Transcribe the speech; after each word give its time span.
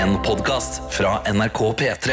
En 0.00 0.22
podkast 0.22 0.82
fra 0.90 1.32
NRK 1.32 1.58
P3. 1.58 2.12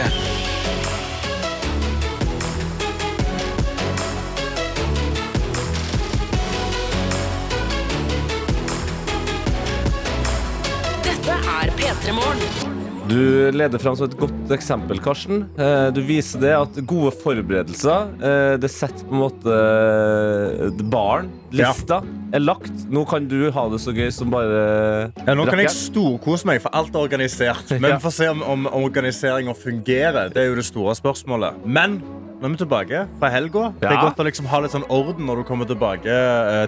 Dette 11.03 11.31
er 11.31 11.71
P3 11.77 12.11
Morgen. 12.11 12.66
Du 13.07 13.51
leder 13.55 13.79
fram 13.79 13.95
som 13.95 14.07
et 14.09 14.15
godt 14.19 14.49
eksempel, 14.51 14.99
Karsten. 15.03 15.45
Eh, 15.55 15.87
Du 15.95 16.01
viser 16.03 16.41
det 16.43 16.51
at 16.57 16.79
gode 16.89 17.13
forberedelser 17.21 18.09
eh, 18.19 18.55
Det 18.59 18.69
setter 18.73 19.05
på 19.07 19.15
en 19.15 19.21
måte 19.21 19.53
eh, 19.53 20.81
baren, 20.91 21.29
Ja. 21.55 21.69
lista, 21.71 22.01
er 22.35 22.43
lagt. 22.43 22.73
Nå 22.91 23.05
kan 23.07 23.27
du 23.31 23.49
ha 23.55 23.63
det 23.71 23.79
så 23.79 23.93
gøy 23.95 24.09
som 24.11 24.31
bare 24.33 25.13
Ja, 25.23 25.35
nå 25.37 25.45
kan 25.47 25.61
jeg 25.63 25.71
storkose 25.71 26.49
meg, 26.49 26.59
for 26.65 26.73
alt 26.75 26.91
er 26.95 27.05
organisert. 27.07 27.71
Men 27.79 27.95
vi 27.95 28.01
får 28.03 28.15
se 28.17 28.27
om, 28.33 28.43
om 28.43 28.67
organiseringa 28.75 29.55
fungerer. 29.55 30.33
Det 30.33 30.43
er 30.43 30.49
jo 30.51 30.59
det 30.59 30.67
store 30.67 30.97
spørsmålet. 30.99 31.63
Men 31.63 32.01
nå 32.41 32.43
er 32.49 32.53
vi 32.57 32.61
tilbake 32.65 33.05
fra 33.21 33.31
helga. 33.33 33.69
Det 33.79 33.87
er 33.87 34.01
godt 34.03 34.19
å 34.19 34.27
liksom 34.27 34.51
ha 34.51 34.59
litt 34.65 34.75
sånn 34.75 34.85
orden 34.91 35.25
når 35.29 35.41
du 35.41 35.47
kommer 35.47 35.69
tilbake 35.69 36.19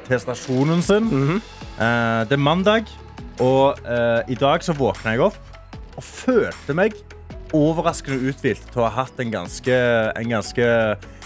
til 0.08 0.24
stasjonen 0.24 0.82
sin. 0.88 1.12
Mhm. 1.12 1.44
Eh, 1.80 2.24
det 2.32 2.40
er 2.40 2.44
mandag, 2.48 2.88
og 3.44 3.78
i 4.28 4.36
dag 4.40 4.64
så 4.64 4.74
våkna 4.76 5.14
jeg 5.18 5.28
opp 5.30 5.38
og 6.00 6.06
følte 6.06 6.76
meg 6.78 6.96
overraskende 7.56 8.30
uthvilt 8.30 8.68
til 8.72 8.84
å 8.84 8.88
ha 8.88 9.04
hatt 9.04 9.20
en 9.22 9.34
ganske, 9.34 9.78
en 10.16 10.36
ganske 10.36 10.68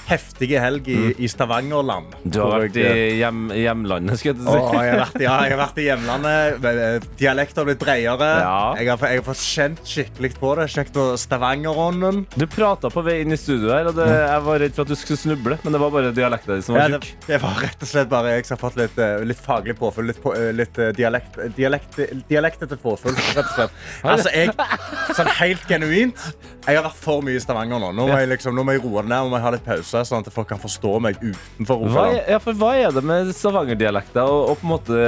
heftig 0.07 0.49
helg 0.59 0.87
i, 0.91 1.13
i 1.17 1.29
Stavangerland. 1.31 2.15
Du 2.23 2.39
har 2.43 2.63
vært 2.65 2.77
i 2.81 2.87
hjem, 3.19 3.45
hjemlandet, 3.55 4.19
skulle 4.19 4.35
jeg 4.35 4.43
si. 4.43 4.49
si. 4.49 4.83
jeg, 4.83 4.91
har 4.93 5.01
vært, 5.03 5.21
ja, 5.23 5.35
jeg 5.45 5.53
har 5.55 5.61
vært 5.61 5.79
i 5.79 5.87
hjemlandet. 5.87 7.07
Dialekten 7.19 7.61
har 7.61 7.69
blitt 7.69 7.81
bredere. 7.83 8.29
Ja. 8.43 8.57
Jeg, 8.79 8.89
har, 8.91 9.05
jeg 9.13 9.21
har 9.21 9.27
fått 9.27 9.43
kjent 9.43 9.83
skikkelig 9.87 10.33
på 10.39 10.53
det. 10.59 10.67
Kjent 10.73 10.93
på 10.95 11.07
Stavanger-ånden. 11.19 12.23
Du 12.35 12.45
prata 12.51 12.91
på 12.93 13.03
vei 13.05 13.19
inn 13.23 13.35
i 13.35 13.39
studio 13.39 13.71
her, 13.73 13.89
og 13.91 13.97
det, 13.97 14.07
jeg 14.11 14.45
var 14.47 14.61
redd 14.63 14.77
for 14.77 14.85
at 14.85 14.93
du 14.93 14.99
skulle 14.99 15.21
snuble. 15.21 15.59
Men 15.63 15.77
det 15.77 15.83
var 15.83 15.93
bare 15.95 16.13
dialekten 16.15 16.55
din 16.55 16.65
som 16.65 16.77
var 16.77 16.95
tjukk. 16.97 17.09
Ja, 17.13 17.25
det 17.27 17.41
var 17.45 17.61
rett 17.63 17.85
og 17.85 17.91
slett 17.93 18.11
bare 18.11 18.35
jeg 18.35 18.47
som 18.47 18.57
har 18.57 18.63
fått 18.63 18.79
litt, 18.81 18.99
eh, 19.01 19.23
litt 19.27 19.41
faglig 19.43 19.77
påfyll. 19.79 20.09
Litt, 20.11 20.21
på, 20.23 20.33
eh, 20.37 20.51
litt 20.55 20.79
eh, 20.81 20.91
dialekt, 20.97 21.39
dialekt, 21.57 21.99
dialektete 22.29 22.77
påfyll, 22.81 23.15
rett 23.37 23.45
og 23.45 23.53
slett. 23.55 23.79
Altså, 24.03 24.33
jeg, 24.33 24.51
sånn 25.15 25.29
helt 25.39 25.63
genuint 25.69 26.19
Jeg 26.63 26.77
har 26.77 26.85
vært 26.85 26.99
for 26.99 27.23
mye 27.25 27.37
i 27.39 27.43
Stavanger 27.43 27.81
nå. 27.81 27.91
Nå 27.95 28.07
må 28.07 28.17
jeg, 28.19 28.29
liksom, 28.33 28.55
nå 28.55 28.63
må 28.67 28.75
jeg 28.75 28.83
roe 28.83 29.03
det 29.03 29.11
ned 29.11 29.27
og 29.27 29.43
ha 29.43 29.53
litt 29.55 29.65
pause, 29.65 30.02
sånn 30.07 30.23
at 30.25 30.33
folk 30.33 30.47
kan 30.49 30.59
forstå 30.61 30.91
meg 31.03 31.17
utenfor 31.21 31.79
Hva 31.83 31.87
Rogaland. 31.87 32.17
er, 32.19 32.31
ja, 32.35 32.39
for 32.43 32.53
hva 32.59 32.71
er 32.79 32.91
det 32.95 33.03
med 33.03 33.31
stavangerdialekter 33.35 34.23
og, 34.23 34.49
og 34.53 34.59
på 34.61 34.67
en 34.67 34.71
måte 34.73 35.01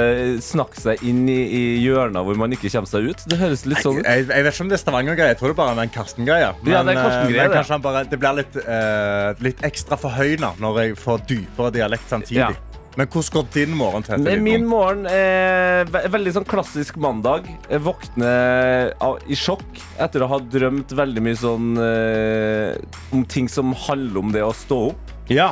snakke 0.44 0.80
seg 0.80 1.02
inn 1.06 1.24
i, 1.28 1.38
i 1.46 1.62
hjørner 1.84 2.24
hvor 2.26 2.38
man 2.40 2.52
ikke 2.56 2.70
kommer 2.72 2.90
seg 2.90 3.10
ut? 3.12 3.24
Det 3.30 3.38
høres 3.40 3.64
litt 3.68 3.82
sånn 3.84 4.00
ut. 4.00 4.06
Jeg, 4.08 4.26
jeg 4.30 4.46
vet 4.46 4.54
ikke 4.54 4.66
om 4.66 4.70
det 4.72 4.78
er 4.78 4.82
Stavanger-greie. 4.84 5.32
Jeg 5.34 5.40
tror 5.40 5.52
det 5.54 5.58
bare 5.60 5.74
er 5.76 5.82
en 5.86 5.94
Karsten-greie. 5.96 6.50
Men, 6.62 6.72
Ja, 6.72 6.82
det 6.86 6.94
er 6.96 7.00
Karsten-greie, 7.02 7.40
eh, 7.40 7.42
men 7.42 7.50
det. 7.52 7.56
kanskje 7.60 7.76
han 7.76 7.84
bare, 7.86 8.04
det 8.10 8.20
blir 8.22 8.38
litt, 8.40 8.56
eh, 8.62 9.44
litt 9.48 9.62
ekstra 9.66 9.98
forhøyna 10.00 10.52
når 10.62 10.80
jeg 10.82 10.96
får 11.02 11.26
dypere 11.30 11.72
dialekt 11.76 12.08
samtidig. 12.12 12.42
Ja. 12.42 12.50
Men 12.96 13.06
hvordan 13.12 13.32
går 13.34 13.48
din 13.52 13.74
morgen 13.76 14.04
til? 14.06 14.26
Min 14.40 14.64
morgen 14.68 15.04
er 15.10 15.84
ve 15.92 16.00
veldig 16.14 16.32
sånn 16.38 16.46
klassisk 16.48 16.96
mandag. 17.02 17.44
Jeg 17.68 17.82
våkner 17.84 18.94
av, 19.04 19.18
i 19.28 19.36
sjokk 19.36 19.80
etter 20.00 20.24
å 20.24 20.28
ha 20.30 20.38
drømt 20.40 20.94
veldig 20.96 21.24
mye 21.26 21.36
sånn 21.36 21.74
eh, 21.82 22.78
om 23.12 23.26
ting 23.28 23.50
som 23.52 23.74
handler 23.86 24.22
om 24.22 24.32
det 24.32 24.44
å 24.46 24.54
stå 24.56 24.78
opp. 24.94 25.12
Ja. 25.28 25.50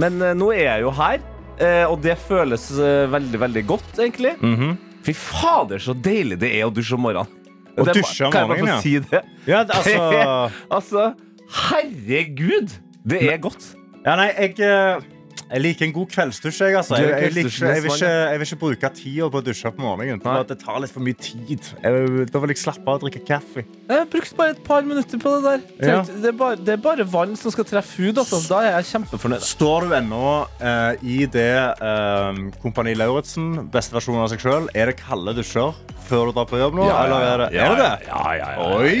Men 0.00 0.18
eh, 0.22 0.34
nå 0.34 0.50
er 0.56 0.64
jeg 0.66 0.86
jo 0.88 0.90
her, 0.98 1.22
eh, 1.62 1.84
og 1.86 2.00
det 2.02 2.16
føles 2.26 2.66
eh, 2.74 3.04
veldig, 3.14 3.38
veldig 3.46 3.64
godt, 3.70 3.92
egentlig. 4.02 4.34
Mhm. 4.42 4.74
Fy 5.06 5.14
fader, 5.16 5.78
så 5.80 5.94
deilig 5.96 6.36
det 6.42 6.50
er 6.58 6.66
å 6.66 6.74
dusje 6.74 6.92
om 6.98 7.06
morgenen. 7.06 7.30
Å 7.78 7.86
Det 7.86 7.92
er 7.94 8.00
dusje 8.02 8.26
om 8.26 8.34
kan 8.34 8.42
jeg 8.42 8.50
bare 8.50 8.58
morgenen, 8.58 8.82
få 8.82 8.82
si 8.82 8.98
det? 9.06 9.22
ja, 9.48 9.62
det- 9.64 9.78
altså 9.78 10.50
Altså, 10.76 11.06
herregud! 11.70 12.74
Det 13.08 13.22
er 13.30 13.38
godt. 13.40 13.70
Ja, 14.04 14.18
nei, 14.18 14.26
jeg 14.34 14.58
eh, 14.66 15.00
jeg 15.50 15.62
liker 15.64 15.86
en 15.88 15.92
god 15.94 16.10
kveldsdusj. 16.12 16.60
Jeg, 16.62 16.76
altså. 16.78 16.98
Jeg, 17.00 17.10
jeg, 17.10 17.32
liker, 17.34 17.66
jeg, 17.66 17.82
vil 17.82 17.90
ikke, 17.90 18.10
jeg 18.10 18.38
vil 18.38 18.46
ikke 18.46 18.58
bruke 18.60 18.90
tida 18.94 19.28
på 19.34 19.40
å 19.40 19.44
dusje 19.44 19.72
på 19.74 19.82
morgenen. 19.82 20.22
For 20.22 20.44
at 20.44 20.52
det 20.52 20.60
tar 20.62 20.78
litt 20.84 20.94
for 20.94 21.02
mye 21.02 21.18
tid. 21.18 21.70
Jeg, 21.82 22.26
da 22.30 22.42
vil 22.44 22.54
jeg 22.54 22.60
slappe 22.62 22.86
av 22.86 23.00
og 23.00 23.06
drikke 23.06 23.22
kaffe. 23.26 23.64
Jeg 23.90 24.06
brukte 24.12 24.38
bare 24.38 24.54
et 24.54 24.62
par 24.66 24.86
minutter 24.86 25.22
på 25.22 25.32
det 25.34 25.40
der. 25.48 25.64
Ja. 25.90 25.96
Det, 26.06 26.30
er 26.30 26.36
bare, 26.38 26.60
det 26.60 26.76
er 26.76 26.84
bare 26.84 27.06
vann 27.16 27.34
som 27.40 27.54
skal 27.54 27.66
treffe 27.66 27.98
hud. 27.98 28.20
Altså. 28.22 28.38
Da 28.46 28.62
er 28.68 28.76
jeg 28.78 28.90
kjempefornøyd. 28.92 29.46
Står 29.48 29.88
du 29.90 29.96
ennå 29.98 30.22
eh, 30.62 31.02
i 31.16 31.18
det 31.30 31.50
eh, 31.58 32.42
Kompani 32.62 32.94
Lauritzen, 32.98 33.66
beste 33.74 33.98
versjon 33.98 34.22
av 34.22 34.30
seg 34.30 34.46
sjøl? 34.46 34.70
Er 34.78 34.92
det 34.92 35.00
kalde 35.02 35.34
dusjer 35.40 35.74
før 36.06 36.30
du 36.30 36.36
drar 36.38 36.46
på 36.50 36.58
jobb 36.58 36.78
nå? 36.78 36.86
eller 36.90 37.26
er 37.26 37.42
det, 37.44 37.50
er 37.54 37.74
det 37.74 37.82
det? 37.82 38.08
Ja, 38.08 38.22
ja, 38.38 38.48
ja. 38.54 38.70
Oi! 38.78 38.94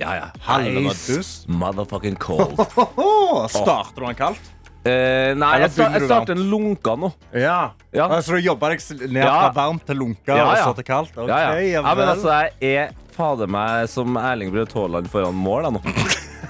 Ja, 0.00 0.16
ja. 0.16 0.16
ja, 0.16 0.16
ja. 0.20 0.80
Ice 0.80 1.46
motherfucking 1.48 2.18
cold. 2.20 2.56
Starter 3.52 4.00
du 4.00 4.08
den 4.08 4.20
kaldt? 4.20 4.53
Eh, 4.84 5.32
nei, 5.34 5.48
Eller 5.56 5.62
jeg, 5.64 5.70
sta 5.72 5.82
begynner 5.82 5.94
jeg 5.96 6.02
du 6.02 6.06
starter 6.10 6.36
en 6.36 6.42
lunka 6.50 6.92
nå. 7.00 7.08
Ja. 7.32 7.58
Ja. 7.96 8.08
Så 8.20 8.36
du 8.36 8.42
jobber 8.44 8.74
deg 8.74 8.82
s- 8.84 8.90
ned 9.00 9.22
Ja. 9.24 9.48
fra 9.50 9.52
varmt 9.56 9.86
til 9.88 9.96
lunka 9.96 10.36
Ja, 10.36 10.44
og 10.50 10.56
ja. 10.58 10.64
så 10.66 10.74
til 10.76 10.84
kaldt? 10.84 11.16
Ok, 11.16 11.28
ja, 11.28 11.38
ja. 11.38 11.54
ja 11.56 11.72
ja, 11.78 11.82
men 11.82 11.96
vel. 11.96 12.08
altså, 12.12 12.28
jeg 12.60 12.76
er 12.76 12.90
fader 13.16 13.46
meg 13.48 13.88
som 13.88 14.16
Erling 14.20 14.52
Braut 14.52 14.72
Haaland 14.74 15.08
foran 15.08 15.34
mål 15.34 15.62
da, 15.62 15.70
nå. 15.70 15.80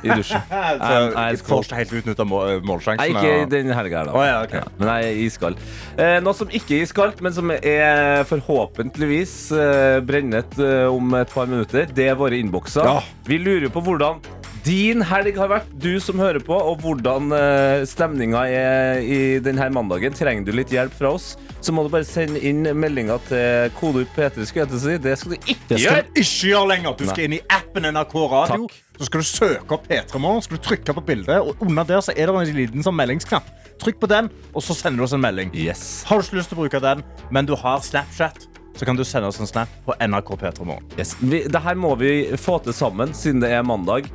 I 0.04 0.08
dusjen. 0.18 0.42
Så 0.50 0.88
jeg 1.14 1.34
ice 1.36 1.44
får 1.44 1.48
cold. 1.48 1.64
ikke 1.64 1.76
helt 1.78 1.92
utnytta 2.00 2.24
målsjansene 2.28 2.60
Nei, 2.60 2.66
målsjansen. 2.68 3.06
ikke 3.14 3.50
den 3.54 3.70
helga 3.72 3.98
her, 4.02 4.04
da. 4.04 4.12
Å, 4.12 4.24
ja, 4.26 4.42
ok. 4.42 4.72
Men 4.80 4.88
jeg 4.90 5.04
er 5.14 5.20
iskald. 5.24 5.62
Eh, 5.96 6.16
noe 6.20 6.34
som 6.36 6.48
ikke 6.52 6.74
er 6.76 6.82
iskaldt, 6.84 7.22
men 7.24 7.32
som 7.32 7.50
er 7.54 8.24
forhåpentligvis 8.28 9.34
eh, 9.56 10.00
brennet 10.04 10.58
eh, 10.60 10.84
om 10.92 11.14
et 11.20 11.30
par 11.32 11.46
minutter, 11.48 11.86
det 11.94 12.08
er 12.10 12.18
våre 12.20 12.36
innbokser. 12.36 12.84
Ja. 12.84 12.98
Vi 13.24 13.38
lurer 13.40 13.70
på 13.72 13.80
hvordan 13.86 14.20
din 14.64 15.02
helg 15.04 15.36
har 15.36 15.50
vært, 15.50 15.72
du 15.76 15.98
som 16.00 16.20
hører 16.22 16.40
på, 16.40 16.56
og 16.56 16.80
hvordan 16.80 17.32
uh, 17.34 17.82
stemninga 17.88 18.44
er 18.48 19.02
i 19.04 19.18
denne 19.44 19.66
mandagen. 19.76 20.14
Trenger 20.16 20.46
du 20.46 20.54
litt 20.56 20.72
hjelp 20.72 20.94
fra 20.96 21.10
oss, 21.18 21.34
så 21.60 21.74
må 21.74 21.84
du 21.84 21.90
bare 21.92 22.06
sende 22.08 22.40
inn 22.40 22.64
meldinga 22.80 23.18
til 23.28 23.74
kodeord 23.76 24.08
P3. 24.16 24.46
Skulle 24.48 24.64
jeg 24.64 24.80
si. 24.80 24.96
Det 25.04 25.16
skal 25.20 25.34
du 25.34 25.36
ikke 25.36 25.68
Det 25.68 25.80
skal 25.82 25.84
gjøre! 25.84 26.06
du 26.06 26.22
ikke 26.22 26.48
gjøre 26.48 26.70
lenger. 26.72 26.96
Du 26.96 27.04
skal 27.10 27.26
inn 27.26 27.36
i 27.36 27.42
appen 27.52 27.90
NRK 27.92 28.16
Radio. 28.22 28.64
Takk. 28.64 28.80
Så 28.94 29.10
skal 29.10 29.24
du 29.24 29.28
søke 29.28 29.76
opp 29.76 29.86
P3 29.90 30.22
Morgen, 30.22 30.42
skal 30.46 30.56
du 30.60 30.64
trykke 30.64 30.96
på 30.96 31.02
bildet, 31.12 31.40
og 31.42 31.60
under 31.64 31.86
der 31.88 32.00
så 32.06 32.14
er 32.14 32.30
det 32.30 32.40
en 32.40 32.56
liten 32.56 32.84
sånn 32.86 32.96
meldingsknapp. 32.96 33.48
Trykk 33.82 33.98
på 34.00 34.08
den, 34.08 34.30
og 34.54 34.62
så 34.62 34.76
sender 34.78 35.02
du 35.02 35.08
oss 35.08 35.16
en 35.16 35.24
melding. 35.24 35.50
Yes. 35.58 36.04
Har 36.08 36.22
du 36.22 36.28
ikke 36.28 36.38
lyst 36.38 36.52
til 36.54 36.60
å 36.60 36.62
bruke 36.62 36.80
den, 36.80 37.02
men 37.34 37.48
du 37.48 37.56
har 37.58 37.82
Snapchat, 37.82 38.46
så 38.78 38.86
kan 38.86 38.96
du 38.96 39.04
sende 39.06 39.28
oss 39.28 39.40
en 39.42 39.50
snap 39.50 39.70
på 39.84 39.94
NRK 39.98 40.30
P3 40.40 40.66
Morgen. 40.66 40.86
Yes. 40.96 41.16
Vi, 41.20 41.42
det 41.50 41.62
her 41.66 41.76
må 41.78 41.92
vi 41.98 42.14
få 42.40 42.60
til 42.62 42.74
sammen, 42.76 43.12
siden 43.18 43.42
det 43.42 43.50
er 43.54 43.66
mandag. 43.66 44.08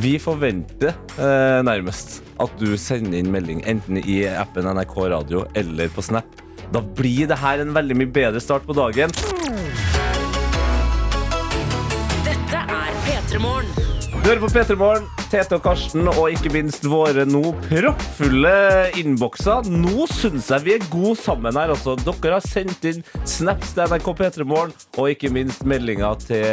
Vi 0.00 0.14
forventer 0.18 0.94
eh, 1.20 1.58
nærmest 1.66 2.22
at 2.40 2.52
du 2.60 2.70
sender 2.80 3.18
inn 3.20 3.28
melding 3.32 3.60
enten 3.68 3.98
i 4.00 4.22
appen 4.24 4.64
NRK 4.64 4.94
Radio 5.12 5.44
eller 5.58 5.92
på 5.92 6.04
Snap. 6.04 6.24
Da 6.72 6.80
blir 6.80 7.28
det 7.28 7.36
her 7.36 7.60
en 7.60 7.74
veldig 7.76 7.98
mye 8.00 8.12
bedre 8.14 8.40
start 8.40 8.64
på 8.64 8.72
dagen. 8.76 9.12
Dette 12.24 12.62
er 12.62 12.96
P3 13.04 13.42
Morgen. 13.42 13.68
Du 14.22 14.30
hører 14.30 14.40
på 14.46 14.52
P3 14.54 14.78
Morgen, 14.80 15.04
Tete 15.32 15.56
og 15.56 15.62
Karsten, 15.64 16.04
og 16.10 16.26
ikke 16.28 16.50
minst 16.52 16.84
våre 16.84 17.22
nå 17.24 17.54
proppfulle 17.64 18.50
innbokser. 19.00 19.64
Nå 19.64 20.04
syns 20.12 20.50
jeg 20.52 20.64
vi 20.66 20.74
er 20.74 20.82
gode 20.92 21.14
sammen 21.16 21.56
her. 21.56 21.72
Altså. 21.72 21.94
Dere 22.04 22.34
har 22.34 22.44
sendt 22.44 22.84
inn 22.90 23.00
snaps 23.24 23.70
til 23.72 23.88
NRK 23.88 24.10
P3 24.18 24.44
Morgen, 24.44 24.74
og 25.00 25.08
ikke 25.08 25.30
minst 25.32 25.64
meldinger 25.64 26.18
til 26.20 26.44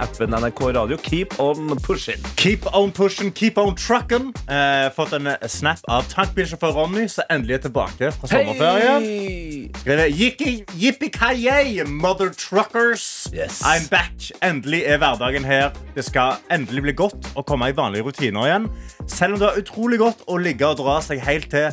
appen 0.00 0.32
NRK 0.32 0.62
Radio. 0.78 0.96
Keep 1.04 1.36
on 1.44 1.74
pushing. 1.84 2.24
Keep 2.40 2.70
on 2.72 2.94
pushing, 2.96 3.34
keep 3.36 3.60
on 3.60 3.76
trucking. 3.76 4.30
Eh, 4.48 4.88
fått 4.96 5.12
en 5.18 5.28
snap 5.52 5.84
av 5.92 6.08
tankbilsjåfør 6.14 6.72
Ronny, 6.78 7.04
som 7.12 7.28
endelig 7.28 7.58
er 7.58 7.64
tilbake 7.66 8.14
fra 8.16 8.32
sommerferie. 8.32 8.96
Hei! 8.96 9.68
Skrevet 9.82 10.16
Yippee- 10.16 10.64
Yippee-ki-yay, 10.80 11.84
mother 11.84 12.32
truckers. 12.32 13.28
Yes. 13.34 13.60
I'm 13.60 13.84
back. 13.92 14.32
Endelig 14.40 14.86
er 14.88 15.04
hverdagen 15.04 15.44
her. 15.44 15.68
Det 15.92 16.08
skal 16.08 16.40
endelig 16.48 16.88
bli 16.88 16.96
godt 17.04 17.32
å 17.36 17.44
komme 17.44 17.68
i 17.68 17.76
vanlige 17.76 18.08
rutiner 18.22 18.46
igjen. 18.46 18.70
Selv 19.10 19.34
om 19.34 19.42
det 19.42 19.50
er 19.50 19.64
utrolig 19.64 19.98
godt 20.02 20.24
å 20.30 20.38
ligge 20.38 20.70
og 20.70 20.78
dra 20.82 21.00
seg 21.04 21.22
helt 21.26 21.50
til 21.52 21.72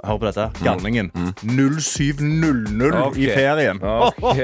Hør 0.00 0.16
på 0.16 0.30
dette. 0.30 0.46
Galningen. 0.64 1.10
07.00 1.44 2.94
okay. 3.02 3.20
i 3.20 3.26
ferien. 3.34 3.82
Ok. 3.84 4.38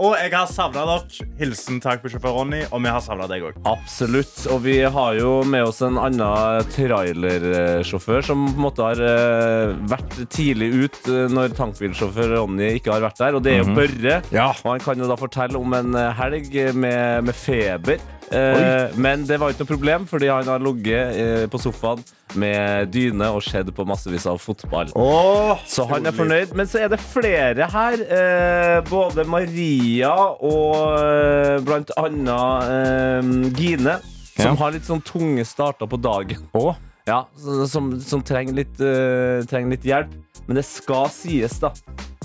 Og 0.00 0.14
jeg 0.16 0.30
har 0.32 0.48
savna 0.48 0.86
dere. 0.88 1.26
Hilsen 1.36 1.76
tankbilsjåfør 1.84 2.38
Ronny. 2.38 2.62
Og 2.70 2.80
vi 2.80 2.88
har 2.88 3.04
savna 3.04 3.28
deg 3.28 3.44
òg. 3.50 3.58
Absolutt. 3.68 4.32
Og 4.54 4.62
vi 4.64 4.78
har 4.80 5.18
jo 5.20 5.42
med 5.44 5.68
oss 5.68 5.82
en 5.84 6.00
annen 6.00 6.72
trailersjåfør 6.72 8.24
som 8.30 8.48
på 8.48 8.56
en 8.56 8.64
måte 8.64 8.88
har 8.88 9.04
eh, 9.04 9.76
vært 9.92 10.18
tidlig 10.32 10.70
ut 10.86 11.00
eh, 11.12 11.26
når 11.36 11.52
tankbilsjåfør 11.60 12.38
Ronny 12.38 12.72
ikke 12.78 12.96
har 12.96 13.04
vært 13.04 13.20
der, 13.20 13.36
og 13.36 13.44
det 13.44 13.58
er 13.58 13.60
jo 13.60 13.76
Børre. 13.76 14.20
Ja. 14.32 14.50
Og 14.64 14.72
han 14.72 14.84
kan 14.88 15.04
jo 15.04 15.12
da 15.12 15.20
fortelle 15.20 15.60
om 15.60 15.76
en 15.76 15.96
eh, 16.00 16.12
helg 16.16 16.48
med, 16.76 17.28
med 17.28 17.36
feber. 17.36 18.00
Eh, 18.34 18.96
men 18.98 19.22
det 19.28 19.36
var 19.38 19.52
ikke 19.52 19.62
noe 19.64 19.70
problem, 19.70 20.06
fordi 20.10 20.26
han 20.32 20.48
har 20.50 20.62
ligget 20.64 21.18
eh, 21.22 21.44
på 21.52 21.60
sofaen 21.62 22.00
med 22.34 22.90
dyne 22.92 23.28
og 23.32 23.42
sett 23.46 23.68
på 23.76 23.84
massevis 23.86 24.26
av 24.26 24.40
fotball. 24.42 24.90
Åh, 24.98 25.60
Så 25.66 25.86
han 25.88 26.06
er 26.06 26.16
fornøyd. 26.16 26.54
Men 26.58 26.66
så 26.66 26.82
er 26.84 26.90
det 26.92 26.98
flere 27.00 27.68
her. 27.70 28.02
Eh, 28.02 28.80
både 28.90 29.24
Maria 29.30 30.10
og 30.42 30.98
eh, 30.98 31.60
blant 31.66 31.92
annet 32.02 32.72
eh, 32.74 33.30
Gine, 33.60 33.98
som 34.36 34.50
Ja. 34.50 34.54
har 34.60 34.74
litt 34.74 34.84
sånn 34.88 35.00
tunge 35.06 35.44
starter 35.48 35.86
på 35.88 35.96
dagen. 36.02 36.48
Åh. 36.58 36.74
Ja, 37.06 37.22
som, 37.70 37.92
som 38.02 38.22
trenger, 38.26 38.52
litt, 38.58 38.80
eh, 38.82 39.44
trenger 39.46 39.76
litt 39.76 39.86
hjelp. 39.86 40.10
Men 40.48 40.58
det 40.58 40.64
skal 40.66 41.06
sies 41.14 41.56
da 41.62 41.70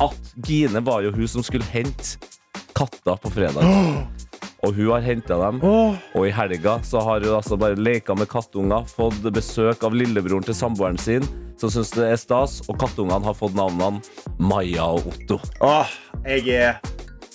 at 0.02 0.34
Gine 0.46 0.82
var 0.86 1.02
jo 1.06 1.12
hun 1.14 1.28
som 1.30 1.46
skulle 1.46 1.66
hente 1.70 2.18
katta 2.74 3.16
på 3.22 3.30
fredag. 3.34 3.62
Og 4.62 4.76
hun 4.78 4.92
har 4.94 5.06
henta 5.06 5.38
dem. 5.42 5.62
Oh. 5.66 5.98
Og 6.14 6.28
i 6.30 6.34
helga 6.36 6.78
så 6.86 7.02
har 7.06 7.24
hun 7.26 7.38
altså 7.40 7.58
bare 7.58 7.80
leka 7.80 8.16
med 8.18 8.30
kattunger, 8.30 8.86
fått 8.86 9.24
besøk 9.34 9.86
av 9.88 9.96
lillebroren 9.98 10.46
til 10.46 10.58
samboeren 10.58 11.00
sin, 11.02 11.26
som 11.58 11.74
syns 11.74 11.94
det 11.96 12.08
er 12.12 12.20
stas, 12.22 12.60
og 12.70 12.78
kattungene 12.82 13.26
har 13.26 13.38
fått 13.38 13.58
navnene 13.58 14.02
Maja 14.42 14.86
og 14.94 15.10
Otto. 15.14 15.40
Åh, 15.66 15.98
jeg 16.26 16.46
er, 16.58 16.78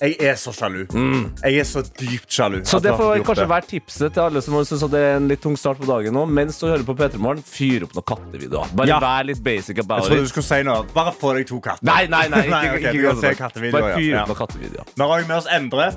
jeg 0.01 0.17
er 0.21 0.35
så 0.37 0.53
sjalu. 0.53 0.83
Jeg 0.93 1.59
er 1.61 1.65
så 1.65 1.81
dypt 1.97 2.29
sjalu. 2.33 2.59
Mm. 2.61 2.67
Så 2.69 2.81
det 2.85 2.93
får 2.99 3.23
kanskje 3.25 3.47
være 3.49 3.67
tipset 3.71 4.13
til 4.13 4.21
alle 4.27 4.43
som 4.45 4.57
syns 4.69 4.85
det 4.93 5.01
er 5.01 5.17
en 5.17 5.29
litt 5.31 5.41
tung 5.41 5.57
start 5.57 5.79
på 5.81 5.89
dagen 5.89 6.13
nå. 6.17 6.27
Mens 6.29 6.59
du 6.61 6.67
hører 6.69 6.85
på 6.85 6.95
P3 6.99 7.17
Morgen, 7.23 7.41
fyr 7.47 7.87
opp 7.87 7.95
noen 7.97 8.07
kattevideoer. 8.13 8.75
Bare 8.77 8.89
Ja. 8.91 8.99
vær 9.01 9.25
litt 9.31 9.41
basic 9.45 9.77
Jeg 9.77 9.85
about 9.87 10.05
trodde 10.05 10.19
du 10.21 10.29
it. 10.29 10.29
skulle 10.35 10.45
si 10.51 10.63
noe. 10.69 10.85
Bare 10.95 11.13
få 11.17 11.33
deg 11.39 11.47
to 11.49 11.61
katter. 11.65 11.85
Nei, 11.89 12.07
nei, 12.07 12.27
nei. 12.29 12.43
Ikke, 12.47 12.51
Nei, 12.51 12.69
ok, 12.69 12.79
ikke, 12.81 12.93
du 12.93 13.27
ikke, 13.27 13.35
kattevideoer, 13.41 13.81
Bare 13.81 13.95
fyr 13.97 14.11
ja. 14.13 14.21
opp 14.23 14.29
noen 14.29 14.41
kattevideoer. 14.43 14.93
Vi 14.97 15.03
har 15.09 15.21
vi 15.23 15.29
med 15.33 15.37
oss 15.41 15.51
Endre 15.57 15.89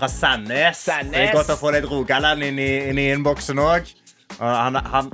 fra 0.00 0.08
Sandnes. 0.08 0.78
Sandnes. 0.84 1.12
Det 1.12 1.28
er 1.28 1.36
godt 1.36 1.52
å 1.52 1.60
få 1.60 1.72
litt 1.76 1.84
Rogaland 1.90 2.42
inn 2.48 2.58
i, 2.58 2.70
inn 2.88 2.98
i 2.98 3.10
innboksen 3.12 3.60
òg. 3.60 3.92
Han, 4.40 4.74
han 4.74 5.10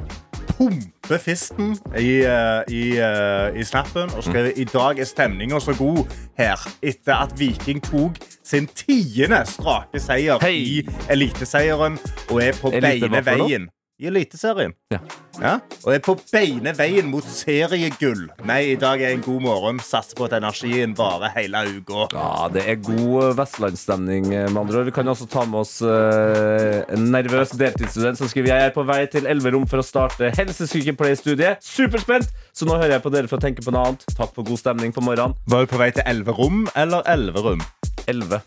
pumper 0.56 1.18
fisten 1.18 1.72
i, 1.98 2.20
eh, 2.26 2.60
i, 2.68 2.82
eh, 2.98 3.60
i 3.60 3.64
snappen 3.64 4.12
og 4.16 4.24
skrev 4.24 4.52
i 4.56 4.64
dag 4.64 4.98
er 4.98 5.08
stemninga 5.08 5.60
så 5.60 5.74
god 5.78 6.04
her 6.38 6.60
etter 6.82 7.14
at 7.14 7.34
Viking 7.38 7.82
tok 7.84 8.20
sin 8.44 8.66
tiende 8.66 9.42
strake 9.46 10.00
seier 10.02 10.40
hey. 10.42 10.62
i 10.80 10.88
Eliteseieren 11.10 11.98
og 12.30 12.42
er 12.42 12.56
på 12.60 12.72
beine 12.74 13.24
veien. 13.26 13.68
I 14.00 14.08
Eliteserien. 14.08 14.72
Ja. 14.88 14.98
Ja, 15.40 15.52
og 15.84 15.92
er 15.92 16.00
på 16.04 16.14
beine 16.32 16.72
veien 16.76 17.08
mot 17.12 17.24
seriegull. 17.24 18.26
Nei, 18.48 18.72
i 18.72 18.78
dag 18.80 19.00
er 19.00 19.12
en 19.14 19.22
god 19.24 19.40
morgen. 19.44 19.80
Satser 19.84 20.16
på 20.16 20.26
at 20.26 20.34
energien 20.38 20.94
varer 20.96 21.32
hele 21.34 21.62
uka. 21.76 22.06
Ja, 22.12 22.48
det 22.52 22.64
er 22.68 22.80
god 22.80 23.26
eh, 23.26 23.34
vestlandsstemning, 23.38 24.30
eh, 24.32 24.48
med 24.48 24.62
andre 24.62 24.80
ord. 24.80 24.88
Vi 24.88 24.96
kan 24.96 25.12
også 25.12 25.28
ta 25.30 25.44
med 25.48 25.60
oss 25.62 25.78
uh, 25.84 26.80
en 26.92 27.08
nervøs 27.12 27.54
deltidsstudent 27.60 28.20
som 28.20 28.28
skriver 28.32 28.52
Jeg 28.54 28.70
er 28.70 28.74
på 28.76 28.84
vei 28.88 29.02
til 29.12 29.28
Elverum 29.28 29.68
for 29.68 29.84
å 29.84 29.86
starte 29.86 30.32
helsesykepleierstudiet. 30.38 31.64
Superspent! 31.64 32.32
Så 32.56 32.68
nå 32.68 32.76
hører 32.76 32.96
jeg 32.96 33.04
på 33.04 33.12
dere 33.12 33.30
for 33.30 33.40
å 33.40 33.44
tenke 33.44 33.64
på 33.64 33.72
noe 33.74 33.90
annet. 33.90 34.04
Takk 34.16 34.32
for 34.36 34.48
god 34.48 34.64
stemning 34.64 34.96
på 34.96 35.04
morgenen. 35.04 35.36
Var 35.48 35.64
du 35.64 35.72
på 35.72 35.80
vei 35.80 35.92
til 35.96 36.08
Elverum 36.08 36.64
eller 36.72 37.04
Elverum? 37.08 37.64
Elve. 38.08 38.40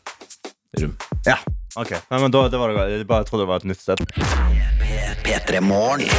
Rum. 0.82 0.98
Ja. 1.30 1.38
Ok. 1.76 1.92
Nei, 2.10 2.20
men 2.20 2.32
da, 2.34 2.46
det 2.52 2.62
var 2.62 2.74
det, 2.74 2.86
jeg 3.02 3.08
trodde 3.30 3.44
det 3.44 3.50
var 3.50 3.64
et 3.64 3.70
nytt 3.72 3.82
sted. 3.82 4.06
P3 5.24 5.62
Morgen. 5.64 6.10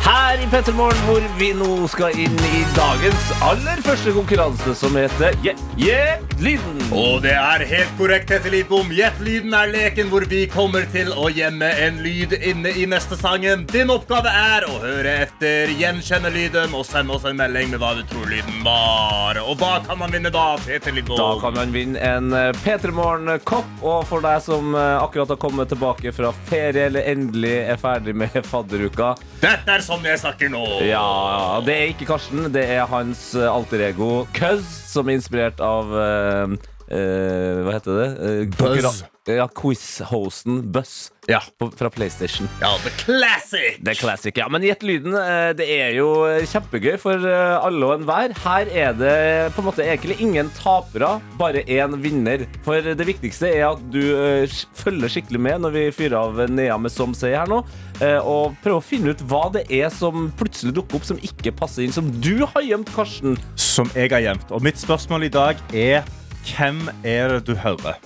Her 0.00 0.40
i 0.42 0.46
Pettermorgen, 0.50 1.00
hvor 1.06 1.24
vi 1.38 1.50
nå 1.54 1.86
skal 1.92 2.16
inn 2.18 2.36
i 2.50 2.62
dagens 2.76 3.30
aller 3.44 3.82
første 3.84 4.14
konkurranse, 4.16 4.74
som 4.78 4.96
heter 4.96 5.36
Yeah, 5.44 5.58
yeah, 5.76 6.22
lyden. 6.40 6.78
Og 6.96 7.20
det 7.22 7.34
er 7.36 7.62
helt 7.68 7.92
korrekt, 7.98 8.30
Tete 8.30 8.50
Lidbom. 8.52 8.88
Gjett 8.96 9.20
lyden 9.22 9.52
er 9.54 9.70
leken 9.70 10.08
hvor 10.10 10.24
vi 10.30 10.46
kommer 10.50 10.86
til 10.90 11.12
å 11.12 11.28
gjemme 11.30 11.68
en 11.84 12.00
lyd 12.02 12.32
inne 12.38 12.72
i 12.80 12.86
neste 12.88 13.18
sangen. 13.20 13.66
Din 13.70 13.92
oppgave 13.92 14.32
er 14.32 14.66
å 14.66 14.78
høre 14.82 15.12
etter, 15.26 15.70
gjenkjenne 15.78 16.32
lyden 16.34 16.74
og 16.76 16.86
sende 16.88 17.14
oss 17.14 17.26
en 17.28 17.38
melding 17.38 17.70
med 17.74 17.82
hva 17.82 17.92
du 17.98 18.02
tror 18.10 18.26
lyden 18.30 18.64
var. 18.66 19.38
Og 19.44 19.60
hva 19.60 19.76
kan 19.84 20.00
man 20.00 20.14
vinne 20.16 20.32
da, 20.34 20.46
Tete 20.64 20.94
Lidbom? 20.96 21.20
Da 21.20 21.30
kan 21.44 21.58
man 21.58 21.76
vinne 21.76 22.00
en 22.00 22.32
eh, 22.36 22.50
P3 22.64 22.94
Morgen-kopp. 22.96 23.70
Og 23.84 24.08
for 24.08 24.24
deg 24.24 24.40
som 24.48 24.74
eh, 24.74 24.96
akkurat 25.04 25.36
har 25.36 25.40
kommet 25.44 25.70
tilbake 25.70 26.14
fra 26.16 26.32
ferie 26.48 26.88
eller 26.88 27.06
endelig 27.12 27.54
er 27.68 27.78
ferdig 27.80 28.16
med 28.16 28.34
fadderuka 28.48 29.12
Dette 29.40 29.72
er 29.72 29.82
sånn 29.90 30.06
jeg 30.06 30.20
snakker 30.22 30.50
nå. 30.52 30.64
Ja, 30.86 31.60
det 31.66 31.74
er 31.76 31.92
ikke 31.92 32.08
Karsten. 32.12 32.46
Det 32.54 32.62
er 32.76 32.86
hans 32.90 33.30
eh, 33.38 33.48
alter 33.50 33.82
ego 33.90 34.10
Cuz, 34.36 34.62
som 34.90 35.10
er 35.10 35.18
inspirert 35.18 35.62
av 35.64 35.90
eh, 35.98 36.54
eh, 36.90 37.62
Hva 37.64 37.72
heter 37.78 38.00
det? 38.02 38.10
Eh, 38.18 38.44
Buzz. 38.50 38.58
konkurran- 38.58 39.06
Ja, 39.30 39.46
quiz-hosten 39.46 40.62
Buzz 40.72 41.10
Ja. 41.28 41.38
på, 41.60 41.68
fra 41.76 41.90
PlayStation. 41.90 42.48
Ja, 42.60 42.72
the 42.82 42.90
classic. 42.90 43.76
Det 43.78 43.92
er 43.92 43.94
classic, 44.00 44.36
ja. 44.36 44.48
Men 44.48 44.62
gjett 44.62 44.82
lyden. 44.82 45.14
eh, 45.14 45.52
Det 45.52 45.68
er 45.68 45.92
jo 45.94 46.08
kjempegøy 46.48 46.98
for 46.98 47.12
eh, 47.14 47.64
alle 47.64 47.84
og 47.86 48.00
enhver. 48.00 48.32
Her 48.42 48.66
er 48.72 48.92
det 48.96 49.52
på 49.54 49.60
en 49.62 49.68
måte 49.68 49.84
egentlig 49.84 50.16
ingen 50.20 50.50
tapere, 50.56 51.20
bare 51.38 51.62
én 51.68 51.94
vinner. 52.02 52.46
For 52.64 52.80
det 52.80 53.06
viktigste 53.06 53.52
er 53.54 53.68
at 53.70 53.84
du 53.92 54.00
eh, 54.16 54.46
sk- 54.46 54.66
følger 54.74 55.08
skikkelig 55.12 55.38
med 55.40 55.60
når 55.60 55.70
vi 55.76 55.84
fyrer 55.92 56.16
av 56.18 56.50
Nea 56.50 56.78
med 56.78 56.90
Som 56.90 57.12
sier 57.14 57.36
her 57.38 57.46
nå, 57.46 57.60
eh, 58.00 58.18
og 58.18 58.56
prøver 58.64 58.80
å 58.80 58.82
finne 58.82 59.10
ut 59.14 59.20
hva 59.28 59.52
det 59.52 59.66
er 59.70 59.90
som 59.90 60.32
plutselig 60.32 60.74
dukker 60.74 60.96
opp 60.96 61.04
som 61.04 61.18
ikke 61.18 61.54
passer 61.54 61.84
inn, 61.84 61.92
som 61.92 62.10
du 62.20 62.44
har 62.46 62.62
gjemt, 62.66 62.90
Karsten. 62.96 63.38
Som 63.54 63.90
jeg 63.94 64.10
har 64.10 64.20
gjemt. 64.24 64.50
Og 64.50 64.62
mitt 64.62 64.76
spørsmål 64.80 65.24
i 65.28 65.28
dag 65.28 65.56
er 65.72 66.02
hvem 66.46 66.88
er 67.04 67.28
det 67.34 67.40
du 67.46 67.54
hører? 67.54 67.98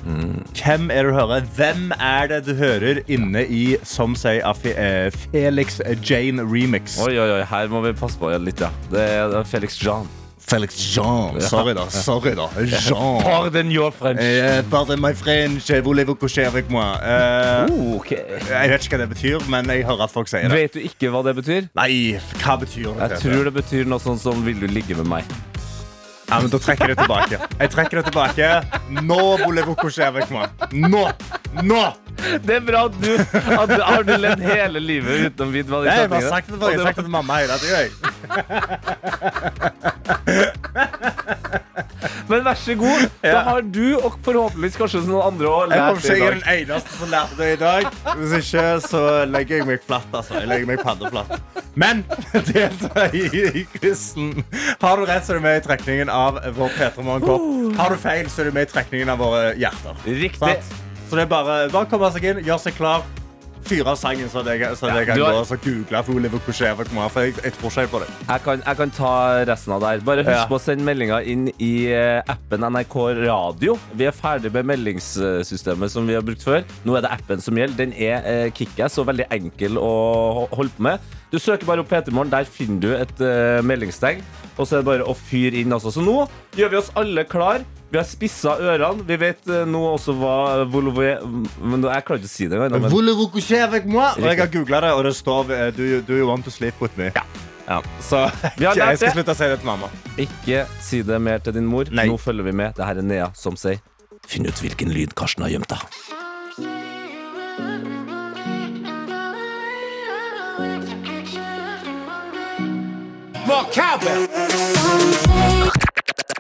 Hvem 0.55 0.91
er 0.91 1.03
det 1.07 1.13
du 1.13 1.15
hører? 1.19 1.47
Hvem 1.57 1.93
er 2.01 2.27
det 2.33 2.41
du 2.47 2.55
hører 2.59 3.01
inne 3.07 3.45
i 3.47 3.77
Som 3.87 4.17
sier 4.19 4.43
eh, 4.75 5.09
Felix 5.33 5.81
Jane 6.03 6.43
remix? 6.43 6.99
Oi, 7.05 7.15
oi, 7.19 7.31
oi, 7.39 7.45
her 7.51 7.71
må 7.73 7.81
vi 7.87 7.95
passe 7.99 8.19
på 8.19 8.31
litt, 8.43 8.61
ja. 8.61 8.71
Det 8.91 9.01
er 9.01 9.41
Felix 9.49 9.79
Jean. 9.81 10.09
Felix 10.45 10.77
Jean. 10.77 11.39
Sorry, 11.41 11.73
da. 11.73 11.87
Sorry 11.89 12.35
da 12.37 12.49
Jean. 12.85 13.23
Pardon 13.23 13.71
your 13.73 13.91
French. 13.91 14.21
Eh, 14.21 14.61
pardon 14.71 15.01
my 15.01 15.15
French. 15.15 15.71
Voulez-vous 15.83 16.17
coucher 16.21 16.47
avec 16.47 16.69
moi? 16.71 16.99
Eh, 17.03 17.71
Oh, 17.73 17.97
okay. 17.97 18.21
jeg 18.51 18.71
vet 18.75 18.85
ikke 18.85 18.99
hva 18.99 19.07
det 19.07 19.09
betyr, 19.15 19.49
men 19.49 19.71
jeg 19.73 19.87
hører 19.89 20.05
at 20.05 20.13
folk 20.13 20.29
sier 20.29 20.45
det. 20.51 20.59
Vet 20.67 20.77
du 20.77 20.85
ikke 20.85 21.09
hva 21.15 21.23
det 21.25 21.37
betyr? 21.41 21.71
Nei, 21.79 22.19
hva 22.43 22.59
betyr 22.61 22.91
det? 22.93 23.09
Jeg 23.15 23.23
tror 23.25 23.49
det 23.49 23.55
betyr 23.63 23.89
noe 23.89 24.03
sånt 24.05 24.21
som 24.21 24.45
'vil 24.45 24.61
du 24.61 24.67
ligge 24.69 24.95
med 25.01 25.07
meg'? 25.09 25.54
Ja, 26.29 26.41
men 26.41 26.51
Da 26.51 26.59
trekker 26.59 26.89
jeg 26.89 26.97
det 26.97 27.05
tilbake. 27.05 27.39
Jeg 27.61 27.71
trekker 27.75 28.01
det 28.01 28.05
tilbake. 28.11 28.51
Nå 29.05 29.21
coucher 29.77 30.09
avec. 30.09 30.31
Nå! 30.73 31.05
Nå! 31.63 31.85
Det 32.45 32.57
er 32.57 32.65
bra 32.65 32.87
at 32.89 32.95
du, 33.03 33.11
at 33.19 33.69
du 33.69 33.81
Har 33.85 34.05
ledd 34.23 34.41
hele 34.41 34.81
livet 34.81 35.27
uten 35.29 35.47
å 35.49 35.53
vite 35.53 35.71
hva 35.71 35.83
de 35.85 35.91
setningene 35.93 36.23
jeg 36.25 36.81
har 36.81 36.87
sagt 36.89 37.01
det 37.03 37.05
til 37.05 37.13
mamma 37.13 37.43
hele 37.43 37.59
tida. 37.61 38.14
Men 42.29 42.45
vær 42.45 42.57
så 42.59 42.75
god. 42.79 43.03
Da 43.23 43.41
har 43.47 43.65
du, 43.75 43.83
og 44.01 44.17
forhåpentligvis 44.25 44.77
kanskje 44.81 45.03
noen 45.07 45.27
andre 45.29 45.51
òg, 45.51 45.73
lært 45.73 46.01
det 46.03 46.15
i 46.15 46.15
jeg 46.15 46.27
er 46.27 46.37
den 46.39 46.47
eneste 46.55 46.97
som 46.99 47.13
lærte 47.13 47.39
det 47.41 47.49
i 47.55 47.59
dag. 47.61 47.89
Hvis 48.21 48.35
ikke, 48.41 48.65
så 48.85 49.03
legger 49.31 49.61
jeg 49.61 49.69
meg 49.69 49.85
flatt. 49.85 50.09
altså. 50.13 50.39
Jeg 50.41 50.51
legger 50.51 50.71
meg 50.73 50.83
paddeflatt. 50.85 51.35
Men 51.81 52.05
delta 52.53 53.09
i, 53.17 53.25
i 53.61 53.65
quizen. 53.77 54.31
Har 54.83 55.01
du 55.01 55.05
rett, 55.09 55.27
så 55.27 55.35
er 55.35 55.41
du 55.41 55.47
med 55.49 55.61
i 55.61 55.65
trekningen 55.67 56.13
av 56.13 56.41
vår 56.57 56.73
P3 56.79 57.05
Morgenkopp. 57.05 57.45
Har 57.81 57.95
du 57.95 58.01
feil, 58.01 58.31
så 58.33 58.45
er 58.45 58.51
du 58.51 58.57
med 58.57 58.69
i 58.69 58.73
trekningen 58.73 59.13
av 59.15 59.21
våre 59.21 59.53
hjerter. 59.61 60.01
Riktig. 60.07 60.57
Så 61.09 61.19
det 61.19 61.27
er 61.27 61.31
bare, 61.31 61.59
bare 61.75 61.91
komme 61.91 62.09
seg 62.15 62.25
inn, 62.31 62.43
gjøre 62.47 62.63
seg 62.69 62.79
klar. 62.79 63.05
Fyre 63.65 63.87
av 63.95 63.97
sangen, 63.97 64.29
så 64.29 64.43
jeg, 64.45 64.61
så 64.77 64.91
jeg 64.93 65.07
kan 65.09 65.19
har- 65.19 65.33
gå 65.33 65.41
og 65.41 65.61
google 65.65 66.03
for 66.05 66.13
Oliver 66.19 66.39
Couchet. 66.45 66.69
avec 66.69 66.93
moi, 66.93 67.09
for 67.09 67.21
jeg, 67.25 67.35
jeg 67.43 67.53
tror 67.55 67.71
ikke 67.71 67.91
på 67.95 68.01
det. 68.03 68.09
Jeg 68.29 68.43
kan, 68.45 68.63
jeg 68.67 68.77
kan 68.77 68.91
ta 68.91 69.13
resten 69.49 69.73
av 69.73 69.81
det 69.81 69.89
her. 69.89 70.01
Bare 70.05 70.25
husk 70.25 70.37
Ja. 70.37 70.47
på 70.47 70.59
å 70.59 70.61
sende 70.61 70.85
meldinger 70.85 71.25
inn 71.27 71.49
i 71.59 71.87
eh, 71.89 72.21
appen 72.29 72.61
NRK 72.61 72.97
Radio. 73.27 73.79
Vi 73.95 74.05
er 74.05 74.13
ferdig 74.13 74.53
med 74.53 74.67
meldingssystemet 74.67 75.91
som 75.91 76.07
vi 76.07 76.13
har 76.15 76.21
brukt 76.23 76.43
før. 76.45 76.63
Nå 76.85 76.97
er 76.97 77.01
det 77.07 77.11
appen 77.11 77.41
som 77.41 77.55
gjelder. 77.57 77.77
Den 77.77 77.93
er 77.97 78.21
eh, 78.25 78.51
kickass 78.51 78.99
og 78.99 79.07
veldig 79.07 79.27
enkel 79.31 79.79
å 79.81 80.47
holde 80.53 80.71
på 80.77 80.83
med. 80.83 81.01
Du 81.33 81.39
søker 81.39 81.65
bare 81.67 81.81
opp 81.81 81.89
P3morgen. 81.89 82.31
Der 82.31 82.45
finner 82.45 82.81
du 82.81 82.91
et 82.95 83.21
eh, 83.21 83.63
meldingstegn. 83.65 84.21
Og 84.59 84.69
så 84.69 84.77
er 84.77 84.83
det 84.85 84.87
bare 84.87 85.09
å 85.09 85.17
fyre 85.17 85.57
inn 85.65 85.73
også. 85.75 85.91
Så 85.97 86.05
nå 86.05 86.29
gjør 86.55 86.71
vi 86.71 86.77
oss 86.77 86.93
alle 87.01 87.25
klar. 87.25 87.65
Vi 87.95 87.99
har 88.01 88.07
spissa 88.11 88.57
ørene. 88.59 89.05
Vi 89.07 89.17
vet 89.23 89.45
uh, 89.47 89.61
nå 89.71 89.81
også 89.93 90.17
hva 90.19 90.33
Volvo 90.67 91.05
Men 91.63 91.85
jeg 91.87 92.03
klarer 92.09 92.19
ikke 92.25 92.27
å 92.27 92.33
si 92.33 92.49
det 92.51 92.59
engang. 92.59 92.83
men- 92.83 92.91
Voulez-vous 92.91 93.53
avec 93.63 93.87
moi? 93.87 94.09
Og 94.19 94.27
jeg 94.27 94.41
har 94.41 94.51
googlet 94.51 94.83
det, 94.83 94.91
og 94.99 95.05
det 95.07 95.13
står 95.15 95.53
eh, 95.55 95.71
do 95.77 95.83
you, 95.87 96.01
do 96.03 96.17
you 96.19 96.27
want 96.27 96.43
to 96.45 96.51
sleep 96.51 96.75
with 96.83 96.99
me? 96.99 97.13
Ja. 97.15 97.79
Så 98.03 98.25
Vi 98.59 98.65
har 98.67 98.75
lært 98.81 98.99
jeg 98.99 98.99
skal 98.99 99.07
det. 99.07 99.15
slutte 99.15 99.31
å 99.31 99.39
si 99.39 99.45
det 99.53 99.61
til 99.63 99.67
mamma. 99.71 99.93
Ikke 100.19 100.65
si 100.83 101.03
det 101.07 101.21
mer 101.23 101.39
til 101.39 101.55
din 101.55 101.71
mor. 101.71 101.87
Nei. 101.95 102.09
Nå 102.11 102.19
følger 102.19 102.43
vi 102.51 102.53
med. 102.65 102.75
Det 102.75 102.85
her 102.85 102.99
er 102.99 103.07
Nea 103.07 103.31
som 103.39 103.55
sier 103.55 103.79
Finn 104.27 104.47
ut 104.51 104.59
hvilken 104.59 104.91
lyd 104.91 105.15
Karsten 105.15 105.45
har 105.47 105.55
gjemt 105.55 105.71
deg. 105.71 105.87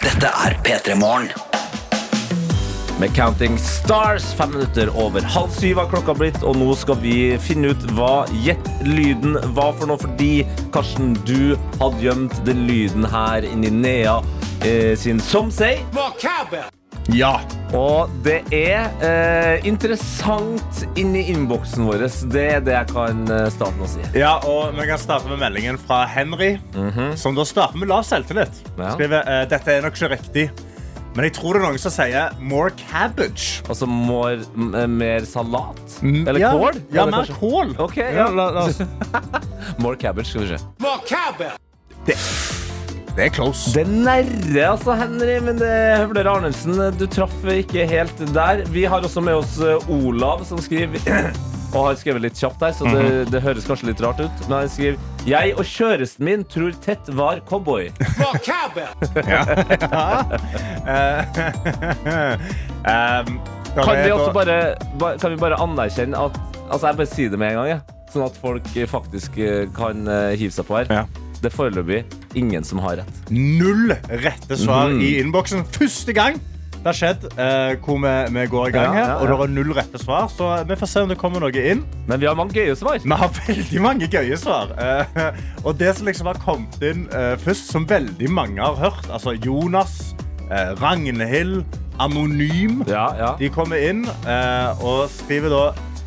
Dette 0.04 0.28
er 0.28 0.56
P3 0.64 0.94
Morgen. 1.00 1.30
med 3.00 3.14
Counting 3.16 3.58
Stars. 3.58 4.34
Fem 4.34 4.50
minutter 4.50 4.88
over 4.96 5.20
halv 5.20 5.50
syv 5.50 5.80
har 5.80 5.88
klokka 5.90 6.14
blitt, 6.14 6.38
og 6.44 6.56
nå 6.60 6.74
skal 6.78 7.00
vi 7.02 7.14
finne 7.42 7.72
ut 7.72 7.88
hva 7.96 8.26
Gjett 8.44 8.68
lyden 8.86 9.38
var 9.56 9.72
for 9.78 9.90
noe, 9.90 9.98
fordi 9.98 10.44
Karsten, 10.76 11.16
du 11.26 11.56
hadde 11.80 12.04
gjemt 12.04 12.38
den 12.46 12.66
lyden 12.68 13.08
her 13.10 13.48
inni 13.48 13.72
Nea 13.72 14.20
eh, 14.62 14.92
sin 14.96 15.20
Som 15.20 15.50
Say. 15.50 15.80
Ja. 17.12 17.34
Og 17.76 18.08
det 18.24 18.38
er 18.54 18.86
eh, 19.04 19.66
interessant 19.68 20.84
inni 20.96 21.26
innboksen 21.34 21.84
vår. 21.88 22.04
Det 22.32 22.44
er 22.56 22.62
det 22.64 22.72
jeg 22.78 22.88
kan 22.94 23.24
eh, 23.28 23.48
starte 23.52 23.76
med 23.76 23.86
å 23.86 23.90
si. 23.92 24.04
ja, 24.18 24.36
og 24.48 24.72
vi 24.78 24.86
kan 24.88 25.00
starte 25.02 25.28
med 25.28 25.42
meldingen 25.42 25.76
fra 25.80 26.04
Henry, 26.08 26.54
som 27.20 27.36
da 27.36 27.44
starter 27.48 27.76
med 27.82 27.90
lav 27.92 28.06
selvtillit. 28.08 28.62
Ja. 28.78 28.94
Skriver 28.96 29.20
eh, 29.26 29.42
dette 29.50 29.74
er 29.76 29.84
nok 29.84 29.98
ikke 29.98 30.12
riktig, 30.14 30.46
men 31.14 31.28
jeg 31.28 31.34
tror 31.36 31.54
det 31.54 31.60
er 31.60 31.66
noen 31.68 31.82
som 31.82 31.92
sier 31.94 32.38
more 32.42 32.72
cabbage. 32.88 33.60
Altså 33.70 33.86
more, 33.86 34.40
mer 34.90 35.26
salat? 35.28 35.82
Eller 36.02 36.40
Mm, 36.40 36.40
ja, 36.40 36.50
kål? 36.56 36.80
Ja, 36.90 37.02
Eller 37.04 37.18
mer 37.20 37.34
kål. 37.38 37.74
Ok, 37.84 38.00
ja. 38.02 38.26
la, 38.34 38.48
la, 38.56 38.64
oss- 38.64 38.80
More 39.84 39.96
cabbage, 40.00 40.32
skal 40.32 40.46
vi 40.46 40.54
se. 40.56 40.62
More 40.82 41.04
cabbage! 41.06 41.60
det, 42.08 42.16
det 43.16 43.24
er 43.28 43.32
close. 43.34 43.70
Det 43.76 43.84
nære, 43.86 44.64
altså, 44.72 44.94
Henry, 44.98 45.36
men 45.46 45.58
det 45.60 45.70
Høvler 46.00 46.26
Arnesen, 46.32 46.74
du 46.98 47.04
traff 47.06 47.34
ikke 47.54 47.84
helt 47.86 48.18
der. 48.34 48.64
Vi 48.74 48.82
har 48.90 49.00
også 49.06 49.20
med 49.22 49.34
oss 49.38 49.54
eh, 49.62 49.90
Olav, 49.92 50.42
som 50.48 50.58
skriver 50.62 50.98
Og 51.74 51.88
har 51.88 51.96
skrevet 51.98 52.22
litt 52.22 52.38
kjapt 52.38 52.60
her, 52.62 52.70
så 52.76 52.86
det, 52.86 53.24
det 53.32 53.40
høres 53.42 53.64
kanskje 53.66 53.88
litt 53.88 53.98
rart 54.04 54.20
ut. 54.22 54.42
Men 54.46 54.60
han 54.60 54.68
skriver 54.70 54.98
Jeg 55.26 55.56
og 55.58 55.64
kjøresten 55.66 56.22
min 56.28 56.44
tror 56.46 56.70
Tett 56.84 57.08
var 57.18 57.40
cowboy. 57.50 57.88
Um, 62.84 63.40
da 63.74 63.82
Kan 63.82 63.96
er 63.96 64.02
vi 64.04 64.10
da- 64.10 64.14
også 64.14 64.32
bare, 64.36 64.56
kan 65.18 65.30
vi 65.32 65.36
bare 65.40 65.56
anerkjenne 65.64 66.18
at 66.26 66.36
Altså, 66.70 66.86
jeg 66.90 66.96
bare 66.96 67.06
sier 67.10 67.30
det 67.32 67.38
med 67.38 67.48
en 67.50 67.54
gang, 67.58 67.66
jeg. 67.68 67.80
Sånn 68.12 68.22
at 68.24 68.36
folk 68.40 68.68
eh, 68.76 68.86
faktisk 68.88 69.36
eh, 69.42 69.66
kan 69.76 70.06
eh, 70.08 70.32
hive 70.40 70.52
seg 70.54 70.64
på 70.68 70.76
her. 70.78 70.86
Ja. 70.88 71.02
Det 71.44 71.50
er 71.52 71.56
foreløpig 71.58 72.00
ingen 72.40 72.64
som 72.64 72.80
har 72.80 73.02
rett. 73.02 73.16
null 73.30 73.92
rette 74.08 74.56
svar 74.56 74.88
mm. 74.94 75.00
i 75.04 75.10
innboksen. 75.20 75.64
Første 75.76 76.14
gang 76.16 76.38
det 76.84 76.90
har 76.90 76.96
skjedd 76.96 77.22
eh, 77.40 77.74
hvor 77.80 77.96
vi, 78.00 78.10
vi 78.32 78.42
går 78.52 78.66
i 78.68 78.72
gang 78.74 78.86
Ja, 78.90 78.92
her, 78.92 79.06
ja, 79.08 79.12
og 79.16 79.28
det 79.28 79.36
var 79.40 79.48
er 79.48 79.52
null 79.56 79.70
rette 79.76 80.00
svar. 80.00 80.26
Så 80.28 80.48
vi 80.68 80.76
får 80.76 80.90
se 80.92 81.04
om 81.04 81.12
det 81.12 81.16
kommer 81.20 81.40
noe 81.40 81.62
inn. 81.72 81.80
Men 82.08 82.20
vi 82.20 82.28
har 82.28 82.36
mange 82.36 82.52
gøye 82.56 82.74
svar. 82.76 82.98
Vi 83.00 83.16
har 83.22 83.30
veldig 83.46 83.80
mange 83.84 84.08
gøye 84.12 84.36
svar. 84.40 84.72
Eh, 84.76 85.38
og 85.64 85.78
det 85.80 85.94
som 85.96 86.08
liksom 86.08 86.28
har 86.28 86.40
kommet 86.44 86.76
inn 86.84 87.06
eh, 87.08 87.34
først, 87.40 87.72
som 87.72 87.88
veldig 87.88 88.28
mange 88.32 88.60
har 88.60 88.76
hørt, 88.76 89.08
altså 89.08 89.32
Jonas, 89.32 90.14
eh, 90.50 90.72
Ragnhild, 90.80 91.64
Anonym, 92.00 92.82
Ja, 92.88 93.06
ja. 93.16 93.32
de 93.40 93.48
kommer 93.48 93.80
inn 93.80 94.04
eh, 94.28 94.84
og 94.84 95.06
skriver 95.14 95.52
da 95.52 95.64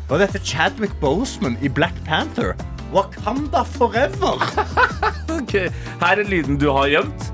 Var 0.08 0.22
dette 0.22 0.40
Chadwick 0.44 0.94
Boseman 1.02 1.58
i 1.62 1.68
Black 1.68 1.94
Panther. 2.06 2.54
Wakanda 2.92 3.64
forever! 3.64 4.38
Ok, 5.38 5.52
Her 6.00 6.18
er 6.18 6.24
lyden 6.28 6.56
du 6.58 6.70
har 6.72 6.88
gjemt. 6.90 7.26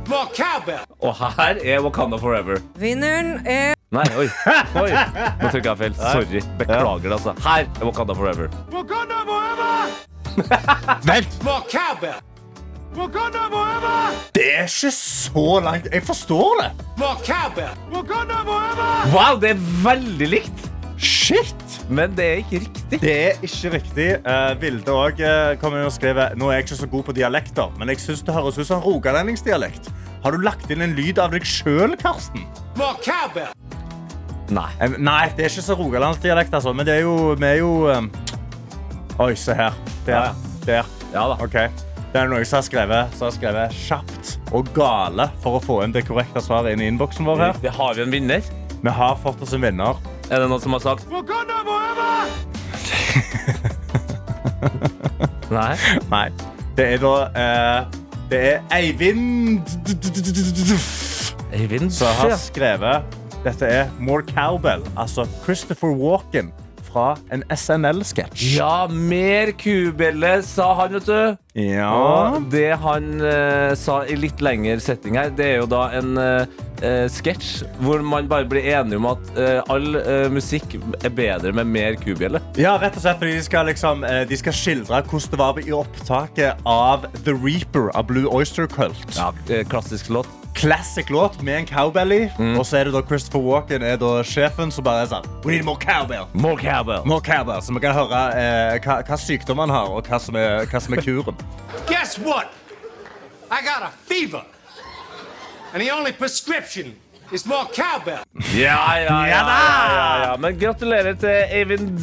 Og 1.00 1.14
her 1.14 1.56
er 1.64 1.80
Wakanda 1.82 2.18
Forever. 2.20 2.58
Vinneren 2.78 3.38
er 3.46 3.72
Nei, 3.94 4.04
oi. 4.18 4.26
oi. 4.76 4.90
Nå 5.40 5.48
trykka 5.52 5.70
jeg 5.72 5.78
feil. 5.78 5.94
Sorry. 5.94 6.42
Beklager 6.58 7.06
det, 7.06 7.12
altså. 7.16 7.34
Her 7.44 7.64
er 7.80 7.86
Wakanda 7.88 8.14
Forever. 8.18 8.50
Wakanda 8.74 9.20
forever! 9.30 9.94
Vent! 11.08 11.38
Wakanda. 11.46 12.12
Wakanda 12.98 13.46
forever! 13.54 14.18
Det 14.34 14.46
er 14.58 14.66
ikke 14.68 14.90
så 14.98 15.60
langt. 15.64 15.88
Jeg 15.92 16.02
forstår 16.06 16.60
det. 16.62 16.70
Wakanda. 17.00 17.68
Wakanda 17.94 18.40
forever! 18.44 18.90
Wow, 19.14 19.40
det 19.40 19.54
er 19.54 19.66
veldig 19.86 20.28
likt! 20.36 20.70
Shit! 20.98 21.63
Men 21.88 22.14
det 22.16 22.24
er 22.24 22.40
ikke 22.40 22.60
riktig. 22.64 23.00
Det 23.02 23.12
er 23.12 23.42
ikke 23.44 23.72
riktig. 23.74 24.06
Uh, 24.24 24.54
Vilde 24.60 24.94
òg 24.94 25.20
uh, 25.20 25.52
inn 25.68 25.84
og 25.84 25.92
skrev 25.92 26.20
Nå 26.40 26.48
er 26.48 26.60
jeg 26.60 26.66
ikke 26.68 26.78
så 26.80 26.88
god 26.94 27.04
på 27.10 27.14
dialekter, 27.16 27.74
men 27.78 27.92
jeg 27.92 28.00
syns 28.04 28.24
det 28.24 28.34
høres 28.36 28.58
ut 28.58 28.68
som 28.68 28.82
rogalendingsdialekt. 28.84 29.90
Har 30.24 30.32
du 30.32 30.40
lagt 30.40 30.70
inn 30.72 30.80
en 30.80 30.94
lyd 30.96 31.20
av 31.20 31.34
deg 31.34 31.44
sjøl, 31.44 31.96
Karsten? 32.00 32.46
Nei. 34.54 34.68
Eh, 34.80 34.96
Nei, 35.00 35.26
det 35.36 35.46
er 35.46 35.52
ikke 35.52 35.64
så 35.66 35.76
rogalandsdialekt, 35.76 36.54
altså. 36.56 36.72
Men 36.76 36.88
det 36.88 36.98
er 36.98 37.04
jo 37.04 37.34
Vi 37.36 37.48
er 37.48 37.58
jo 37.60 37.72
um... 37.92 38.10
Oi, 39.20 39.34
se 39.38 39.54
her. 39.54 39.76
Der. 40.06 40.14
Ja, 40.14 40.54
Der. 40.64 40.88
Ja 41.14 41.28
da. 41.30 41.36
OK. 41.44 41.58
Det 42.14 42.22
er 42.22 42.28
noen 42.30 42.46
som 42.46 42.60
har 42.60 42.66
skrevet, 42.66 43.14
som 43.18 43.28
har 43.28 43.34
skrevet 43.34 43.72
kjapt 43.74 44.34
og 44.54 44.68
gale 44.74 45.28
for 45.42 45.58
å 45.58 45.62
få 45.62 45.80
inn 45.84 45.94
det 45.94 46.04
korrekte 46.06 46.42
svaret 46.42 46.74
inn 46.74 46.82
i 46.82 46.88
innboksen 46.92 47.26
vår. 47.26 47.40
her. 47.42 47.56
Det 47.62 47.72
har 47.74 47.94
vi 47.98 48.04
en 48.06 48.12
vinner. 48.14 48.50
Vi 48.84 48.92
har 48.98 49.16
fått 49.22 49.42
oss 49.42 49.54
en 49.56 49.64
vinner. 49.64 49.98
Er 50.30 50.40
det 50.40 50.48
noen 50.48 50.60
som 50.62 50.72
har 50.76 50.82
sagt? 50.84 51.04
Nei. 55.54 55.74
Nei. 56.10 56.28
Det 56.74 56.86
er 56.94 56.98
da 57.02 57.12
eh, 57.38 57.80
Det 58.30 58.40
er 58.48 58.58
Eivind. 58.74 59.62
Eivind 61.54 61.92
som 61.94 62.10
har 62.18 62.34
skrevet 62.40 63.20
Dette 63.44 63.68
er 63.68 63.90
More 64.00 64.24
Cowbell, 64.32 64.80
altså 64.96 65.26
Christopher 65.44 65.92
Walken 65.92 66.48
fra 66.94 67.14
en 67.34 67.42
SNL-sketsj. 67.50 68.54
Ja, 68.58 68.86
mer 68.88 69.52
kubjelle, 69.58 70.36
sa 70.46 70.70
han, 70.78 70.94
vet 70.94 71.08
du. 71.10 71.40
Ja. 71.58 71.90
Og 71.94 72.48
det 72.50 72.72
han 72.82 73.12
eh, 73.22 73.74
sa 73.78 74.00
i 74.10 74.16
litt 74.18 74.42
lengre 74.42 74.80
setting 74.82 75.18
her, 75.18 75.30
det 75.34 75.52
er 75.52 75.60
jo 75.62 75.68
da 75.70 75.84
en 75.94 76.18
uh, 76.18 77.08
sketsj 77.10 77.64
hvor 77.84 78.02
man 78.04 78.28
bare 78.28 78.46
blir 78.50 78.66
enige 78.74 78.98
om 78.98 79.06
at 79.08 79.30
eh, 79.40 79.60
all 79.72 79.96
eh, 80.00 80.26
musikk 80.32 80.76
er 81.00 81.12
bedre 81.14 81.52
med 81.56 81.70
mer 81.70 81.96
kubjelle. 82.00 82.42
Ja, 82.60 82.74
rett 82.82 82.98
og 82.98 83.04
slett 83.06 83.22
fordi 83.22 83.38
de 83.38 83.44
skal, 83.46 83.68
liksom, 83.70 84.04
eh, 84.04 84.24
de 84.28 84.40
skal 84.40 84.56
skildre 84.56 85.02
hvordan 85.08 85.32
det 85.32 85.40
var 85.40 85.60
i 85.62 85.74
opptaket 85.78 86.64
av 86.68 87.08
The 87.24 87.32
Reaper 87.32 87.90
av 87.94 88.10
Blue 88.10 88.28
Oyster 88.28 88.68
Cult. 88.70 89.16
Ja, 89.16 89.32
eh, 89.48 89.64
klassisk 89.64 90.10
låt. 90.12 90.43
Classic 90.54 91.10
låt 91.10 91.42
med 91.42 91.58
en 91.58 91.66
cowbelly. 91.66 92.28
Og 92.58 92.66
så 92.66 92.76
er 92.78 92.84
det 92.88 92.94
da 92.94 93.02
Christopher 93.06 93.42
Walken 93.42 93.82
er 93.82 93.96
da 94.00 94.12
sjefen 94.26 94.70
som 94.72 94.84
bare 94.86 95.02
er 95.04 95.10
sånn 95.10 95.26
We 95.44 95.52
need 95.56 95.64
more 95.66 95.80
cowbell. 95.82 96.28
More 96.32 96.56
cowbell. 96.60 97.02
More 97.04 97.20
cowbell, 97.26 97.60
Så 97.62 97.74
vi 97.74 97.82
kan 97.82 97.94
høre 97.96 98.20
eh, 98.38 98.78
hva, 98.84 99.00
hva 99.04 99.18
sykdom 99.18 99.58
han 99.64 99.72
har, 99.74 99.90
og 99.90 100.06
hva 100.08 100.20
som 100.22 100.38
er, 100.38 100.64
hva 100.70 100.80
som 100.80 100.94
er 100.96 101.02
kuren. 101.04 101.40
Guess 101.90 102.18
what? 102.22 102.52
I 103.50 103.60
got 103.66 103.82
a 103.82 103.90
fever. 104.06 104.44
And 105.74 105.82
the 105.82 105.90
only 105.90 106.12
prescription 106.12 106.94
is 107.32 107.46
more 107.46 107.66
cowbell. 107.74 108.22
Ja, 108.54 108.78
ja, 108.98 109.26
ja, 109.26 109.26
ja, 109.26 109.40
ja, 109.90 110.24
ja. 110.24 110.36
Men 110.38 110.58
gratulerer 110.60 111.16
til 111.18 111.34
Eivind 111.50 111.98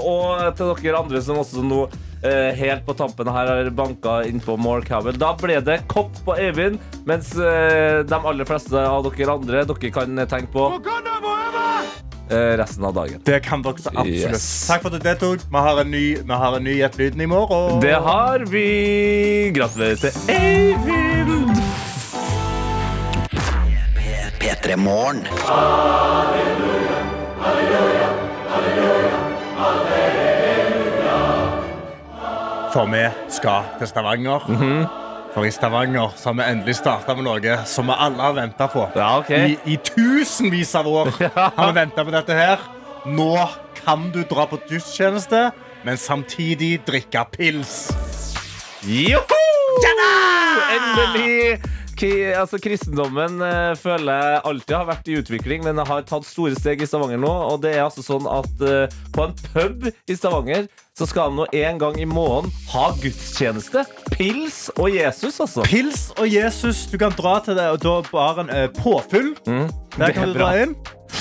og 0.00 0.56
til 0.56 0.72
dere 0.80 1.02
andre 1.04 1.20
som 1.22 1.38
også 1.42 1.60
nå 1.62 1.84
helt 2.22 2.84
på 2.86 2.94
tampen 2.94 3.28
her 3.32 3.48
har 3.48 3.70
banka 3.70 4.20
inn 4.28 4.40
på 4.44 4.56
More 4.60 4.84
Cowbell. 4.84 5.16
Da 5.18 5.32
ble 5.40 5.60
det 5.64 5.80
kopp 5.88 6.12
på 6.26 6.36
Eivind, 6.36 6.78
mens 7.08 7.32
eh, 7.36 8.02
de 8.04 8.18
aller 8.18 8.48
fleste 8.48 8.76
av 8.76 9.08
dere 9.08 9.32
andre 9.32 9.64
dere 9.64 9.92
kan 9.94 10.20
tenke 10.28 10.52
på 10.52 10.66
eh, 12.30 12.52
resten 12.60 12.84
av 12.84 12.94
dagen. 12.94 13.22
Det 13.24 13.40
kan 13.46 13.64
dere 13.64 13.74
absolutt. 13.94 14.12
Yes. 14.12 14.48
Takk 14.68 14.84
for 14.84 14.92
at 14.92 15.00
du 15.00 15.08
deltok. 15.08 15.46
Vi 15.48 15.64
har 15.68 15.82
en 15.84 15.90
ny, 15.90 16.04
vi 16.20 16.40
har 16.44 16.56
en 16.58 16.64
ny 16.64 16.76
Gjett 16.80 16.98
lyden 17.00 17.20
i 17.20 17.30
morgen. 17.30 17.80
Det 17.84 17.96
har 18.04 18.44
vi. 18.48 18.66
Gratulerer 19.56 20.00
til 20.00 20.36
Eivind. 20.36 21.56
P3 24.40 24.76
Morgen. 24.76 25.26
For 32.70 32.86
vi 32.86 33.02
skal 33.28 33.70
til 33.78 33.88
Stavanger. 33.90 34.44
Mhm. 34.48 34.86
For 35.34 35.46
i 35.46 35.50
Stavanger 35.50 36.10
så 36.16 36.30
har 36.30 36.34
vi 36.38 36.46
endelig 36.52 36.76
starta 36.80 37.14
med 37.14 37.26
noe 37.26 37.56
som 37.66 37.86
vi 37.86 37.94
alle 37.98 38.22
har 38.22 38.34
venta 38.34 38.66
på. 38.66 38.88
Ja, 38.96 39.18
okay. 39.18 39.54
I, 39.54 39.74
I 39.74 39.76
tusenvis 39.76 40.74
av 40.74 40.86
år 40.90 41.10
har 41.34 41.66
vi 41.66 41.74
venta 41.78 42.04
på 42.04 42.14
dette 42.14 42.34
her. 42.34 42.62
Nå 43.06 43.34
kan 43.84 44.10
du 44.14 44.22
dra 44.28 44.46
på 44.50 44.58
gudstjeneste, 44.68 45.50
men 45.86 45.96
samtidig 45.96 46.80
drikke 46.86 47.24
pils. 47.36 47.90
Joho! 48.86 49.40
Endelig! 50.70 51.60
Altså, 52.00 52.56
kristendommen 52.56 53.42
uh, 53.44 53.76
føler 53.76 54.16
jeg 54.16 54.40
alltid 54.48 54.76
har 54.76 54.86
vært 54.88 55.08
i 55.10 55.18
utvikling, 55.20 55.66
men 55.66 55.82
har 55.84 56.06
tatt 56.08 56.24
store 56.24 56.56
steg 56.56 56.80
i 56.80 56.88
Stavanger 56.88 57.20
nå. 57.20 57.32
Og 57.52 57.60
det 57.60 57.74
er 57.74 57.84
altså 57.84 58.00
sånn 58.00 58.24
at 58.30 58.62
uh, 58.64 59.00
på 59.12 59.26
en 59.26 59.34
pub 59.50 59.90
i 59.90 60.16
Stavanger 60.16 60.64
så 61.00 61.06
skal 61.08 61.30
han 61.30 61.38
nå 61.40 61.46
en 61.56 61.78
gang 61.80 61.96
i 62.00 62.04
måneden 62.08 62.52
ha 62.74 62.90
gudstjeneste. 63.00 63.86
Pils 64.12 64.66
og 64.76 64.90
Jesus, 64.92 65.40
altså. 65.40 65.64
Pils 65.64 66.10
og 66.20 66.28
Jesus. 66.28 66.84
Du 66.92 66.98
kan 67.00 67.14
dra 67.16 67.38
til 67.44 67.56
det, 67.56 67.66
og 67.72 67.80
da 67.80 67.94
bare 68.12 68.44
en 68.44 68.50
uh, 68.52 68.66
påfyll. 68.82 69.32
Der 69.46 69.52
Mm. 69.64 69.70
det 69.96 70.08
er 70.10 70.12
kan 70.12 70.28
du 70.28 70.34
bra. 70.36 70.50
dra 70.52 70.62
inn. 70.66 70.76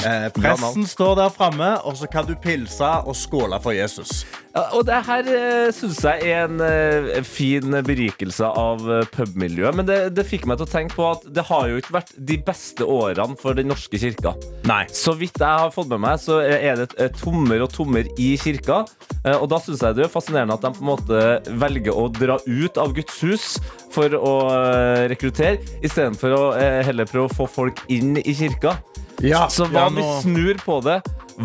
Eh, 0.05 0.27
presten 0.35 0.85
står 0.87 1.15
der 1.19 1.31
framme, 1.33 1.73
og 1.83 1.97
så 1.99 2.07
kan 2.11 2.27
du 2.27 2.35
pilse 2.39 2.89
og 3.05 3.17
skåle 3.17 3.59
for 3.63 3.75
Jesus. 3.75 4.23
Ja, 4.55 4.63
og 4.73 4.85
det 4.87 4.97
her 5.05 5.27
uh, 5.29 5.67
syns 5.75 5.99
jeg 6.03 6.31
er 6.31 6.47
en 6.47 6.61
eh, 6.65 7.19
fin 7.23 7.75
berikelse 7.85 8.47
av 8.47 8.81
uh, 8.87 9.03
pubmiljøet. 9.13 9.75
Men 9.77 9.85
det, 9.87 9.97
det 10.17 10.25
fikk 10.25 10.47
meg 10.49 10.57
til 10.59 10.65
å 10.65 10.71
tenke 10.71 10.97
på 10.97 11.05
at 11.11 11.27
det 11.35 11.43
har 11.47 11.67
jo 11.69 11.77
ikke 11.79 11.93
vært 11.99 12.15
de 12.17 12.39
beste 12.47 12.87
årene 12.89 13.37
for 13.39 13.57
Den 13.57 13.69
norske 13.69 13.99
kirka. 14.01 14.33
Nei. 14.67 14.81
Så 14.95 15.13
vidt 15.19 15.37
jeg 15.37 15.63
har 15.63 15.69
fått 15.75 15.91
med 15.93 16.01
meg, 16.07 16.17
så 16.23 16.39
er 16.41 16.81
det 16.81 16.89
eh, 16.97 17.11
tommer 17.21 17.61
og 17.65 17.71
tommer 17.75 18.09
i 18.17 18.31
kirka. 18.41 18.81
Eh, 19.21 19.35
Og 19.37 19.47
da 19.53 19.61
syns 19.61 19.83
jeg 19.85 19.99
det 19.99 20.07
er 20.07 20.13
fascinerende 20.15 20.57
at 20.57 20.65
de 20.65 20.73
på 20.73 20.83
en 20.83 20.91
måte 20.95 21.23
velger 21.61 21.93
å 21.93 22.07
dra 22.17 22.39
ut 22.47 22.81
av 22.81 22.95
Guds 22.97 23.21
hus 23.27 23.47
for 23.93 24.13
å 24.17 24.35
eh, 24.55 25.05
rekruttere, 25.13 25.61
istedenfor 25.85 26.35
å 26.35 26.43
eh, 26.57 26.81
heller 26.89 27.09
prøve 27.09 27.29
å 27.29 27.37
få 27.43 27.49
folk 27.59 27.85
inn 27.93 28.17
i 28.23 28.33
kirka. 28.33 28.79
Ja, 29.25 29.47
Så 29.51 29.67
hva 29.67 29.87
ja, 29.87 29.89
nå... 29.91 29.99
vi 29.99 30.21
snur 30.23 30.61
på 30.63 30.79
det? 30.85 30.99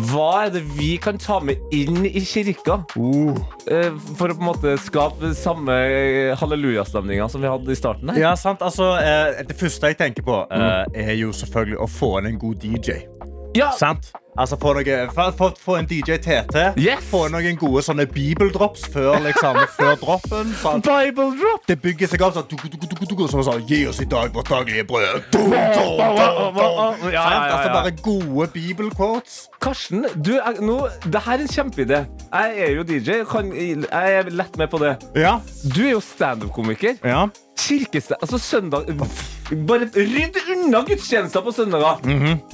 Hva 0.09 0.29
er 0.45 0.49
det 0.51 0.61
vi 0.75 0.95
kan 0.99 1.19
ta 1.19 1.37
med 1.43 1.61
inn 1.75 2.03
i 2.07 2.21
kirka? 2.27 2.81
Uh. 2.99 3.35
eh, 3.71 3.93
For 4.19 4.31
å 4.31 4.35
på 4.35 4.43
en 4.43 4.49
måte 4.49 4.75
skape 4.83 5.31
samme 5.39 5.75
eh, 5.87 6.33
hallelujastemninga 6.39 7.29
som 7.31 7.43
vi 7.43 7.51
hadde 7.51 7.71
i 7.71 7.79
starten 7.79 8.11
her? 8.11 8.19
Ja, 8.19 8.33
sant. 8.39 8.63
Altså, 8.65 8.91
eh, 8.99 9.39
det 9.47 9.55
første 9.59 9.91
jeg 9.93 9.99
tenker 10.01 10.27
på, 10.27 10.41
eh, 10.51 10.83
er 11.05 11.15
jo 11.19 11.31
selvfølgelig 11.35 11.79
å 11.79 11.89
få 11.91 12.11
inn 12.19 12.33
en 12.33 12.39
god 12.41 12.59
DJ. 12.63 13.01
Ja! 13.55 13.71
Sant? 13.79 14.11
Altså, 14.37 14.57
få, 14.61 14.73
noe, 14.73 14.95
få, 15.37 15.49
få, 15.59 15.75
en 15.79 15.85
DJ 15.87 16.17
TT. 16.19 16.55
Yes! 16.75 17.05
Få 17.07 17.25
noen 17.31 17.55
gode 17.59 17.83
sånne 17.85 18.03
bibeldrops 18.11 18.83
før, 18.91 19.21
liksom, 19.23 19.61
før 19.77 19.93
droppen. 20.01 20.51
Sånn. 20.59 20.83
Bible 20.83 21.29
drop! 21.39 21.63
Det 21.69 21.77
bygger 21.79 22.11
seg 22.11 22.25
opp 22.25 22.35
sånn, 22.35 23.29
som 23.31 23.45
sånn 23.47 23.63
Gi 23.69 23.85
oss 23.87 24.01
i 24.03 24.07
dag 24.11 24.33
vårt 24.35 24.51
daglige 24.51 24.83
brød. 24.89 25.29
Dum, 25.31 25.53
dum, 25.53 25.95
dum, 26.01 26.59
dum. 26.59 26.59
Ja, 26.59 27.13
ja, 27.13 27.21
ja, 27.21 27.45
Altså 27.55 27.71
bare 27.71 27.93
gode 28.03 28.49
bibelquotes. 28.51 29.45
Karsten, 29.63 30.03
du, 30.19 30.35
er, 30.41 30.59
nå, 30.59 30.81
det 31.07 31.23
her 31.23 31.39
er 31.39 31.45
en 31.45 31.55
kjempeidé. 31.55 32.03
Jeg 32.33 32.67
er 32.67 32.75
jo 32.75 32.85
DJ. 32.91 33.21
Kan, 33.29 33.55
jeg 33.55 34.19
er 34.19 34.33
lett 34.35 34.59
med 34.59 34.67
på 34.73 34.83
det. 34.83 34.97
Ja. 35.15 35.37
Du 35.63 35.85
er 35.85 35.95
jo 35.95 36.03
standup-komiker. 36.03 36.99
ja. 37.03 37.25
Kirkested... 37.55 38.19
Altså 38.21 38.37
søndag 38.37 38.91
Bare 39.45 39.85
rydd 39.93 40.37
unna 40.55 40.79
gudstjenester 40.87 41.43
på 41.45 41.51
søndager. 41.53 41.99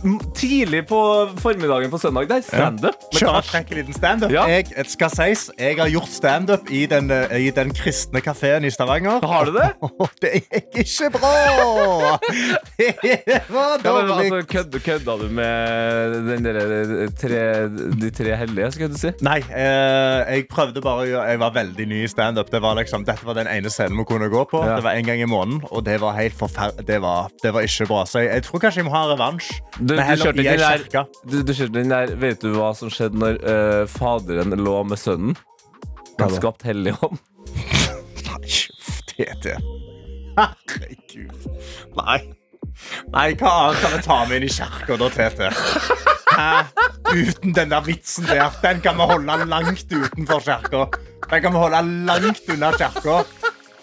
M- 0.04 0.20
Tidlig 0.36 0.82
på 0.90 0.98
formiddagen 1.40 1.92
på 1.94 1.98
søndag. 2.02 2.28
Det 2.28 2.38
er 2.42 2.42
standup. 2.48 2.98
Ja. 3.14 3.20
Karsten. 3.22 3.52
frekk 3.52 3.70
liten 3.78 3.96
standup. 3.96 4.32
Ja. 4.34 4.44
Jeg, 4.52 4.66
skal 4.92 5.10
sies, 5.14 5.46
jeg 5.60 5.78
har 5.80 5.88
gjort 5.94 6.10
standup 6.12 6.68
i, 6.72 6.82
den, 6.92 7.08
eh, 7.16 7.38
i 7.48 7.52
den 7.56 7.72
kristne 7.76 8.20
kafeen 8.26 8.66
i 8.68 8.72
Stavanger. 8.74 9.24
Har 9.24 9.46
du 9.48 9.54
det? 9.56 9.70
Det 10.22 10.34
gikk 10.42 10.82
ikke 10.84 11.10
bra! 11.16 12.18
Det 12.82 13.38
var 13.50 13.80
Ja, 13.84 13.94
altså, 14.18 14.42
kødda, 14.52 14.80
kødda 14.84 15.16
du 15.22 15.28
med 15.34 16.14
den 16.28 16.46
der, 16.46 17.08
tre, 17.22 17.42
de 18.02 18.10
tre 18.16 18.36
hellige, 18.38 18.72
skal 18.76 18.92
du 18.92 18.98
si? 19.00 19.12
Nei, 19.26 19.40
eh, 19.48 20.36
jeg 20.36 20.46
prøvde 20.52 20.82
bare 20.84 21.06
å 21.06 21.08
gjøre 21.10 21.26
Jeg 21.32 21.40
var 21.42 21.54
veldig 21.56 21.88
ny 21.90 22.02
i 22.06 22.12
standup. 22.12 22.52
Det 22.52 22.62
var 22.64 22.76
liksom, 22.80 23.06
dette 23.08 23.26
var 23.28 23.38
den 23.40 23.50
ene 23.52 23.72
scenen 23.74 23.98
vi 24.02 24.06
kunne 24.12 24.30
gå 24.34 24.44
på. 24.52 24.62
Ja. 24.66 24.76
Det 24.80 24.86
var 24.86 24.98
en 25.00 25.08
gang 25.08 25.24
i 25.24 25.30
måneden, 25.30 25.64
og 25.72 25.86
det 25.88 25.98
var 26.04 26.18
helt 26.20 26.36
forferdelig. 26.38 26.81
Det 26.88 26.98
var, 27.04 27.30
det 27.44 27.54
var 27.54 27.68
ikke 27.68 27.88
bra. 27.90 28.04
Så 28.10 28.24
jeg, 28.24 28.32
jeg 28.34 28.46
tror 28.48 28.64
kanskje 28.64 28.82
jeg 28.82 28.88
må 28.90 28.96
ha 28.96 29.04
revansj. 29.12 29.52
Du, 29.80 29.94
du 29.94 30.02
kjørte 30.02 30.38
den 30.42 30.62
der, 30.62 30.86
du, 31.26 31.38
du 31.42 31.54
kjørte 31.54 31.76
den 31.78 31.94
der 31.94 32.16
Vet 32.22 32.44
du 32.44 32.52
hva 32.56 32.72
som 32.78 32.92
skjedde 32.94 33.22
når 33.22 33.40
uh, 33.46 33.84
faderen 33.92 34.56
lå 34.60 34.78
med 34.90 35.02
sønnen? 35.02 35.38
Han 36.22 36.36
skapte 36.36 36.70
Helligånd. 36.70 37.18
TT. 39.12 39.56
Herregud. 40.38 41.50
Nei. 41.98 42.20
Nei, 43.12 43.28
hva 43.38 43.52
annet 43.52 43.82
kan 43.82 43.94
vi 43.94 44.02
ta 44.06 44.18
med 44.28 44.40
inn 44.40 44.48
i 44.48 44.52
kirka 44.54 44.98
da, 45.00 45.10
Tete? 45.14 45.50
Hæ? 46.32 46.52
Uten 47.12 47.56
den 47.56 47.74
der 47.74 47.84
vitsen 47.86 48.28
der. 48.30 48.50
Den 48.64 48.82
kan 48.84 48.98
vi 48.98 49.08
holde 49.12 49.46
langt 49.52 49.92
utenfor 49.92 50.44
kirka. 50.46 50.86
Den 51.28 51.42
kan 51.44 51.54
vi 51.54 51.64
holde 51.66 51.82
langt 52.08 52.54
unna 52.54 52.72
kirka. 52.78 53.22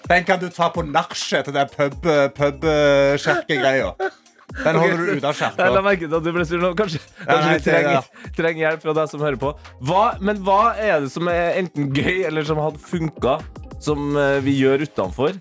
Den 0.08 0.24
kan 0.24 0.38
du 0.40 0.48
ta 0.48 0.68
på 0.72 0.82
nachspiel 0.88 1.42
til 1.44 1.52
den 1.54 1.68
pub-kirkegreia. 2.32 3.90
Den 4.64 4.78
holder 4.80 4.96
du 4.96 5.10
ute 5.18 5.28
av 5.28 5.36
Jeg 5.58 5.72
la 5.74 5.82
meg 5.84 5.98
til 6.00 6.14
at 6.16 6.24
du 6.24 6.30
ble 6.32 6.44
sur 6.48 6.62
nå. 6.62 6.70
Kanskje, 6.78 7.00
kanskje 7.20 7.48
vi 7.50 7.58
det- 7.58 7.64
trenger, 7.66 8.02
trenger 8.36 8.62
hjelp 8.64 8.82
fra 8.86 8.94
deg 8.96 9.10
som 9.10 9.20
hører 9.20 9.36
på. 9.42 9.50
Hva, 9.84 10.06
men 10.24 10.40
hva 10.42 10.72
er 10.76 11.00
det 11.04 11.10
som 11.12 11.28
er 11.28 11.58
enten 11.60 11.92
gøy 11.92 12.24
eller 12.26 12.42
som 12.48 12.56
hadde 12.56 12.78
funka, 12.80 13.36
som 13.80 14.16
eh, 14.16 14.40
vi 14.40 14.56
gjør 14.62 14.86
utenfor, 14.88 15.36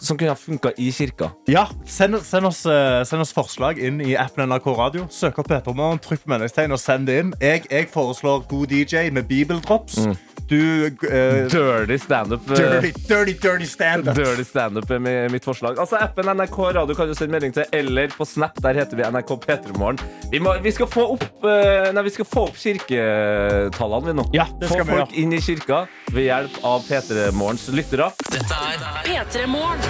som 0.00 0.16
kunne 0.16 0.32
ha 0.32 0.34
funka 0.40 0.72
i 0.80 0.88
kirka? 0.90 1.30
Ja, 1.52 1.66
send, 1.84 2.16
send, 2.24 2.46
oss, 2.48 2.64
eh, 2.64 3.04
send 3.04 3.20
oss 3.20 3.32
forslag 3.36 3.78
inn 3.78 4.00
i 4.00 4.16
appen 4.16 4.48
NRK 4.48 4.66
Radio. 4.78 5.06
Søk 5.12 5.38
opp 5.38 5.48
Petermorgen, 5.52 6.00
trykk 6.00 6.24
på 6.24 6.32
meningstegn 6.32 6.72
og 6.72 6.80
send 6.80 7.06
det 7.06 7.20
inn. 7.20 7.34
Jeg, 7.44 7.66
jeg 7.70 7.88
foreslår 7.92 8.48
god 8.48 8.66
DJ 8.72 9.10
med 9.12 9.28
bibeldrops. 9.28 10.00
Du 10.46 10.86
uh, 10.86 11.48
Dirty 11.50 11.98
standup. 11.98 12.50
eh, 12.50 12.56
Dirty, 12.56 12.92
dirty, 13.08 13.32
dirty 13.42 13.66
standup. 13.66 14.14
Dirty 14.14 14.44
standup 14.44 14.90
er 14.90 15.28
mitt 15.32 15.44
forslag. 15.44 15.78
Altså 15.82 15.96
Appen 15.96 16.28
NRK 16.36 16.58
Radio 16.76 16.94
kan 16.94 17.08
du 17.08 17.14
sende 17.18 17.32
melding 17.34 17.54
til, 17.56 17.64
eller 17.74 18.12
på 18.14 18.24
Snap. 18.28 18.60
Der 18.62 18.74
heter 18.78 18.96
vi 19.00 19.02
NRK 19.10 19.32
P3morgen. 19.46 19.98
Vi, 20.30 20.40
vi 20.62 20.70
skal 20.76 20.86
få 20.92 21.08
opp 21.16 21.26
uh, 21.44 21.90
Nei, 21.96 22.02
vi 22.06 22.14
skal 22.14 22.28
få 22.28 22.46
opp 22.50 22.56
kirketallene, 22.60 24.06
vi 24.06 24.16
nå. 24.20 24.28
Ja, 24.36 24.46
det 24.60 24.70
få 24.70 24.78
skal 24.78 24.86
vi 24.86 24.98
folk 25.00 25.16
inn 25.24 25.32
i 25.34 25.40
kirka 25.42 25.82
ved 26.14 26.28
hjelp 26.28 26.60
av 26.66 26.86
P3 26.86 27.30
Morgens 27.34 27.66
lyttere. 27.74 28.10
Dette 28.30 28.62
er 28.70 28.86
P3 29.06 29.46
Morgen. 29.50 29.80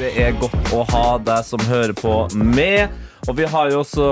Det 0.00 0.14
er 0.16 0.32
godt 0.40 0.70
å 0.72 0.84
ha 0.94 1.06
deg 1.20 1.44
som 1.44 1.60
hører 1.68 1.92
på 1.98 2.14
med. 2.32 2.88
Og 3.28 3.36
vi 3.36 3.44
har 3.44 3.70
jo 3.70 3.82
også 3.82 4.06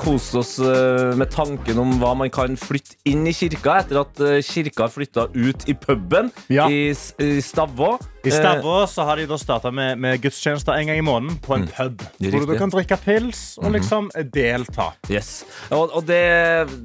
kost 0.00 0.34
oss 0.36 0.52
eh, 0.60 1.14
med 1.18 1.30
tanken 1.32 1.78
om 1.80 1.94
hva 2.00 2.12
man 2.18 2.30
kan 2.32 2.56
flytte 2.60 2.98
inn 3.08 3.24
i 3.26 3.32
kirka 3.34 3.78
etter 3.80 4.02
at 4.02 4.20
eh, 4.20 4.38
kirka 4.44 4.84
har 4.86 4.92
flytta 4.94 5.28
ut 5.34 5.64
i 5.70 5.74
puben 5.74 6.28
Ja. 6.52 6.68
i, 6.70 6.90
i 6.92 7.30
Stavå. 7.44 7.94
I 8.20 8.28
Stavå 8.34 8.82
så 8.90 9.06
har 9.08 9.16
de 9.16 9.24
da 9.30 9.38
starta 9.40 9.70
med, 9.72 9.96
med 9.98 10.20
gudstjenester 10.20 10.76
en 10.76 10.90
gang 10.90 10.98
i 11.00 11.04
måneden 11.06 11.38
på 11.40 11.56
en 11.56 11.64
pub. 11.72 12.02
Hvor 12.20 12.44
du 12.50 12.52
kan 12.60 12.72
drikke 12.72 12.98
pils 13.00 13.54
og 13.62 13.72
liksom 13.76 14.10
delta. 14.34 14.90
Eh, 15.08 15.16
Yes. 15.16 15.30
Og, 15.74 15.90
og 15.96 16.04
det, 16.06 16.20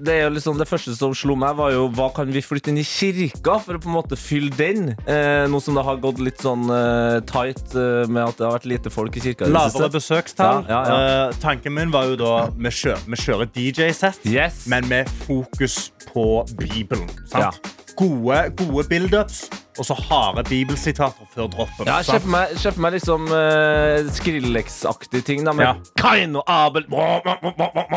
det 0.08 0.16
liksom 0.34 0.58
det 0.58 0.66
første 0.70 0.96
som 0.98 1.12
slo 1.14 1.36
meg, 1.38 1.54
var 1.60 1.74
jo 1.76 1.84
hva 1.94 2.08
kan 2.16 2.32
vi 2.34 2.42
flytte 2.42 2.72
inn 2.72 2.80
i 2.82 2.86
kirka 2.88 3.60
for 3.62 3.78
å 3.78 3.82
på 3.84 3.92
en 3.92 3.98
måte 4.00 4.18
fylle 4.18 4.50
den? 4.58 4.94
Eh, 5.06 5.44
nå 5.52 5.60
som 5.62 5.78
det 5.78 5.84
har 5.86 6.00
gått 6.02 6.22
litt 6.24 6.42
sånn 6.42 6.66
uh, 6.72 7.20
tight 7.30 7.76
eh, 7.78 8.08
med 8.10 8.24
at 8.24 8.40
det 8.40 8.48
har 8.48 8.56
vært 8.56 8.68
lite 8.72 8.94
folk 8.94 9.20
i 9.20 9.24
kirka. 9.28 9.50
Lavere 9.52 9.92
besøkstall. 9.94 10.64
Ja, 10.72 10.82
ja, 10.90 10.96
Eh, 11.06 11.36
tanken 11.65 11.73
min 11.73 11.91
var 11.91 12.06
jo 12.06 12.15
da 12.15 12.49
Vi 12.58 12.69
kjører, 12.69 12.99
vi 13.10 13.15
kjører 13.17 13.47
DJ-sett, 13.56 14.19
Yes. 14.25 14.67
men 14.67 14.88
med 14.88 15.06
fokus 15.25 15.91
på 16.13 16.45
Bibelen. 16.60 17.10
Sant? 17.32 17.41
Ja. 17.41 17.49
Gode, 17.97 18.51
gode 18.58 18.84
build-ups, 18.89 19.49
og 19.78 19.86
så 19.86 19.96
harde 20.10 20.44
bibelsitater 20.50 21.28
før 21.36 21.48
droppen. 21.52 21.88
Ja, 21.88 22.02
Se 22.06 22.20
for 22.20 22.32
meg, 22.32 22.54
for 22.62 22.82
meg 22.86 22.96
liksom 22.98 23.28
uh, 23.32 24.08
Skrillex-aktige 24.16 25.22
ting. 25.28 25.46
Da, 25.46 25.54
med 25.54 25.66
Ja. 25.66 25.74
Kain 26.00 26.36
og 26.36 26.44
Abel 26.48 26.86
Ja, 26.92 27.20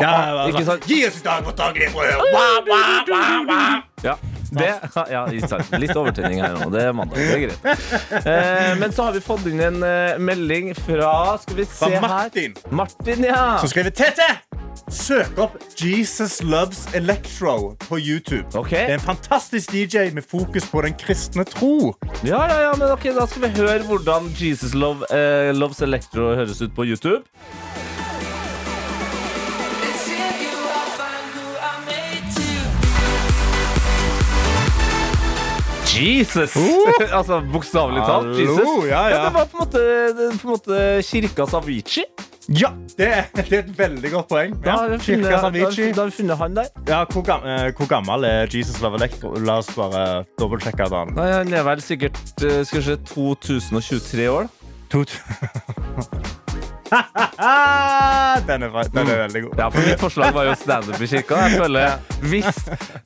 ja, 0.01 0.47
Ikke 0.47 0.65
sant? 0.65 0.87
Gi 0.89 1.05
oss 1.07 1.19
i 1.21 1.23
dag 1.25 1.45
vårt 1.45 1.57
daglige 1.57 1.91
brød! 1.93 2.09
Ja, 4.03 4.15
det, 4.51 4.73
ja. 5.11 5.25
Litt 5.77 5.95
overtenning 5.95 6.41
her 6.43 6.55
nå. 6.57 6.69
Det 6.73 6.83
er 6.87 6.93
mandag. 6.95 7.17
Det 7.19 7.33
er 7.35 7.41
greit. 7.47 7.59
Eh, 8.25 8.71
men 8.79 8.93
så 8.95 9.09
har 9.09 9.17
vi 9.17 9.23
fått 9.23 9.47
inn 9.51 9.59
en 9.63 9.81
eh, 9.85 10.15
melding 10.23 10.71
fra 10.77 11.37
Skal 11.43 11.59
vi 11.59 11.67
se 11.67 11.89
Fra 11.99 12.01
Martin. 12.07 12.55
her. 12.55 12.71
Martin, 12.83 13.27
ja. 13.27 13.43
Som 13.61 13.71
skriver 13.73 13.93
TT! 13.95 14.23
Søk 14.89 15.37
opp 15.37 15.57
Jesus 15.77 16.39
Loves 16.41 16.87
Electro 16.97 17.75
på 17.83 17.99
YouTube. 17.99 18.47
Okay. 18.57 18.87
Det 18.87 18.95
er 18.95 18.97
en 18.97 19.03
fantastisk 19.03 19.73
DJ 19.75 20.07
med 20.15 20.25
fokus 20.25 20.65
på 20.71 20.81
den 20.85 20.95
kristne 20.97 21.45
tro. 21.45 21.68
Ja, 22.23 22.41
ja, 22.49 22.57
ja, 22.67 22.71
men 22.77 22.91
ok, 22.91 23.09
Da 23.15 23.25
skal 23.29 23.45
vi 23.45 23.49
høre 23.61 23.83
hvordan 23.87 24.31
Jesus 24.35 24.73
Love, 24.73 25.07
eh, 25.13 25.51
Loves 25.55 25.81
Electro 25.85 26.33
høres 26.35 26.61
ut 26.61 26.75
på 26.75 26.87
YouTube. 26.87 27.23
Jesus! 35.99 36.55
altså 37.17 37.41
bokstavelig 37.51 38.03
talt. 38.05 38.29
Hallo, 38.29 38.39
Jesus. 38.39 38.87
ja, 38.87 39.07
ja. 39.09 39.23
det 39.25 39.33
var 39.33 39.45
på 39.51 39.57
en 39.57 39.63
måte, 39.65 39.81
på 40.15 40.47
en 40.47 40.53
måte 40.53 40.83
kirkas 41.03 41.53
Avicii. 41.53 42.05
Ja, 42.49 42.71
det 42.97 43.07
er, 43.07 43.23
det 43.35 43.53
er 43.53 43.59
et 43.61 43.73
veldig 43.77 44.11
godt 44.11 44.27
poeng. 44.31 44.55
Da 44.65 44.71
har 44.79 44.89
vi 44.89 44.97
funnet, 45.05 45.29
da 45.29 45.37
har 45.43 45.51
vi- 45.53 45.61
Avicii. 45.67 45.91
da 45.93 46.01
har 46.01 46.09
vi 46.09 46.15
funnet 46.17 46.37
han 46.37 46.55
der. 46.57 46.69
Ja, 46.87 47.03
hvor, 47.05 47.21
gam 47.27 47.43
eh, 47.45 47.69
hvor 47.77 47.87
gammel 47.91 48.25
er 48.25 48.47
Jesus 48.53 48.81
Love 48.81 48.97
Electro? 48.97 49.35
La 49.45 49.59
oss 49.61 49.69
bare 49.77 50.23
dobbeltsjekke 50.41 50.89
den. 50.89 51.13
Nei, 51.19 51.27
Han 51.31 51.53
er 51.53 51.63
vel 51.67 51.81
sikkert 51.85 52.17
eh, 52.43 52.63
skal 52.65 52.81
vi 52.81 52.85
se, 52.89 52.97
2023 53.13 54.29
år. 54.33 54.49
Den 58.49 58.63
er, 58.65 58.69
den 58.93 59.07
er 59.09 59.17
veldig 59.23 59.41
god. 59.43 59.53
Ja, 59.59 59.67
for 59.69 59.85
Mitt 59.87 60.01
forslag 60.01 60.33
var 60.35 60.47
jo 60.49 60.53
standup 60.57 61.01
i 61.01 61.07
kirka. 61.07 61.37
Jeg 61.45 61.59
føler 61.61 61.97
Hvis 62.31 62.59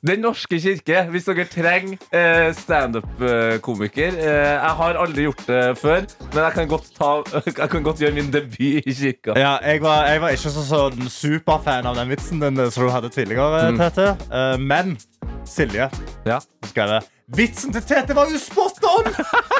Den 0.06 0.22
norske 0.24 0.58
kirke, 0.60 1.02
hvis 1.12 1.24
dere 1.28 1.44
trenger 1.50 1.96
eh, 2.14 2.48
standup-komiker 2.56 4.16
eh, 4.18 4.54
Jeg 4.54 4.74
har 4.80 4.98
aldri 5.04 5.26
gjort 5.28 5.44
det 5.48 5.62
før, 5.80 6.06
men 6.34 6.40
jeg 6.44 6.52
kan 6.58 6.68
godt, 6.72 6.90
ta, 6.98 7.10
jeg 7.62 7.70
kan 7.72 7.82
godt 7.86 8.02
gjøre 8.04 8.14
min 8.16 8.30
debut 8.32 8.84
i 8.86 8.94
kirka. 8.94 9.36
Ja, 9.38 9.56
jeg, 9.64 9.82
var, 9.84 10.06
jeg 10.10 10.20
var 10.24 10.36
ikke 10.36 10.54
så, 10.54 10.64
sånn 10.68 11.08
superfan 11.10 11.86
av 11.90 11.98
den 12.00 12.12
vitsen 12.12 12.42
din, 12.42 12.60
eh, 12.64 12.70
som 12.74 12.86
du 12.88 12.92
hadde 12.94 13.12
tidligere. 13.14 13.72
Tete. 13.78 14.10
Eh, 14.30 14.56
men 14.60 14.96
Silje 15.48 15.90
Ja. 16.26 16.38
skal 16.70 16.96
jeg 16.98 17.10
Vitsen 17.36 17.72
til 17.72 17.80
Tete 17.88 18.12
var 18.16 18.28
jo 18.28 18.36
spot 18.40 18.84
on! 18.84 19.06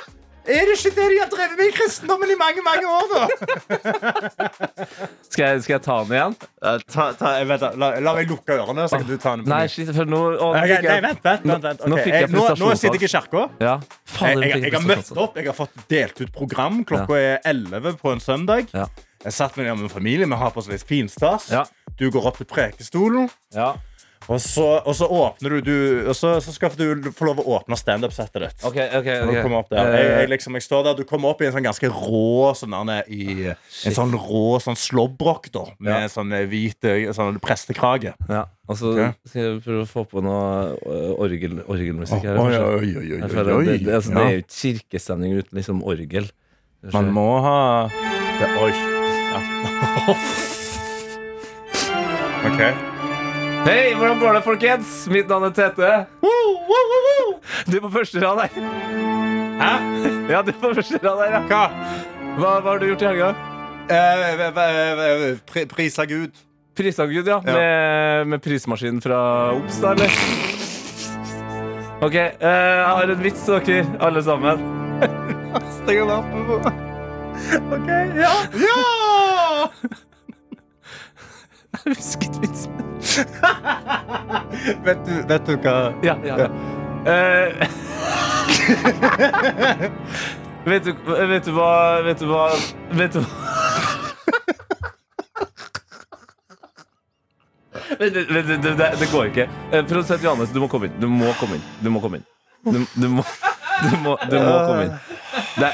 Er 0.44 0.66
det 0.68 0.74
ikke 0.76 0.90
det 0.96 1.04
de 1.08 1.18
har 1.22 1.28
drevet 1.32 1.56
med 1.56 1.70
i 1.70 1.72
kristendommen 1.72 2.28
i 2.28 2.36
mange 2.36 2.64
mange 2.64 2.86
år? 2.88 3.04
da? 3.14 3.22
Skal, 5.32 5.44
jeg, 5.44 5.62
skal 5.64 5.72
jeg 5.74 5.82
ta 5.82 5.96
den 6.04 6.12
igjen? 6.14 6.34
Uh, 6.62 6.76
ta, 6.90 7.06
ta, 7.18 7.30
jeg 7.40 7.48
vet, 7.48 7.64
la, 7.80 7.88
la 8.04 8.12
meg 8.14 8.28
lukke 8.30 8.54
ørene, 8.54 8.84
så 8.90 9.00
kan 9.00 9.08
du 9.08 9.16
ta 9.18 9.32
den. 9.38 9.48
Nei, 9.50 9.64
shit, 9.72 9.90
for 9.96 10.06
nå 10.08 10.20
å, 10.34 10.50
okay, 10.52 10.76
Ok, 10.76 10.86
nei, 10.86 10.98
vent, 11.08 11.24
vent, 11.24 11.48
vent, 11.48 11.80
Okay. 11.84 11.90
Nå 11.90 11.98
fikk 12.04 12.14
jeg 12.14 12.30
nå, 12.34 12.44
nå 12.60 12.68
sitter 12.78 13.00
jeg 13.00 13.08
i 13.08 13.12
kirka. 13.14 13.46
Ja. 13.64 13.74
Jeg, 14.14 14.44
jeg, 14.44 14.60
jeg 14.68 14.74
har 14.76 14.86
møtt 14.86 15.10
opp, 15.16 15.40
jeg 15.40 15.48
har 15.50 15.56
fått 15.58 15.82
delt 15.90 16.22
ut 16.22 16.36
program. 16.36 16.84
Klokka 16.88 17.18
er 17.18 17.40
11 17.50 17.98
på 18.00 18.14
en 18.14 18.22
søndag. 18.22 18.70
Ja. 18.76 18.86
Jeg 19.24 19.32
satt 19.32 19.56
med 19.56 19.72
med 19.80 19.90
familie, 19.90 20.28
vi 20.28 20.38
har 20.38 20.52
på 20.52 20.60
oss 20.60 20.68
litt 20.70 20.84
finstas. 20.86 21.48
Ja. 21.52 21.64
Du 21.98 22.06
går 22.12 22.30
opp 22.30 22.38
til 22.42 22.48
prekestolen, 22.50 23.30
Ja. 23.56 23.72
Og 24.28 24.40
så, 24.40 24.66
og 24.86 24.94
så 24.96 25.06
åpner 25.10 25.56
du, 25.56 25.60
du 25.66 26.08
og 26.08 26.16
så, 26.16 26.34
så 26.40 26.52
skal 26.54 26.72
du 26.78 27.10
få 27.14 27.28
lov 27.28 27.42
å 27.42 27.58
åpne 27.58 27.76
standup-settet 27.78 28.40
ditt. 28.46 28.64
OK. 28.64 28.78
ok, 28.78 29.08
Når 29.10 29.28
ok. 29.28 29.34
du 29.34 29.40
kommer 29.42 29.58
opp 29.62 29.70
der. 29.72 29.78
Jeg, 29.84 30.04
Eh, 30.04 30.20
jeg, 30.20 30.30
liksom, 30.32 30.54
jeg 30.58 30.64
står 30.66 30.84
der, 30.88 30.94
Du 30.98 31.04
kommer 31.08 31.34
opp 31.34 31.42
i 31.42 31.46
en 31.48 31.52
sånn 31.54 31.66
ganske 31.66 31.88
rå 31.92 32.52
sånn 32.56 32.76
der, 32.88 33.04
i, 33.12 33.50
En 33.52 33.96
sånn 33.96 34.14
rå 34.16 34.58
sånn 34.64 34.78
slåbrok 34.78 35.50
da, 35.54 35.64
med 35.78 36.04
Ja. 36.06 36.08
sånn 36.12 36.32
hvit 36.48 36.80
sånn 37.14 37.40
prestekrage. 37.40 38.14
ja. 38.28 38.44
Og 38.64 38.78
så 38.80 38.94
skal 39.28 39.42
jeg 39.42 39.60
prøve 39.60 39.82
å 39.84 39.88
få 39.88 40.06
på 40.08 40.22
noe 40.24 40.72
øh, 40.88 41.10
orgel, 41.20 41.58
orgelmusikk 41.68 42.24
her. 42.24 42.38
Oi, 42.40 42.54
oi, 42.56 42.94
oi. 43.12 43.18
det, 43.20 43.84
det, 43.84 43.92
altså, 43.92 44.14
det 44.14 44.22
er 44.24 44.32
jo 44.32 44.40
ikke 44.40 44.56
kirkestemning 44.56 45.36
uten 45.36 45.58
liksom 45.60 45.82
orgel. 45.84 46.30
Man 46.92 47.12
må 47.12 47.28
ha 47.44 47.58
det, 48.40 48.48
Oi. 48.60 48.72
Ja. 49.34 49.40
OK. 52.48 52.93
Hei, 53.64 53.94
hvordan 53.96 54.18
går 54.20 54.36
det, 54.36 54.42
folkens? 54.44 54.92
Mitt 55.12 55.28
navn 55.30 55.46
er 55.48 55.52
Tete. 55.56 55.90
Du 57.68 57.76
er 57.78 57.82
på 57.84 57.90
første 57.94 58.20
rad 58.22 58.42
her. 58.44 58.66
Hæ? 59.60 59.70
Ja, 60.32 60.42
du 60.44 60.50
er 60.52 60.58
på 60.60 60.72
første 60.76 61.00
rad 61.04 61.22
her, 61.24 61.30
ja. 61.36 61.40
Hva? 61.48 61.62
Hva, 62.34 62.50
hva 62.60 62.74
har 62.74 62.82
du 62.82 62.86
gjort 62.90 63.04
i 63.04 63.08
helga? 63.08 63.30
Eh, 63.84 64.24
v- 64.40 64.50
v- 64.56 64.96
v- 65.22 65.40
pri- 65.50 65.66
Prisa 65.70 66.04
Gud. 66.10 66.32
Prisa 66.76 67.06
Gud, 67.06 67.26
ja. 67.30 67.40
Ja. 67.46 67.52
Med, 67.54 68.26
med 68.34 68.42
prismaskinen 68.44 69.00
fra 69.04 69.18
Obs, 69.54 69.78
da, 69.80 69.92
eller? 69.94 70.10
OK, 72.04 72.14
eh, 72.14 72.32
jeg 72.40 72.86
har 72.90 73.12
en 73.14 73.22
vits 73.24 73.44
til 73.46 73.60
dere, 73.64 73.84
alle 74.04 74.22
sammen. 74.26 74.64
Steng 75.78 76.02
av 76.04 76.10
lampen. 76.10 76.82
OK, 77.72 77.92
ja. 78.18 78.34
Ja! 78.66 78.80
Jeg 81.84 81.96
husket 81.96 82.36
vitsen. 82.42 82.72
vet, 84.86 84.98
du, 85.06 85.12
vet 85.28 85.46
du 85.46 85.56
hva 85.58 85.74
Ja, 86.06 86.14
ja, 86.24 86.36
ja. 86.38 86.48
Eh, 87.04 87.68
vet, 90.70 90.84
du, 90.86 90.94
vet 91.28 91.44
du 91.44 91.52
hva 91.52 92.00
Vet 92.06 92.20
du 92.22 92.26
hva 92.30 92.46
Vet 92.96 93.12
du 93.12 93.20
hva 93.20 93.54
Vent, 97.98 98.14
vent, 98.16 98.30
vent, 98.30 98.62
det, 98.62 98.70
det, 98.78 98.86
det 98.98 99.06
går 99.12 99.28
ikke. 99.28 99.44
Eh, 99.70 99.84
Produsent 99.86 100.24
Johannes, 100.24 100.50
du 100.50 100.58
må 100.58 100.66
komme 100.72 100.88
inn. 100.88 100.96
Du 100.98 101.06
må 101.06 101.30
komme 101.38 101.60
inn. 101.60 101.66
Du 101.84 101.90
må 101.94 102.00
komme 102.02 102.18
inn. 102.18 102.24
Du, 102.64 102.80
du, 102.96 103.06
må, 103.12 103.22
du, 103.90 103.96
må, 104.04 104.16
du 104.30 104.36
må 104.40 104.54
komme 104.68 104.82
inn. 104.88 104.94
Det, 105.58 105.70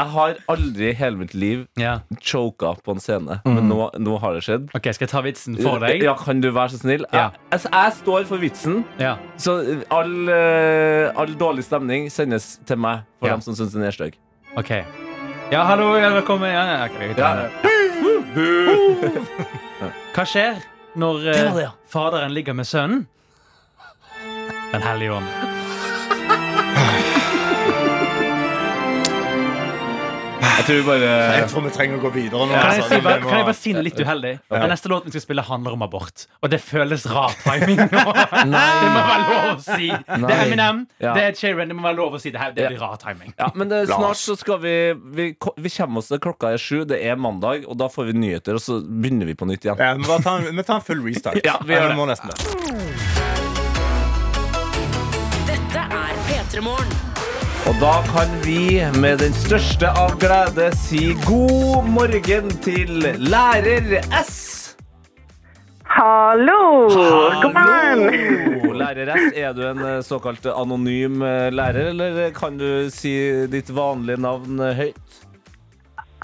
jeg 0.00 0.08
har 0.14 0.36
aldri 0.48 0.86
i 0.90 0.94
hele 0.96 1.18
mitt 1.20 1.34
liv 1.36 1.66
Ja. 1.78 1.98
choka 2.24 2.70
på 2.84 2.94
en 2.94 3.00
scene, 3.02 3.36
men 3.44 3.66
nå, 3.68 3.90
nå 4.00 4.16
har 4.22 4.32
det 4.38 4.42
skjedd. 4.46 4.70
Ok, 4.76 4.86
Skal 4.96 5.04
jeg 5.06 5.12
ta 5.12 5.20
vitsen 5.26 5.58
for 5.60 5.78
deg? 5.82 6.00
Ja, 6.06 6.14
Kan 6.18 6.40
du 6.40 6.48
være 6.56 6.72
så 6.72 6.80
snill? 6.80 7.04
Ja. 7.12 7.26
Jeg, 7.28 7.40
altså, 7.58 7.68
jeg 7.74 7.92
står 8.00 8.24
for 8.30 8.38
vitsen. 8.42 8.80
Ja. 9.02 9.16
Så 9.36 9.58
all, 9.92 10.14
eh, 10.32 11.10
all 11.20 11.34
dårlig 11.40 11.66
stemning 11.68 12.08
sendes 12.12 12.54
til 12.66 12.80
meg 12.80 13.04
for 13.20 13.28
dem 13.34 13.44
som 13.44 13.54
syns 13.58 13.76
den 13.76 13.84
er 13.86 13.94
stygg. 13.96 14.16
Ok. 14.56 14.72
Ja, 15.50 15.64
hallo, 15.66 15.92
velkommen. 15.98 16.48
Ja, 16.50 16.64
ja, 16.70 16.84
ok, 16.86 16.98
vi 17.10 17.14
tar 17.18 17.44
det. 17.44 17.48
Hva 20.14 20.24
skjer 20.26 20.60
når 20.98 21.24
eh, 21.30 21.40
Det 21.40 21.54
det, 21.60 21.68
faderen 21.90 22.32
ligger 22.34 22.54
med 22.56 22.66
sønnen? 22.70 23.06
Den 24.72 24.82
hellige 24.86 25.12
ånd. 25.18 25.59
Jeg 30.40 30.64
tror 30.66 30.82
bare 30.86 31.08
Jeg 31.36 31.48
tror 31.50 31.64
vi 31.66 31.70
trenger 31.74 31.98
å 31.98 32.02
gå 32.04 32.10
videre 32.14 32.46
nå. 32.46 32.54
Kan 32.54 32.70
jeg, 32.72 32.82
altså. 32.82 32.88
si, 32.94 33.00
bare, 33.04 33.20
kan 33.24 33.36
jeg 33.40 33.46
bare 33.48 33.58
si 33.58 33.72
noe 33.76 33.84
litt 33.86 34.00
uheldig? 34.00 34.32
Den 34.50 34.70
neste 34.72 34.90
låten 34.92 35.10
vi 35.10 35.14
skal 35.16 35.24
spille, 35.26 35.44
handler 35.46 35.76
om 35.76 35.84
abort. 35.86 36.24
Og 36.40 36.50
det 36.52 36.60
føles 36.64 37.04
rar 37.10 37.34
timing 37.44 37.80
nå. 37.90 38.04
Det 38.50 38.90
må 38.90 39.02
være 39.10 39.26
lov 39.26 39.48
å 39.50 39.58
si. 39.64 39.90
Det 39.90 40.32
er 40.34 40.44
Eminem, 40.46 40.82
Ja. 41.02 41.12
det 41.16 41.24
er 41.28 41.36
Sharon. 41.38 41.68
Det 41.70 41.76
må 41.76 41.84
være 41.88 41.98
lov 42.00 42.16
å 42.16 42.20
si 42.22 42.32
det 42.34 42.40
her. 42.40 42.54
Det 42.56 42.68
blir 42.72 42.80
rar 42.80 42.96
timing. 43.02 43.34
ja, 43.38 43.50
men 43.54 43.68
det, 43.72 43.82
snart 43.90 44.20
så 44.20 44.36
skal 44.40 44.60
vi, 44.64 44.74
vi 45.16 45.28
Vi 45.60 45.70
kommer 45.76 46.00
oss 46.02 46.08
til 46.12 46.18
klokka 46.22 46.54
er 46.54 46.60
sju, 46.62 46.84
det 46.88 47.00
er 47.04 47.16
mandag, 47.20 47.66
og 47.68 47.76
da 47.80 47.88
får 47.92 48.10
vi 48.12 48.16
nyheter, 48.24 48.56
og 48.56 48.64
så 48.64 48.80
begynner 48.80 49.26
vi 49.30 49.34
på 49.36 49.48
nytt 49.48 49.64
igjen. 49.68 49.78
Ja, 49.80 49.94
vi, 49.98 50.22
tar, 50.24 50.40
en- 50.40 50.56
vi 50.56 50.62
tar 50.66 50.80
en 50.80 50.86
full 50.86 51.04
restart. 51.06 51.40
Ja, 51.44 51.58
vi 51.64 51.74
gjør 51.76 51.92
det. 51.92 52.20
Dette 55.50 55.86
er 56.00 56.20
P3 56.28 56.64
Morgen. 56.64 57.09
Og 57.68 57.74
da 57.80 57.92
kan 58.08 58.30
vi 58.44 58.80
med 59.00 59.20
den 59.22 59.34
største 59.36 59.88
av 59.98 60.14
glede 60.22 60.70
si 60.78 61.12
god 61.26 61.86
morgen 61.92 62.48
til 62.64 63.04
lærer 63.20 64.00
S. 64.20 64.36
Hallo! 65.90 66.60
God 67.42 67.54
morgen! 67.54 68.04
Hallo! 68.08 68.72
Lærer 68.80 69.10
S, 69.16 69.26
er 69.36 69.52
du 69.56 69.64
en 69.68 69.82
eh, 69.84 69.98
såkalt 70.06 70.46
anonym 70.48 71.20
eh, 71.26 71.48
lærer, 71.52 71.90
eller 71.92 72.30
kan 72.36 72.56
du 72.60 72.88
si 72.94 73.12
ditt 73.52 73.68
vanlige 73.76 74.20
navn 74.22 74.62
eh, 74.64 74.78
høyt? 74.78 75.18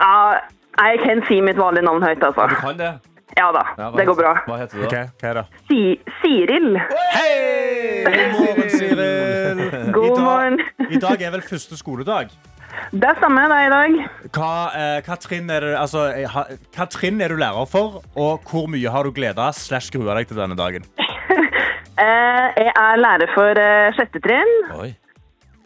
Ja, 0.01 0.39
jeg 0.87 1.03
kan 1.05 1.21
si 1.29 1.43
mitt 1.45 1.59
vanlige 1.61 1.85
navn 1.89 2.07
høyt, 2.07 2.23
altså. 2.25 2.47
Du 2.53 2.57
kan 2.63 2.79
det? 2.81 2.95
Ja 3.37 3.51
da, 3.53 3.67
Ja, 3.77 3.91
det 3.93 4.07
går 4.09 4.17
bra. 4.17 4.33
Hva 4.47 4.57
heter 4.63 4.79
du 4.79 4.87
da? 4.87 4.89
Okay, 4.89 5.09
hva 5.21 5.29
er 5.35 5.41
det? 5.43 5.45
Si 5.69 5.81
Siril. 6.23 6.79
Hei! 7.13 7.37
God 8.07 8.41
morgen, 8.41 8.71
Siril. 8.73 9.63
God 9.93 10.23
morgen. 10.25 10.66
I 10.91 10.99
dag 11.03 11.23
er 11.23 11.33
vel 11.35 11.43
første 11.47 11.77
skoledag. 11.79 12.31
Det 12.93 13.11
stemmer, 13.19 13.49
det 13.51 13.57
er 13.57 13.67
i 13.67 13.73
dag. 13.73 13.95
Hva, 14.37 14.51
eh, 14.77 14.99
hva, 15.07 15.17
trinn 15.23 15.49
er 15.51 15.65
det, 15.65 15.73
altså, 15.81 16.05
eh, 16.13 16.29
ha, 16.31 16.45
hva 16.77 16.87
trinn 16.93 17.21
er 17.25 17.33
du 17.33 17.39
lærer 17.41 17.67
for, 17.71 18.03
og 18.15 18.45
hvor 18.51 18.67
mye 18.71 18.91
har 18.93 19.07
du 19.09 19.15
gleda 19.17 19.49
slash 19.57 19.91
grua 19.95 20.15
deg 20.19 20.29
til 20.33 20.43
denne 20.43 20.59
dagen? 20.59 20.87
Eh, 21.97 22.49
Jeg 22.61 22.73
er 22.77 22.99
lærer 23.01 23.31
for 23.33 23.57
eh, 23.57 23.87
sjette 23.97 24.21
trinn, 24.21 24.51
Oi. 24.77 24.91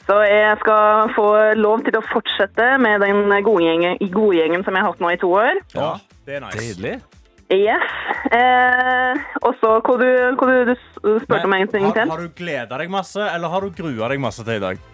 så 0.06 0.20
jeg 0.22 0.60
skal 0.60 1.10
få 1.16 1.24
lov 1.58 1.82
til 1.82 1.96
å 1.98 2.02
fortsette 2.06 2.68
med 2.78 3.02
den 3.02 3.24
gode 3.42 3.64
gjengen, 3.66 3.96
gode 4.14 4.36
gjengen 4.38 4.62
som 4.62 4.78
jeg 4.78 4.84
har 4.86 4.92
hatt 4.92 5.02
nå 5.02 5.10
i 5.10 5.18
to 5.18 5.32
år. 5.34 5.58
Ja, 5.74 5.88
det 6.28 6.36
er 6.38 6.44
nice. 6.44 6.60
Deilig. 6.62 6.94
Yes. 7.50 7.90
Eh, 8.30 9.18
og 9.42 9.58
så 9.58 9.72
hva 9.82 9.96
du, 9.98 10.06
hva 10.38 10.52
du, 10.54 10.70
du 10.70 11.18
spurte 11.24 11.50
om 11.50 11.58
en 11.58 11.74
ting 11.74 11.88
har, 11.88 11.96
til. 11.98 12.14
har 12.14 12.22
du 12.22 12.30
gleda 12.38 12.78
deg 12.78 12.94
masse, 12.94 13.26
eller 13.26 13.50
har 13.50 13.66
du 13.66 13.74
grua 13.82 14.12
deg 14.14 14.22
masse 14.22 14.46
til 14.46 14.60
i 14.60 14.62
dag? 14.68 14.86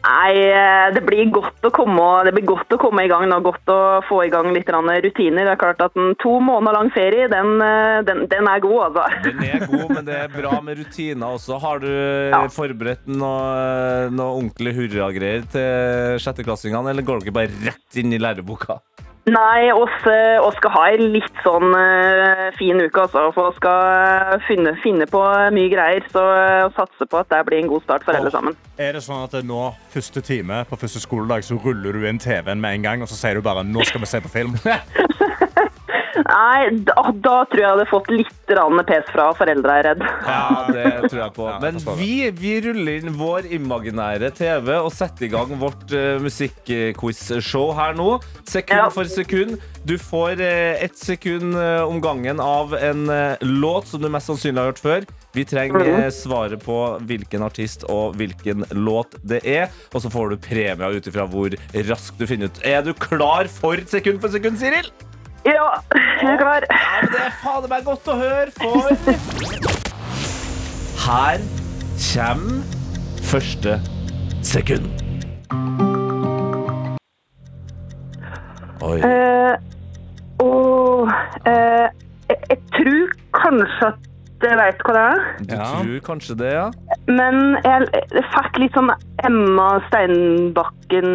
Nei, 0.00 0.32
eh, 0.48 0.86
det 0.94 1.02
blir 1.04 1.28
komme, 1.76 2.04
det 2.24 2.32
blir 2.32 2.46
godt 2.48 2.72
å 2.72 2.78
komme 2.80 3.04
i 3.04 3.10
gang 3.10 3.26
nå. 3.28 3.36
Godt 3.44 3.68
å 3.72 3.78
få 4.08 4.22
i 4.24 4.30
gang 4.32 4.48
litt 4.54 4.70
rutiner. 5.04 5.44
Det 5.44 5.52
er 5.52 5.60
klart 5.60 5.82
at 5.84 5.98
en 6.00 6.14
to 6.22 6.38
måneder 6.40 6.78
lang 6.78 6.90
ferie, 6.94 7.28
den, 7.28 7.52
eh, 7.64 8.00
den, 8.08 8.24
den 8.32 8.48
er 8.48 8.62
god, 8.64 8.80
altså. 8.96 9.04
Den 9.26 9.44
er 9.44 9.66
god, 9.66 9.86
men 9.92 10.08
det 10.08 10.16
er 10.22 10.32
bra 10.32 10.60
med 10.64 10.80
rutiner 10.80 11.36
også. 11.36 11.60
Har 11.60 11.82
du 11.84 11.90
Ja. 11.90 12.40
forberedt 12.48 13.06
noe, 13.06 14.08
noe 14.10 14.38
ordentlig 14.40 14.74
hurragreier 14.78 15.44
til 15.52 16.18
sjetteklassingene, 16.24 16.90
eller 16.94 17.02
går 17.04 17.20
dere 17.26 17.36
bare 17.36 17.52
rett 17.68 18.00
inn 18.00 18.12
i 18.16 18.18
læreboka? 18.22 18.80
Nei, 19.30 19.70
oss, 19.72 19.96
eh, 20.10 20.38
oss 20.42 20.56
skal 20.58 20.72
ha 20.74 20.84
en 20.94 21.12
litt 21.14 21.42
sånn 21.44 21.74
eh, 21.76 22.48
fin 22.58 22.80
uke, 22.80 23.04
altså. 23.04 23.28
For 23.36 23.50
vi 23.50 23.60
skal 23.60 24.42
finne, 24.48 24.74
finne 24.82 25.06
på 25.10 25.20
mye 25.54 25.70
greier. 25.70 26.06
Så 26.10 26.22
uh, 26.22 26.70
satser 26.76 27.08
på 27.10 27.20
at 27.20 27.30
det 27.30 27.44
blir 27.46 27.62
en 27.62 27.70
god 27.70 27.84
start 27.86 28.06
for 28.06 28.16
alle 28.16 28.32
sammen. 28.34 28.56
Er 28.80 28.96
det 28.96 29.04
sånn 29.06 29.22
at 29.26 29.36
nå, 29.46 29.60
første 29.94 30.24
time 30.24 30.64
på 30.70 30.80
første 30.80 31.02
skoledag, 31.04 31.46
så 31.46 31.60
ruller 31.60 31.94
du 31.94 32.08
inn 32.08 32.18
TV-en 32.22 32.62
med 32.62 32.80
en 32.80 32.88
gang, 32.88 33.04
og 33.04 33.12
så 33.12 33.18
sier 33.18 33.38
du 33.38 33.44
bare 33.46 33.64
'nå 33.66 33.86
skal 33.86 34.02
vi 34.02 34.10
se 34.10 34.24
på 34.24 34.32
film'? 34.32 34.58
Nei, 36.26 36.70
da, 36.86 36.94
da 37.14 37.36
tror 37.48 37.60
jeg 37.60 37.64
jeg 37.64 37.72
hadde 37.74 37.88
fått 37.90 38.10
litt 38.12 38.36
pes 38.90 39.06
fra 39.12 39.28
foreldra, 39.38 39.76
er 39.78 39.86
redd. 39.90 40.00
Ja, 40.26 40.64
det 40.74 41.10
tror 41.10 41.20
jeg 41.20 41.32
på. 41.36 41.46
Men 41.62 41.78
vi, 42.00 42.14
vi 42.34 42.54
ruller 42.64 42.98
inn 42.98 43.14
vår 43.18 43.46
imaginære 43.54 44.32
TV 44.34 44.72
og 44.80 44.90
setter 44.94 45.28
i 45.28 45.30
gang 45.30 45.52
vårt 45.60 45.94
uh, 45.94 46.18
musikkquiz-show 46.24 47.70
her 47.78 47.94
nå. 47.98 48.18
Sekund 48.48 48.80
Ja. 48.80 48.88
for 48.90 49.04
sekund. 49.10 49.58
Du 49.86 49.96
får 49.98 50.40
uh, 50.42 50.82
ett 50.84 50.98
sekund 50.98 51.54
eh, 51.56 51.80
om 51.86 52.00
gangen 52.04 52.40
av 52.40 52.74
en 52.76 53.08
uh, 53.08 53.36
låt 53.40 53.88
som 53.88 54.02
du 54.02 54.08
mest 54.12 54.28
sannsynlig 54.28 54.60
har 54.60 54.72
hørt 54.72 54.82
før. 54.82 55.06
Vi 55.32 55.44
trenger 55.46 55.86
eh, 55.86 56.10
svaret 56.10 56.62
på 56.64 56.76
hvilken 57.06 57.44
artist 57.46 57.84
og 57.88 58.16
hvilken 58.18 58.64
låt 58.74 59.14
det 59.22 59.40
er. 59.46 59.70
Og 59.94 60.02
så 60.02 60.10
får 60.12 60.34
du 60.34 60.40
premie 60.42 60.90
ut 60.96 61.06
ifra 61.06 61.26
hvor 61.30 61.54
raskt 61.88 62.18
du 62.18 62.26
finner 62.26 62.50
ut. 62.50 62.60
Er 62.66 62.82
du 62.86 62.92
klar 62.98 63.48
for 63.60 63.80
sekund 63.90 64.20
for 64.20 64.32
sekund, 64.34 64.58
Siril? 64.60 64.90
Ja, 65.44 65.68
jeg 66.22 66.32
er 66.32 66.36
klar. 66.40 66.64
Ja, 66.70 67.00
men 67.02 67.12
det 67.14 67.20
er 67.26 67.32
fader 67.42 67.68
meg 67.72 67.84
godt 67.86 68.08
å 68.12 68.16
høre, 68.20 68.50
for 68.58 68.90
Her 71.06 71.40
kommer 72.10 72.60
første 73.30 73.78
sekund. 74.44 74.90
Oi. 78.84 78.98
Eh, 79.04 79.56
og 80.40 81.10
eh, 81.46 81.88
jeg, 82.30 82.38
jeg 82.50 82.60
tror 82.76 83.10
kanskje 83.36 83.90
at 83.90 84.06
jeg 84.40 84.56
vet 84.56 84.84
hva 84.86 84.92
det 84.96 85.02
er. 85.06 85.24
Du 85.40 85.54
Ja. 85.54 85.64
tror 85.82 85.98
kanskje 86.06 86.36
det, 86.40 86.52
ja? 86.56 86.68
Men 87.12 87.40
jeg, 87.64 87.88
jeg 88.16 88.24
fikk 88.32 88.60
litt 88.62 88.76
sånn 88.76 88.92
Emma 89.28 89.66
Steinbakken 89.90 91.10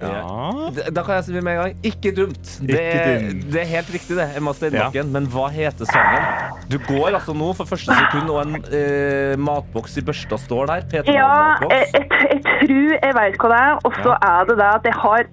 Da 0.00 1.02
kan 1.04 1.14
jeg 1.18 1.24
si 1.26 1.32
med 1.36 1.52
en 1.52 1.58
gang 1.60 1.74
ikke 1.84 2.12
dumt. 2.16 2.52
Det, 2.64 2.72
Ikke 2.72 3.00
er- 3.00 3.24
dumt. 3.28 3.42
det 3.52 3.60
er 3.62 3.68
helt 3.74 3.90
riktig, 3.92 4.16
det. 4.16 4.28
Emma 4.38 4.52
Steinbakken. 4.56 5.12
Men 5.12 5.26
hva 5.28 5.48
heter 5.52 5.84
sangen? 5.90 6.56
Du 6.70 6.78
går 6.78 7.10
altså 7.18 7.34
nå 7.36 7.52
for 7.58 7.64
første 7.68 7.92
sekund, 7.98 8.30
og 8.30 8.42
en 8.46 8.56
eh, 8.72 9.36
matboks 9.36 9.98
i 10.00 10.04
børsta 10.06 10.38
står 10.40 10.66
der. 10.70 10.86
Peter 10.90 11.12
Ja, 11.12 11.56
jeg, 11.68 11.86
jeg, 11.92 12.06
jeg 12.30 12.42
tror 12.44 12.94
jeg 13.02 13.14
vet 13.18 13.36
hva 13.42 13.50
det 13.52 13.60
er. 13.60 13.74
Og 13.84 13.92
så 14.02 14.16
er 14.22 14.44
det 14.48 14.56
det 14.62 14.68
at 14.70 14.88
jeg 14.88 14.96
har 15.04 15.26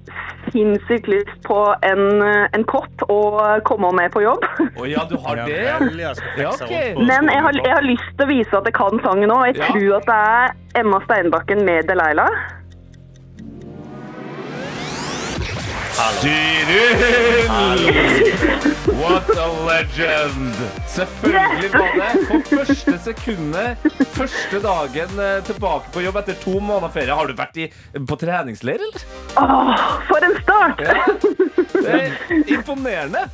sinnssykt 0.52 1.08
lyst 1.12 1.42
på 1.46 1.58
en, 1.84 2.04
en 2.56 2.64
kopp 2.72 3.04
og 3.12 3.64
komme 3.68 3.92
med 3.98 4.12
på 4.14 4.22
jobb. 4.24 4.44
Å 4.80 4.86
ja, 4.88 5.04
du 5.10 5.18
har 5.26 5.42
det, 5.46 5.58
ja? 5.64 5.78
vel, 5.82 6.00
jeg 6.00 6.16
skal 6.20 6.44
Ja, 6.44 6.52
fikse 6.52 6.68
ok. 6.68 6.76
rundt 6.76 6.96
på 7.02 7.08
Men 7.10 7.32
jeg 7.34 7.42
har, 7.48 7.60
jeg 7.64 7.74
har 7.76 7.86
lyst 7.88 8.12
til 8.18 8.26
å 8.26 8.30
vise 8.32 8.60
at 8.62 8.70
jeg 8.72 8.78
kan 8.80 9.02
sangen 9.06 9.32
òg. 9.36 9.46
Jeg 9.52 9.58
Ja. 9.62 9.72
tror 9.72 9.98
at 10.02 10.06
det 10.12 10.20
er 10.28 10.82
Emma 10.84 11.00
Steinbakken 11.08 11.66
med 11.68 11.88
Delilah. 11.92 12.32
Cyril! 15.98 17.02
What 19.02 19.30
a 19.30 19.48
legend! 19.66 20.54
Selvfølgelig 20.86 21.72
var 21.74 21.90
det 21.98 22.28
på 22.28 22.38
første 22.52 22.94
sekundet, 23.02 23.78
første 24.14 24.60
dagen 24.62 25.20
eh, 25.24 25.40
tilbake 25.48 25.90
på 25.96 26.04
jobb 26.06 26.20
etter 26.22 26.38
to 26.44 26.54
måneder 26.60 26.94
ferie. 26.94 27.18
Har 27.18 27.26
du 27.26 27.34
vært 27.40 27.58
i, 27.58 27.66
på 27.98 28.20
treningsleir, 28.22 28.78
eller? 28.86 29.08
Åh, 29.42 29.74
for 30.12 30.30
en 30.30 30.38
start! 30.44 30.86
Det 31.74 31.98
er 31.98 32.14
imponerende. 32.46 33.26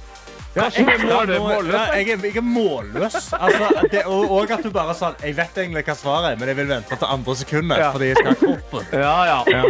Er 0.54 0.62
ja, 0.62 0.70
da? 1.26 1.80
jeg, 1.98 2.10
er, 2.14 2.26
jeg 2.28 2.38
er 2.38 2.46
målløs. 2.46 3.16
Altså, 3.34 3.70
det, 3.90 4.04
og, 4.06 4.32
og 4.32 4.52
at 4.54 4.62
du 4.62 4.70
bare 4.74 4.94
sa 4.94 5.10
Jeg 5.24 5.34
vet 5.38 5.58
egentlig 5.64 5.82
hva 5.88 5.96
svaret 5.98 6.28
er, 6.30 6.38
men 6.38 6.52
jeg 6.52 6.58
vil 6.60 6.68
vente 6.70 6.98
til 7.00 7.08
andre 7.10 7.36
sekundet. 7.40 7.82
Ja. 7.82 7.88
Fordi 7.96 8.10
jeg 8.12 8.20
skal 8.20 8.30
ha 8.30 8.38
koppen. 8.44 8.92
Ja, 9.04 9.16
ja. 9.26 9.64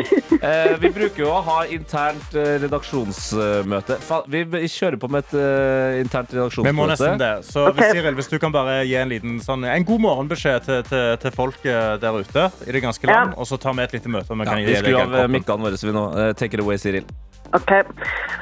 Eh, 0.43 0.73
vi 0.81 0.91
bruker 0.91 1.23
jo 1.23 1.29
å 1.31 1.39
ha 1.45 1.57
internt 1.71 2.35
eh, 2.35 2.57
redaksjonsmøte. 2.65 3.97
Vi, 4.33 4.43
kjører 4.73 4.99
på 4.99 5.09
med 5.13 5.23
et 5.23 5.35
uh, 5.39 6.01
internt 6.01 6.33
Vi 6.35 6.73
må 6.75 6.87
nesten 6.91 7.21
det. 7.21 7.31
Så 7.47 7.65
hvis, 7.71 7.93
Cyril, 7.95 8.17
hvis 8.19 8.31
du 8.33 8.37
kan 8.43 8.51
bare 8.53 8.81
gi 8.83 8.97
en 8.99 9.13
liten 9.13 9.37
sånn, 9.43 9.63
En 9.69 9.87
god 9.87 10.03
morgenbeskjed 10.03 10.67
til, 10.67 10.81
til, 10.89 11.05
til 11.23 11.35
folk 11.35 11.63
eh, 11.63 11.95
der 12.01 12.19
ute 12.19 12.49
i 12.67 12.75
det 12.75 12.83
ganske 12.83 13.07
land, 13.07 13.31
Ja. 13.33 13.39
og 13.39 13.47
så 13.47 13.57
tar 13.61 13.77
vi 13.77 13.85
et 13.87 13.95
lite 13.95 14.11
møte. 14.11 14.33
om 14.35 14.43
vi 14.43 14.49
Ja, 14.49 14.59
vi 14.59 14.81
skrur 14.81 15.21
av 15.23 15.31
mikkene 15.31 15.69
våre, 15.69 15.79
så 15.79 15.87
vi 15.87 15.95
nå 15.95 16.09
take 16.35 16.59
it 16.59 16.65
away, 16.65 16.77
Cyril. 16.81 17.07
Ok, 17.53 17.71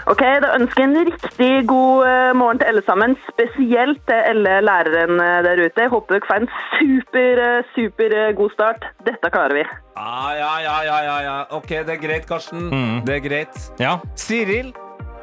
Ok, 0.09 0.21
da 0.43 0.55
ønsker 0.57 0.81
jeg 0.81 0.89
en 0.89 1.07
riktig 1.11 1.49
god 1.69 2.07
eh, 2.09 2.31
morgen 2.35 2.59
til 2.59 2.71
alle 2.71 2.81
sammen. 2.87 3.13
Spesielt 3.29 4.01
til 4.09 4.17
alle 4.31 4.57
læreren 4.65 5.21
eh, 5.21 5.37
der 5.45 5.61
ute. 5.61 5.83
Jeg 5.85 5.91
håper 5.93 6.17
dere 6.17 6.27
får 6.27 6.41
en 6.41 6.49
super, 6.79 7.41
eh, 7.45 7.69
super 7.75 8.15
god 8.39 8.55
start. 8.55 8.87
Dette 9.05 9.31
klarer 9.33 9.59
vi. 9.59 9.65
Ah, 9.95 10.31
ja, 10.39 10.53
ja, 10.65 10.75
ja, 10.87 10.97
ja, 11.05 11.17
ja. 11.27 11.35
OK, 11.53 11.69
det 11.69 11.95
er 11.95 12.01
greit, 12.01 12.25
Karsten. 12.27 12.67
Mm. 12.71 12.99
Det 13.05 13.15
er 13.19 13.23
greit. 13.27 13.61
Ja. 13.79 13.97
Siril, 14.17 14.73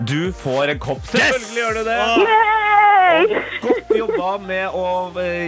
du 0.06 0.32
får 0.44 0.74
en 0.76 0.82
kopp. 0.88 1.04
Selvfølgelig 1.10 1.58
gjør 1.58 1.78
du 1.80 1.84
det. 1.90 2.00
Yay! 2.24 3.44
Godt 3.64 3.94
jobba 3.98 4.34
med 4.46 4.76
å 4.78 4.88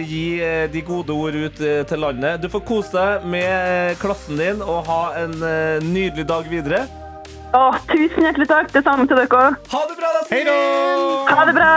gi 0.05 0.25
de 0.73 0.81
gode 0.85 1.15
ord 1.15 1.37
ut 1.37 1.61
til 1.61 2.03
landet. 2.03 2.41
Du 2.43 2.49
får 2.51 2.65
kose 2.67 2.97
deg 2.97 3.29
med 3.31 4.01
klassen 4.01 4.41
din 4.41 4.65
og 4.65 4.89
ha 4.91 5.03
en 5.23 5.37
nydelig 5.87 6.27
dag 6.27 6.51
videre. 6.51 6.83
Åh, 7.53 7.75
tusen 7.91 8.23
hjertelig 8.23 8.47
takk. 8.47 8.71
Det 8.71 8.83
samme 8.85 9.07
til 9.09 9.19
dere 9.19 9.27
òg. 9.27 9.59
Ha 9.73 9.83
det 9.89 9.99
bra, 9.99 10.13
da, 10.15 10.23
Hei 10.31 10.43
da! 10.47 10.57
Ha 11.35 11.45
det 11.49 11.55
bra! 11.57 11.71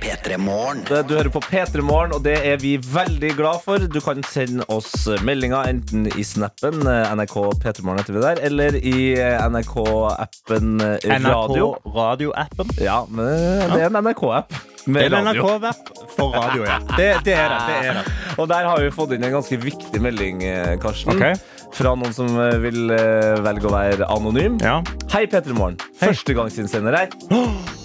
P3 0.00 0.38
Morgen. 0.40 0.80
Du 0.88 1.12
hører 1.14 1.28
på 1.28 1.42
P3 1.44 1.82
Morgen, 1.84 2.14
og 2.16 2.24
det 2.24 2.38
er 2.48 2.56
vi 2.58 2.72
veldig 2.80 3.30
glad 3.36 3.60
for. 3.64 3.84
Du 3.84 4.00
kan 4.02 4.22
sende 4.26 4.64
oss 4.72 5.04
meldinger 5.26 5.68
enten 5.68 6.08
i 6.16 6.24
snappen, 6.24 6.80
eh, 6.88 7.12
NRK 7.14 7.36
P3 7.60 7.84
Morgen 7.84 8.00
heter 8.00 8.16
vi 8.16 8.24
der, 8.24 8.40
eller 8.48 8.78
i 8.80 8.96
eh, 9.12 9.36
NRK-appen 9.52 10.80
eh, 10.80 11.06
Radio. 11.28 11.70
NRK 11.84 11.94
radioappen. 12.00 12.74
Ja, 12.80 13.02
men 13.12 13.70
det 13.74 13.84
er 13.84 13.86
en 13.92 14.00
NRK-app 14.00 14.56
Det 14.56 14.90
med 14.96 15.04
er 15.04 15.18
en 15.20 15.30
radio. 15.30 15.46
NRK-app 15.60 15.94
for 16.16 16.34
radio, 16.34 16.64
ja. 16.64 16.80
Det, 16.96 17.10
det 17.28 17.36
er 17.36 17.54
det. 17.54 17.62
det, 17.68 17.78
er 17.92 18.00
det. 18.00 18.36
Og 18.40 18.50
der 18.50 18.72
har 18.72 18.80
vi 18.82 18.90
fått 18.96 19.14
inn 19.14 19.28
en 19.28 19.36
ganske 19.38 19.60
viktig 19.68 20.02
melding, 20.02 20.42
Karsten. 20.82 21.14
Ok. 21.14 21.59
Fra 21.76 21.94
noen 21.98 22.14
som 22.14 22.30
eh, 22.40 22.56
vil 22.62 22.90
eh, 22.94 23.36
velge 23.44 23.68
å 23.70 23.74
være 23.74 24.08
anonym. 24.10 24.58
Ja. 24.64 24.80
Hei, 25.14 25.26
P3 25.30 25.56
Morgen. 25.56 25.78
Førstegangsinnsender 26.02 26.98
her. 27.02 27.14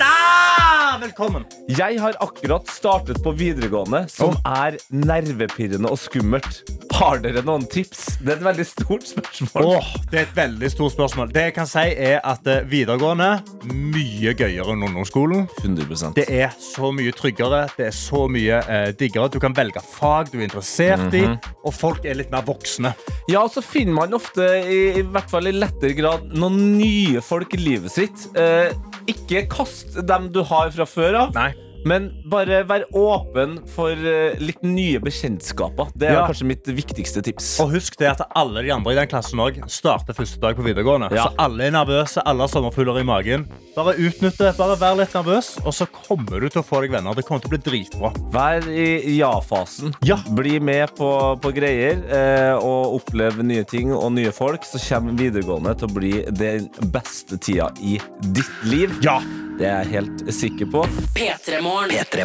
Ah, 0.00 0.98
velkommen. 1.00 1.44
Jeg 1.68 2.00
har 2.00 2.16
akkurat 2.20 2.68
startet 2.70 3.18
på 3.24 3.32
videregående, 3.36 4.04
som 4.10 4.36
er 4.46 4.78
nervepirrende 4.90 5.90
og 5.92 5.98
skummelt. 6.00 6.62
Har 6.96 7.20
dere 7.20 7.42
noen 7.44 7.66
tips? 7.68 8.16
Det 8.24 8.32
er 8.32 8.38
et 8.38 8.44
veldig 8.46 8.64
stort 8.66 9.04
spørsmål. 9.04 9.66
Åh, 9.76 9.88
det 10.12 10.20
er 10.20 10.24
et 10.24 10.36
veldig 10.38 10.70
stort 10.72 10.94
spørsmål. 10.94 11.32
Det 11.34 11.42
jeg 11.50 11.54
kan 11.58 11.68
si 11.68 11.82
er 11.92 12.22
at 12.24 12.48
eh, 12.48 12.62
Videregående 12.70 13.28
mye 13.68 14.32
gøyere 14.38 14.72
enn 14.72 14.86
ungdomsskolen. 14.86 15.44
100% 15.60 16.16
Det 16.16 16.24
er 16.32 16.54
så 16.62 16.88
mye 16.96 17.12
tryggere, 17.16 17.66
det 17.76 17.90
er 17.90 17.96
så 17.96 18.24
mye 18.32 18.62
eh, 18.64 18.88
diggere. 18.96 19.28
Du 19.34 19.36
kan 19.42 19.56
velge 19.56 19.82
fag 19.84 20.32
du 20.32 20.38
er 20.40 20.46
interessert 20.48 21.12
i, 21.18 21.26
og 21.66 21.76
folk 21.76 22.08
er 22.08 22.16
litt 22.22 22.32
mer 22.32 22.46
voksne. 22.48 22.94
Ja, 23.28 23.42
og 23.44 23.52
så 23.52 23.60
finner 23.64 23.98
man 24.00 24.16
ofte, 24.16 24.48
i, 24.64 24.80
i 25.02 25.04
hvert 25.04 25.28
fall 25.32 25.50
i 25.50 25.56
lettere 25.58 25.92
grad, 25.98 26.30
noen 26.32 26.78
nye 26.78 27.20
folk 27.24 27.52
i 27.58 27.60
livet 27.60 27.92
sitt. 27.92 28.28
Eh, 28.40 28.72
ikke 29.06 29.25
kast 29.50 29.96
dem 30.08 30.30
du 30.32 30.42
har 30.46 30.70
fra 30.74 30.86
før 30.88 31.20
av. 31.24 31.32
Nei. 31.34 31.50
Men 31.86 32.08
bare 32.26 32.64
vær 32.66 32.82
åpen 32.98 33.60
for 33.70 33.92
eh, 33.94 34.34
litt 34.42 34.62
nye 34.66 34.98
bekjentskaper. 35.02 35.92
Det 35.94 36.08
er 36.10 36.16
Ja. 36.16 36.24
kanskje 36.26 36.48
mitt 36.50 36.66
viktigste 36.66 37.22
tips. 37.22 37.60
Og 37.62 37.70
husk 37.76 37.96
det 38.00 38.08
at 38.10 38.22
alle 38.34 38.62
de 38.66 38.72
andre 38.74 38.92
i 38.92 38.98
den 38.98 39.06
klassen 39.12 39.38
også 39.38 39.68
starter 39.70 40.16
første 40.16 40.40
dag 40.42 40.56
på 40.58 40.64
videregående. 40.66 41.12
Ja. 41.14 41.28
Så 41.28 41.34
alle 41.46 41.68
er 41.68 41.70
nervøse, 41.76 42.22
alle 42.26 42.42
har 42.42 42.50
sommerfugler 42.50 42.98
i 43.00 43.06
magen. 43.06 43.46
Bare 43.76 43.94
utnytt 43.94 44.38
det, 44.40 44.56
bare 44.58 44.76
vær 44.80 44.96
litt 44.98 45.14
nervøs, 45.14 45.52
og 45.64 45.72
så 45.76 45.86
kommer 45.92 46.40
du 46.40 46.48
til 46.48 46.62
å 46.62 46.66
få 46.66 46.80
deg 46.82 46.90
venner. 46.96 47.14
Det 47.14 47.24
kommer 47.28 47.44
til 47.44 47.52
å 47.52 47.54
bli 47.54 47.62
dritbra. 47.70 48.12
Vær 48.34 48.66
i 48.72 49.18
ja-fasen. 49.20 49.94
Ja. 50.02 50.16
Bli 50.34 50.58
med 50.58 50.94
på, 50.98 51.10
på 51.40 51.54
greier 51.54 52.02
eh, 52.10 52.54
og 52.56 52.98
opplev 53.00 53.38
nye 53.46 53.64
ting 53.68 53.92
og 53.94 54.10
nye 54.16 54.32
folk. 54.34 54.64
Så 54.66 54.80
kommer 54.88 55.14
videregående 55.20 55.76
til 55.78 55.86
å 55.90 55.94
bli 56.00 56.14
den 56.34 56.66
beste 56.90 57.38
tida 57.38 57.70
i 57.80 58.00
ditt 58.32 58.62
liv. 58.64 58.98
Ja! 59.06 59.20
Det 59.56 59.64
er 59.64 59.86
jeg 59.86 59.92
helt 59.94 60.24
sikker 60.36 60.68
på. 60.68 60.82
P3 61.16 61.62
Morgen. 61.64 61.75
P3 61.76 62.24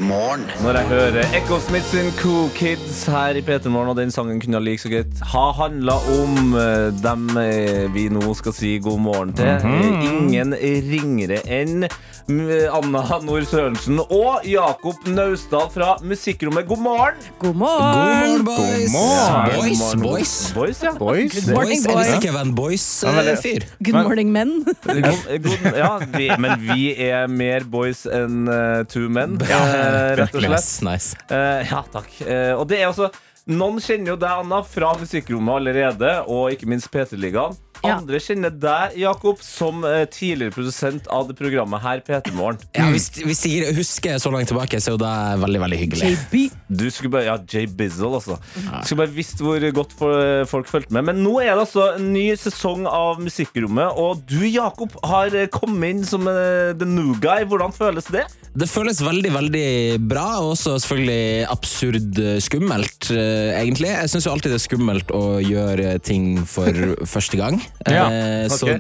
Når 0.64 0.78
jeg 0.78 0.88
hører 0.88 1.34
Echo 1.36 1.58
Smith 1.60 1.84
sin 1.92 2.08
Cool 2.22 2.48
Kids 2.56 3.04
her 3.12 3.36
i 3.36 3.42
P3 3.44 3.68
Morgen, 3.68 3.90
og 3.92 3.98
den 4.00 4.12
sangen 4.12 4.40
kunne 4.40 4.62
like 4.64 4.80
så 4.80 4.88
greit 4.94 5.20
ha 5.34 5.50
handla 5.58 5.98
om 6.22 6.56
eh, 6.56 6.88
dem 7.04 7.26
eh, 7.42 7.90
vi 7.92 8.06
nå 8.14 8.32
skal 8.40 8.56
si 8.56 8.78
god 8.80 9.02
morgen 9.04 9.34
til. 9.36 9.52
Eh, 9.52 10.08
Ingen 10.08 10.56
ringere 10.88 11.42
enn 11.52 11.84
mm, 11.84 12.48
Anna 12.78 13.02
Nord 13.28 13.50
Sørensen 13.50 14.00
og 14.06 14.48
Jakob 14.48 15.04
Naustdal 15.12 15.68
fra 15.74 15.98
Musikkrommet. 16.00 16.68
God 16.72 16.84
morgen! 16.88 17.20
God 17.44 17.60
morgen! 17.66 18.46
boys. 18.48 18.96
morgen. 18.96 19.52
Boys, 19.52 19.80
God 19.80 19.84
morgen. 19.84 20.08
boys. 20.08 20.34
Boys, 20.56 20.84
ja. 20.84 20.94
Boys. 20.96 21.36
Good 21.36 21.54
morning, 21.54 21.84
Boys. 21.84 21.86
Jeg 21.86 21.96
boys. 21.96 22.14
ikke 22.16 22.32
jeg 22.32 22.38
veldig. 22.40 22.56
boys-fyr. 22.56 23.68
Good 23.84 24.00
morning, 24.04 24.32
men. 24.32 24.56
God, 24.86 25.40
god, 25.44 25.78
ja 25.78 25.92
vi, 26.16 26.32
men 26.40 26.56
vi 26.64 26.92
er 26.96 27.28
mer 27.28 27.68
boys 27.72 28.06
enn 28.08 28.48
uh, 28.48 28.84
two 28.88 29.10
men, 29.12 29.31
eh, 29.40 30.16
rett 30.20 30.36
og 30.36 30.46
slett. 30.46 30.72
nice. 30.88 31.18
Eh, 31.30 31.68
ja, 31.72 31.84
takk. 31.94 32.10
Eh, 32.26 32.54
og 32.58 32.66
det 32.72 32.82
er 32.82 32.90
også 32.92 33.12
Noen 33.52 33.80
kjenner 33.82 34.14
jo 34.14 34.18
deg, 34.22 34.44
Anna, 34.44 34.60
fra 34.64 34.92
musikkrommet 35.00 35.56
allerede, 35.58 36.12
og 36.30 36.54
ikke 36.54 36.68
minst 36.70 36.92
P3-ligaen. 36.94 37.56
Ja. 37.82 37.96
Andre 37.98 38.20
kjenner 38.22 38.54
deg, 38.54 38.98
Jakob, 39.02 39.40
som 39.42 39.82
eh, 39.88 40.04
tidligere 40.12 40.54
produsent 40.54 41.08
av 41.12 41.30
det 41.30 41.36
programmet 41.40 41.82
her, 41.82 42.02
P3 42.06 42.34
Morgen. 42.38 42.60
Ja, 42.78 42.88
hvis, 42.94 43.10
hvis 43.26 43.42
jeg 43.50 43.74
husker 43.78 44.20
så 44.22 44.32
langt 44.34 44.52
tilbake, 44.52 44.78
så 44.82 44.92
er 44.92 44.98
jo 44.98 45.02
det 45.02 45.14
veldig 45.42 45.62
veldig 45.64 45.80
hyggelig. 45.82 46.12
JB. 46.12 46.36
Du 46.82 46.86
skulle 46.94 47.16
bare, 47.16 47.26
ja, 47.32 47.38
Jay 47.50 47.66
Bizzle, 47.66 48.12
altså. 48.20 48.38
Du 48.54 48.86
skulle 48.86 49.06
bare 49.06 49.16
visst 49.16 49.42
hvor 49.42 49.66
godt 49.74 49.96
for, 49.98 50.46
folk 50.52 50.70
fulgte 50.70 50.94
med. 50.94 51.08
Men 51.10 51.24
nå 51.26 51.40
er 51.42 51.56
det 51.56 51.66
altså 51.66 51.88
en 51.98 52.12
ny 52.14 52.28
sesong 52.40 52.86
av 52.90 53.22
Musikkrommet, 53.24 53.98
og 53.98 54.22
du, 54.30 54.40
Jakob, 54.46 54.94
har 55.08 55.34
eh, 55.38 55.50
kommet 55.52 55.96
inn 55.96 56.06
som 56.06 56.30
eh, 56.30 56.72
the 56.78 56.88
new 56.88 57.16
guy. 57.24 57.48
Hvordan 57.50 57.74
føles 57.76 58.12
det? 58.14 58.28
Det 58.52 58.68
føles 58.70 59.02
veldig 59.02 59.34
veldig 59.34 59.68
bra, 60.12 60.28
og 60.44 60.54
også 60.54 60.78
selvfølgelig 60.84 61.46
absurd 61.50 62.22
eh, 62.22 62.38
skummelt, 62.44 63.12
eh, 63.16 63.58
egentlig. 63.58 63.90
Jeg 63.96 64.14
syns 64.14 64.28
jo 64.28 64.36
alltid 64.36 64.54
det 64.54 64.62
er 64.62 64.68
skummelt 64.70 65.14
å 65.16 65.26
gjøre 65.42 65.96
ting 66.06 66.34
for 66.46 66.84
første 67.16 67.40
gang. 67.40 67.62
Ja, 67.86 68.06
okay. 68.06 68.46
ok. 68.46 68.52
Så, 68.60 68.80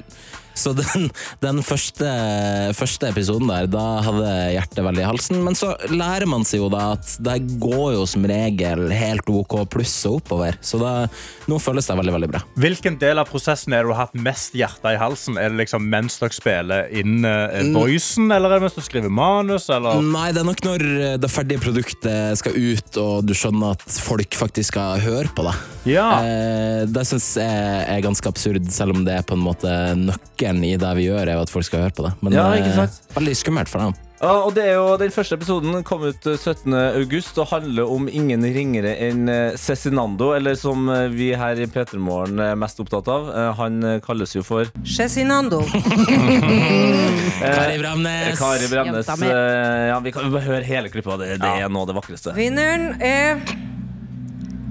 så 0.61 0.73
den, 0.77 1.09
den 1.43 1.61
første, 1.65 2.09
første 2.77 3.09
episoden 3.11 3.49
der, 3.51 3.69
da 3.71 3.85
hadde 4.05 4.31
hjertet 4.55 4.83
veldig 4.85 5.03
i 5.03 5.09
halsen. 5.09 5.41
Men 5.45 5.57
så 5.57 5.73
lærer 5.91 6.29
man 6.29 6.45
seg 6.47 6.63
jo 6.63 6.69
da 6.71 6.91
at 6.95 7.15
det 7.23 7.39
går 7.61 7.95
jo 7.97 8.05
som 8.09 8.25
regel 8.29 8.87
helt 8.93 9.29
OK 9.31 9.57
pluss 9.71 9.95
og 10.09 10.19
oppover. 10.21 10.57
Så 10.65 10.79
da, 10.81 10.93
nå 11.49 11.59
føles 11.61 11.87
det 11.87 11.97
veldig, 11.97 12.15
veldig 12.17 12.31
bra. 12.31 12.43
Hvilken 12.61 12.99
del 13.01 13.21
av 13.21 13.29
prosessen 13.31 13.75
er 13.75 13.85
du 13.85 13.93
har 13.93 14.05
hatt 14.05 14.17
mest 14.17 14.55
hjerte 14.57 14.93
i 14.93 14.99
halsen? 15.01 15.39
Er 15.41 15.53
det 15.53 15.63
liksom 15.63 15.87
mens 15.91 16.19
dere 16.21 16.35
spiller 16.35 16.91
inn 17.01 17.25
uh, 17.25 17.61
voicen, 17.75 18.29
eller 18.31 18.51
er 18.51 18.61
det 18.61 18.67
mens 18.67 18.77
du 18.77 18.83
skriver 18.85 19.13
manus? 19.13 19.69
Eller? 19.73 20.01
Nei, 20.05 20.29
det 20.35 20.43
er 20.43 20.49
nok 20.49 20.63
når 20.65 20.87
eh, 20.91 21.17
det 21.21 21.31
ferdige 21.31 21.63
produktet 21.63 22.39
skal 22.39 22.57
ut, 22.57 22.97
og 23.01 23.27
du 23.27 23.33
skjønner 23.37 23.77
at 23.77 24.01
folk 24.01 24.37
faktisk 24.37 24.73
skal 24.73 25.01
høre 25.03 25.31
på 25.35 25.45
det. 25.47 25.55
Ja. 25.89 26.07
Eh, 26.21 26.83
det 26.91 27.05
syns 27.09 27.31
jeg 27.39 27.85
er 27.89 28.03
ganske 28.05 28.29
absurd, 28.29 28.67
selv 28.73 28.95
om 28.95 29.05
det 29.07 29.15
er 29.17 29.25
på 29.27 29.37
en 29.37 29.45
måte 29.45 29.71
nøkkelen 29.97 30.50
i 30.67 30.75
det 30.81 30.91
vi 30.99 31.07
gjør, 31.07 31.23
er 31.31 31.35
jo 31.39 31.43
at 31.47 31.51
folk 31.53 31.65
skal 31.67 31.85
høre 31.85 31.95
på 31.95 32.03
det. 32.09 32.13
Men 32.21 32.33
Ja, 32.35 32.49
ikke 32.59 32.71
eh, 32.73 32.79
sant? 32.83 33.01
veldig 33.15 33.35
skummelt 33.39 33.69
for 33.71 33.79
dem. 33.87 33.93
Ja, 34.21 34.35
og 34.45 34.51
det 34.53 34.67
er 34.69 34.75
jo 34.77 34.97
Den 35.01 35.09
første 35.09 35.33
episoden 35.33 35.79
kom 35.87 36.03
ut 36.05 36.27
eh, 36.29 36.35
17. 36.37 36.75
august 36.99 37.39
og 37.41 37.47
handler 37.49 37.89
om 37.89 38.05
ingen 38.11 38.43
ringere 38.45 38.91
enn 39.07 39.23
eh, 39.33 39.55
Cezinando, 39.57 40.27
eller 40.37 40.53
som 40.59 40.85
eh, 40.93 41.07
vi 41.09 41.31
her 41.33 41.57
i 41.57 41.65
P3 41.65 41.97
Morgen 41.97 42.37
er 42.45 42.53
mest 42.59 42.77
opptatt 42.83 43.07
av. 43.09 43.31
Eh, 43.33 43.49
Han 43.57 43.79
eh, 43.83 43.97
kalles 44.05 44.35
jo 44.37 44.43
for 44.45 44.69
Cezinando. 44.85 45.63
Kari 47.41 47.77
Bremnes! 47.81 48.27
Eh, 48.31 48.37
Kari 48.37 48.67
Bremnes. 48.69 49.09
Eh, 49.09 49.87
Ja, 49.89 49.99
vi 50.05 50.11
kan 50.13 50.27
jo 50.29 50.31
bare 50.37 50.45
høre 50.45 50.63
hele 50.69 50.89
klippet. 50.93 51.17
Det, 51.23 51.39
det 51.41 51.51
er 51.65 51.69
noe 51.73 51.81
av 51.87 51.89
det 51.91 51.97
vakreste. 51.97 52.35
Vinneren 52.37 52.93
er 53.01 53.41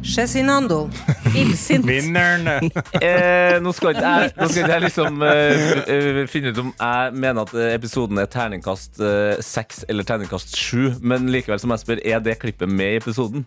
Cezinando. 0.03 0.91
Illsint. 1.37 1.87
Vinneren. 1.87 2.71
Eh, 3.01 3.57
nå 3.63 3.73
skal 3.73 3.95
ikke 3.95 4.09
jeg, 4.11 4.33
nå 4.37 4.47
skal 4.51 4.73
jeg 4.75 4.83
liksom 4.85 5.23
eh, 5.25 5.63
eh, 5.89 6.19
finne 6.31 6.53
ut 6.53 6.59
om 6.61 6.73
jeg 6.73 7.15
mener 7.17 7.47
at 7.47 7.55
eh, 7.57 7.71
episoden 7.77 8.21
er 8.21 8.29
terningkast 8.31 9.01
eh, 9.01 9.41
seks 9.45 9.85
eller 9.89 10.07
terningkast 10.07 10.57
sju, 10.59 10.91
men 11.01 11.31
likevel 11.33 11.61
som 11.63 11.73
jeg 11.75 11.85
spør, 11.85 12.03
er 12.05 12.23
det 12.25 12.37
klippet 12.43 12.69
med 12.71 12.97
i 12.97 13.01
episoden? 13.01 13.47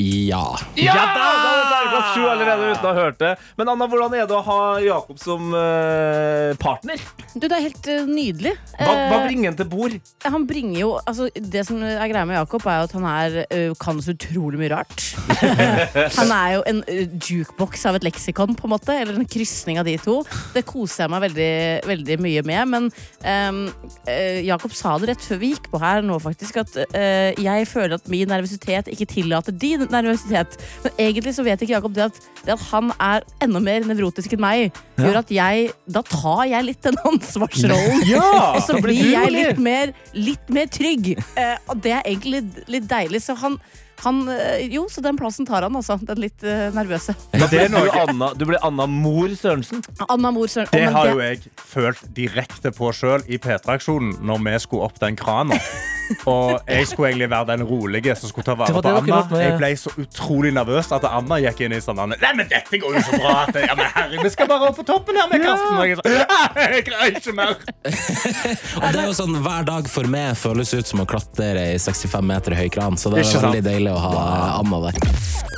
Ja. 0.00 0.46
Ja! 0.74 0.94
Da 0.94 1.04
da! 1.14 1.28
det 1.44 1.53
terningkast 1.84 2.14
sju 2.16 2.24
allerede 2.28 2.70
uten 2.72 2.86
å 2.88 2.92
ha 2.92 3.02
hørt 3.04 3.18
det. 3.20 3.32
Men 3.58 3.70
Anna, 3.74 3.88
hvordan 3.90 4.14
er 4.18 4.28
det 4.30 4.36
å 4.36 4.42
ha 4.46 4.58
Jakob 4.84 5.18
som 5.22 5.54
eh, 5.58 6.54
partner? 6.60 7.02
Du, 7.34 7.46
det 7.46 7.52
er 7.56 7.64
helt 7.68 7.88
eh, 7.90 8.04
nydelig. 8.08 8.54
Hva, 8.78 8.88
hva 8.90 9.18
Eh, 9.24 9.26
bringer 9.28 9.50
han 9.50 9.58
til 9.58 9.68
bord? 9.70 9.94
han 10.24 10.44
bringer 10.48 10.78
jo 10.80 10.88
altså, 11.06 11.26
Det 11.34 11.62
som 11.66 11.80
er 11.84 12.08
greia 12.10 12.24
med 12.28 12.36
Jakob, 12.38 12.64
er 12.66 12.78
jo 12.80 12.86
at 12.88 12.94
han 12.96 13.06
er, 13.10 13.36
eh, 13.50 13.72
kan 13.80 14.00
så 14.02 14.14
utrolig 14.14 14.60
mye 14.60 14.70
rart. 14.72 15.04
han 16.20 16.32
er 16.34 16.54
jo 16.56 16.62
en 16.70 16.82
eh, 16.90 17.04
jukebox 17.20 17.84
av 17.90 17.98
et 17.98 18.06
leksikon, 18.08 18.54
på 18.58 18.68
en 18.68 18.74
måte. 18.74 18.94
Eller 18.94 19.18
en 19.18 19.28
krysning 19.28 19.80
av 19.80 19.88
de 19.88 19.96
to. 20.02 20.20
Det 20.54 20.64
koser 20.68 21.04
jeg 21.04 21.12
meg 21.14 21.24
veldig, 21.28 21.50
veldig 21.90 22.18
mye 22.24 22.44
med. 22.46 22.72
Men 22.74 22.88
ehm, 23.26 23.62
eh, 24.10 24.40
Jakob 24.46 24.74
sa 24.76 24.96
det 25.02 25.12
rett 25.12 25.24
før 25.24 25.40
vi 25.42 25.52
gikk 25.54 25.68
på 25.72 25.80
her 25.82 26.04
nå, 26.06 26.18
faktisk, 26.22 26.60
at 26.64 26.76
eh, 26.94 27.34
jeg 27.42 27.68
føler 27.70 27.96
at 27.98 28.08
min 28.12 28.28
nervøsitet 28.30 28.90
ikke 28.92 29.08
tillater 29.10 29.54
din 29.54 29.86
nervøsitet. 29.92 30.58
Men 30.84 31.02
egentlig 31.08 31.34
så 31.36 31.44
vet 31.46 31.62
ikke 31.64 31.73
Jakob 31.74 31.94
det 31.96 32.08
at, 32.08 32.18
det 32.44 32.54
at 32.56 32.66
han 32.70 32.90
er 32.96 33.24
enda 33.44 33.62
mer 33.62 33.86
nevrotisk 33.88 34.34
enn 34.36 34.42
meg, 34.44 34.82
gjør 35.00 35.20
at 35.22 35.30
jeg 35.34 35.70
Da 35.90 36.02
tar 36.06 36.44
jeg 36.50 36.68
litt 36.70 36.82
den 36.86 36.98
ansvarsrollen. 37.06 38.04
Ja! 38.14 38.54
Og 38.56 38.62
så 38.66 38.78
blir 38.82 39.00
jeg 39.12 39.32
litt 39.32 39.62
mer, 39.62 39.94
litt 40.16 40.52
mer 40.52 40.68
trygg. 40.70 41.14
Eh, 41.40 41.56
og 41.68 41.80
det 41.84 41.94
er 41.96 42.04
egentlig 42.04 42.38
litt, 42.40 42.60
litt 42.76 42.86
deilig. 42.90 43.22
Så 43.24 43.36
han, 43.40 43.56
han 44.04 44.22
eh, 44.32 44.66
Jo, 44.72 44.86
så 44.92 45.02
den 45.04 45.18
plassen 45.20 45.48
tar 45.48 45.66
han, 45.66 45.76
altså. 45.78 45.96
Den 46.04 46.22
litt 46.24 46.44
uh, 46.46 46.68
nervøse. 46.74 47.16
Da 47.34 47.48
blir 47.50 47.70
du, 47.72 47.80
Anna, 48.04 48.32
du 48.36 48.46
blir 48.48 48.60
Anna 48.66 48.86
Mor 48.90 49.32
Sørensen. 49.34 49.84
Anna 50.08 50.34
Mor 50.34 50.50
Sørensen. 50.50 50.78
Det 50.78 50.92
har 50.94 51.10
jo 51.12 51.22
jeg 51.22 51.42
følt 51.58 52.06
direkte 52.16 52.74
på 52.74 52.92
sjøl 52.96 53.24
i 53.26 53.40
P3-aksjonen 53.40 54.18
når 54.24 54.46
vi 54.48 54.56
skulle 54.66 54.90
opp 54.90 55.00
den 55.02 55.18
krana. 55.20 55.58
Og 56.30 56.60
jeg 56.68 56.86
skulle 56.90 57.10
egentlig 57.12 57.28
være 57.32 57.46
den 57.54 57.62
rolige 57.68 58.14
som 58.18 58.30
skulle 58.30 58.46
ta 58.46 58.54
vare 58.58 58.74
på 58.74 58.82
Anna. 58.84 59.00
med, 59.30 59.34
ja. 59.38 59.48
Jeg 59.48 59.58
ble 59.60 59.70
så 59.80 59.92
utrolig 60.02 60.52
nervøs 60.56 60.90
at 60.96 61.06
Anna 61.08 61.38
gikk 61.42 61.64
inn 61.66 61.74
i 61.76 61.80
standarden. 61.84 62.16
Nei, 62.22 62.32
men 62.38 62.48
dette 62.50 62.80
går 62.82 62.98
jo 62.98 63.02
så 63.06 63.20
bra! 63.22 63.34
At, 63.44 63.58
ja, 63.64 63.74
men 63.78 63.88
herre, 63.94 64.20
vi 64.24 64.32
skal 64.34 64.48
bare 64.50 64.68
opp 64.70 64.78
på 64.80 64.86
toppen 64.88 65.18
her 65.20 65.30
med 65.32 65.44
Karsten. 65.44 65.78
Og 65.80 65.88
jeg 65.88 66.00
sånn, 66.00 66.18
«Ah, 66.28 66.60
jeg 66.74 66.84
greier 66.88 67.18
ikke 67.20 67.34
mer. 67.36 67.54
Og 68.82 68.86
det 68.92 69.00
er 69.00 69.06
jo 69.08 69.16
sånn, 69.16 69.38
Hver 69.44 69.66
dag 69.68 69.88
for 69.90 70.08
meg 70.10 70.36
føles 70.40 70.72
ut 70.74 70.88
som 70.88 71.02
å 71.04 71.08
klatre 71.08 71.66
i 71.74 71.78
65 71.80 72.24
meter 72.28 72.56
høy 72.58 72.68
kran, 72.72 72.98
så 73.00 73.12
det 73.12 73.22
er 73.24 73.28
sant? 73.30 73.46
veldig 73.48 73.64
deilig 73.66 73.92
å 73.94 74.00
ha 74.04 74.24
Anna 74.60 74.80
der. 74.86 75.00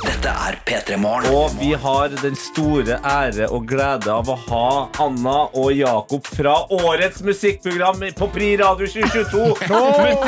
Dette 0.07 0.33
er 0.47 0.57
P3 0.67 0.97
Morgen. 1.01 1.29
Og 1.33 1.55
vi 1.59 1.71
har 1.79 2.11
den 2.21 2.35
store 2.39 2.99
ære 3.07 3.47
og 3.53 3.65
glede 3.69 4.11
av 4.13 4.29
å 4.29 4.35
ha 4.47 4.67
Anna 5.03 5.37
og 5.57 5.71
Jakob 5.75 6.27
fra 6.27 6.55
årets 6.73 7.23
musikkprogram 7.25 8.03
på 8.17 8.29
Pri 8.33 8.53
Radio 8.61 8.87
2022. 8.87 9.55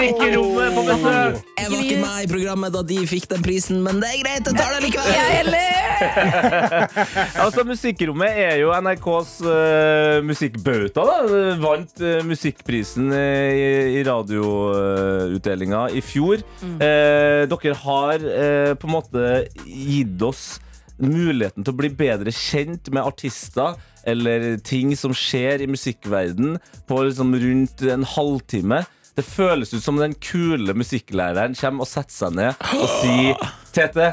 Musikkrommet 0.09 0.73
på 0.73 0.83
besøk. 0.87 1.35
Jeg 1.59 1.69
var 1.69 1.81
ikke 1.83 1.97
med 2.01 2.23
i 2.23 2.29
programmet 2.31 2.73
da 2.73 2.81
de 2.89 2.97
fikk 3.09 3.27
den 3.29 3.43
prisen, 3.45 3.81
men 3.85 3.99
det 4.01 4.09
er 4.09 4.21
greit, 4.23 4.47
jeg 4.47 4.57
tar 4.57 4.71
det 4.73 4.81
likevel. 4.87 5.11
Jeg 5.13 5.35
heller! 5.37 5.75
Altså, 7.43 7.65
Musikkrommet 7.67 8.37
er 8.39 8.55
jo 8.61 8.71
NRKs 8.71 9.33
uh, 9.43 10.19
musikkbauta. 10.25 11.03
da. 11.03 11.41
Vant 11.61 12.01
uh, 12.01 12.21
musikkprisen 12.25 13.11
eh, 13.15 13.51
i, 13.51 13.67
i 13.99 14.03
radioutdelinga 14.07 15.85
i 15.95 16.01
fjor. 16.03 16.41
Eh, 16.63 17.43
dere 17.51 17.75
har 17.83 18.25
eh, 18.25 18.73
på 18.79 18.89
en 18.89 18.95
måte 18.95 19.25
gitt 19.67 20.23
oss 20.25 20.43
muligheten 20.99 21.63
til 21.63 21.73
å 21.75 21.79
bli 21.79 21.91
bedre 21.95 22.31
kjent 22.35 22.89
med 22.91 23.05
artister 23.07 23.77
eller 24.07 24.55
ting 24.65 24.91
som 24.99 25.13
skjer 25.15 25.63
i 25.63 25.69
musikkverden 25.69 26.57
på 26.89 27.01
liksom 27.05 27.35
rundt 27.43 27.83
en 27.87 28.07
halvtime. 28.07 28.81
Det 29.17 29.25
føles 29.25 29.73
ut 29.73 29.83
som 29.83 29.97
den 29.99 30.13
kule 30.23 30.73
musikklæreren 30.77 31.55
kommer 31.59 31.85
og 31.85 31.89
setter 31.89 32.13
seg 32.15 32.35
ned 32.37 32.67
og 32.77 32.85
sier 33.01 33.49
Tete, 33.75 34.11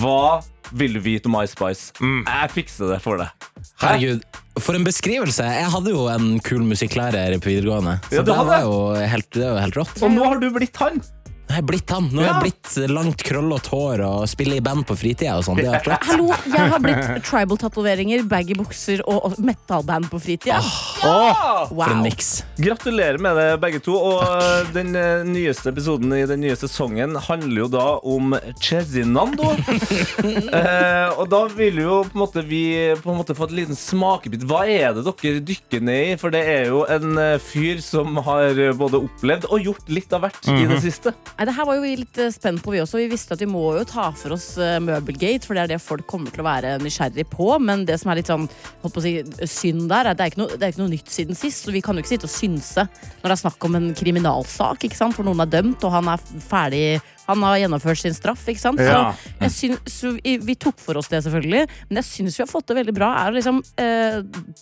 hva 0.00 0.40
vil 0.76 0.96
du 0.96 1.00
vite 1.04 1.28
om 1.30 1.36
Ice 1.42 1.52
Spice? 1.54 1.92
Jeg 2.02 2.52
fikser 2.54 2.90
det 2.94 3.00
for 3.04 3.20
deg. 3.20 3.46
Herregud, 3.82 4.24
for 4.58 4.78
en 4.78 4.86
beskrivelse. 4.86 5.44
Jeg 5.60 5.68
hadde 5.74 5.92
jo 5.92 6.06
en 6.10 6.40
kul 6.42 6.64
musikklærer 6.66 7.36
på 7.38 7.52
videregående. 7.52 7.98
Så 8.08 8.18
Ja, 8.18 8.24
du 8.24 8.30
det, 8.32 8.38
hadde 8.40 8.50
var 8.50 8.64
jo 8.64 9.10
helt, 9.12 9.28
det 9.36 9.44
var 9.44 9.52
jo 9.60 9.64
helt 9.66 9.78
rått. 9.82 10.00
Og 10.02 10.14
nå 10.16 10.24
har 10.26 10.40
du 10.42 10.48
blitt 10.56 10.80
han. 10.82 10.98
Jeg 11.46 11.62
er 11.62 11.66
blitt 11.66 11.92
han. 11.94 12.08
Nå 12.10 12.24
har 12.24 12.40
jeg 12.40 12.48
blitt 12.48 12.72
langt, 12.90 13.22
krøllete 13.24 13.70
hår 13.70 14.00
og 14.02 14.24
spiller 14.28 14.58
i 14.58 14.62
band 14.64 14.82
på 14.88 14.96
fritida 14.98 15.36
og 15.38 15.44
sånn. 15.46 15.60
Det 15.62 15.68
er. 15.70 15.92
Hallo, 16.08 16.32
jeg 16.50 16.70
har 16.72 16.82
blitt 16.82 17.22
tribal-tatoveringer, 17.28 18.24
baggy 18.28 18.56
bukser 18.58 19.02
og, 19.06 19.36
metal-band 19.38 20.08
på 20.10 20.20
fritida. 20.22 20.58
For 21.00 21.70
en 21.70 21.74
Wow. 21.76 22.02
miks. 22.02 22.42
Gratulerer 22.58 23.18
med 23.22 23.36
det, 23.38 23.46
begge 23.62 23.80
to. 23.84 23.94
Og 23.94 24.20
Takk. 24.24 24.72
den 24.74 24.90
øh, 24.98 25.22
nyeste 25.28 25.70
episoden 25.70 26.12
i 26.16 26.24
den 26.28 26.42
nye 26.42 26.56
sesongen 26.58 27.14
handler 27.28 27.62
jo 27.62 27.68
da 27.72 27.84
om 28.02 28.34
Cezinando. 28.62 29.52
eh, 30.58 31.14
og 31.14 31.30
da 31.30 31.42
vil 31.54 31.78
jo 31.84 32.02
på 32.08 32.16
en 32.18 32.22
måte 32.24 32.44
vi 32.46 32.62
på 33.02 33.12
en 33.12 33.20
måte 33.20 33.36
få 33.38 33.48
et 33.48 33.56
liten 33.60 33.78
smakebit. 33.78 34.44
Hva 34.50 34.64
er 34.66 34.96
det 34.98 35.06
dere 35.06 35.44
dykker 35.46 35.84
ned 35.84 36.12
i? 36.12 36.18
For 36.20 36.34
det 36.34 36.42
er 36.42 36.70
jo 36.72 36.82
en 36.90 37.14
øh, 37.22 37.38
fyr 37.42 37.80
som 37.84 38.18
har 38.26 38.58
både 38.76 39.00
opplevd 39.06 39.48
og 39.50 39.62
gjort 39.70 39.94
litt 39.94 40.12
av 40.16 40.26
hvert 40.26 40.52
i 40.52 40.66
det 40.66 40.82
siste. 40.84 41.14
Nei, 41.36 41.44
det 41.44 41.52
her 41.52 41.66
var 41.68 41.76
jo 41.76 41.82
vi 41.84 41.96
litt 42.00 42.18
eh, 42.22 42.30
spent 42.32 42.62
på, 42.64 42.72
vi 42.72 42.80
også. 42.80 42.96
Vi 43.02 43.10
visste 43.10 43.36
at 43.36 43.42
vi 43.42 43.48
må 43.50 43.60
jo 43.76 43.82
ta 43.88 44.06
for 44.16 44.32
oss 44.38 44.54
eh, 44.56 44.78
Møbelgate, 44.80 45.44
for 45.44 45.52
det 45.52 45.66
er 45.66 45.74
det 45.74 45.82
folk 45.84 46.06
kommer 46.08 46.32
til 46.32 46.40
å 46.40 46.46
være 46.46 46.76
nysgjerrig 46.80 47.26
på. 47.28 47.50
Men 47.60 47.84
det 47.88 47.98
som 48.00 48.12
er 48.12 48.22
litt 48.22 48.30
sånn 48.32 48.46
holdt 48.80 48.94
på 48.94 49.02
å 49.02 49.04
si, 49.04 49.12
synd 49.44 49.84
der, 49.92 50.08
er 50.08 50.16
det 50.16 50.24
er 50.24 50.32
ikke 50.32 50.40
noe, 50.40 50.56
det 50.56 50.64
er 50.64 50.72
ikke 50.72 50.82
noe 50.86 50.94
nytt 50.94 51.12
siden 51.12 51.36
sist. 51.36 51.66
Så 51.66 51.74
vi 51.76 51.84
kan 51.84 51.98
jo 51.98 52.04
ikke 52.04 52.14
sitte 52.14 52.30
og 52.30 52.32
synse 52.32 52.86
når 52.86 53.28
det 53.28 53.34
er 53.34 53.42
snakk 53.42 53.68
om 53.68 53.76
en 53.76 53.90
kriminalsak, 53.98 54.88
ikke 54.88 54.96
sant? 54.96 55.16
for 55.16 55.28
noen 55.28 55.44
er 55.44 55.52
dømt, 55.52 55.84
og 55.84 55.92
han 55.92 56.08
er 56.14 56.24
ferdig 56.48 56.82
han 57.26 57.42
har 57.42 57.58
gjennomført 57.62 58.00
sin 58.00 58.14
straff, 58.16 58.44
ikke 58.50 58.62
sant? 58.62 58.82
Ja. 58.82 59.10
Så, 59.16 59.34
jeg 59.42 59.54
syns, 59.56 59.98
så 59.98 60.12
vi, 60.16 60.36
vi 60.46 60.56
tok 60.58 60.78
for 60.82 61.00
oss 61.00 61.10
det, 61.12 61.22
selvfølgelig. 61.26 61.66
Men 61.88 62.00
jeg 62.00 62.08
syns 62.10 62.38
vi 62.38 62.44
har 62.44 62.50
fått 62.50 62.68
det 62.70 62.78
veldig 62.78 62.94
bra. 62.96 63.10
Er 63.22 63.34
å 63.34 63.36
liksom 63.36 63.60
eh, 63.82 64.20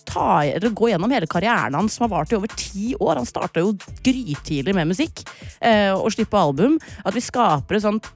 ta, 0.09 0.27
eller 0.49 0.75
gå 0.75 0.91
gjennom 0.91 1.13
hele 1.13 1.29
karrieren 1.29 1.77
hans, 1.77 1.97
som 1.97 2.07
har 2.07 2.13
vart 2.17 2.33
i 2.33 2.39
over 2.39 2.51
ti 2.57 2.93
år. 2.97 3.19
Han 3.21 3.29
starta 3.29 3.63
jo 3.63 3.75
grytidlig 4.05 4.75
med 4.77 4.91
musikk 4.91 5.25
eh, 5.59 5.93
og 5.93 6.11
slippe 6.15 6.41
album. 6.41 6.79
At 7.05 7.17
vi 7.17 7.23
skaper 7.23 7.77
et 7.77 7.85
sånt 7.85 8.11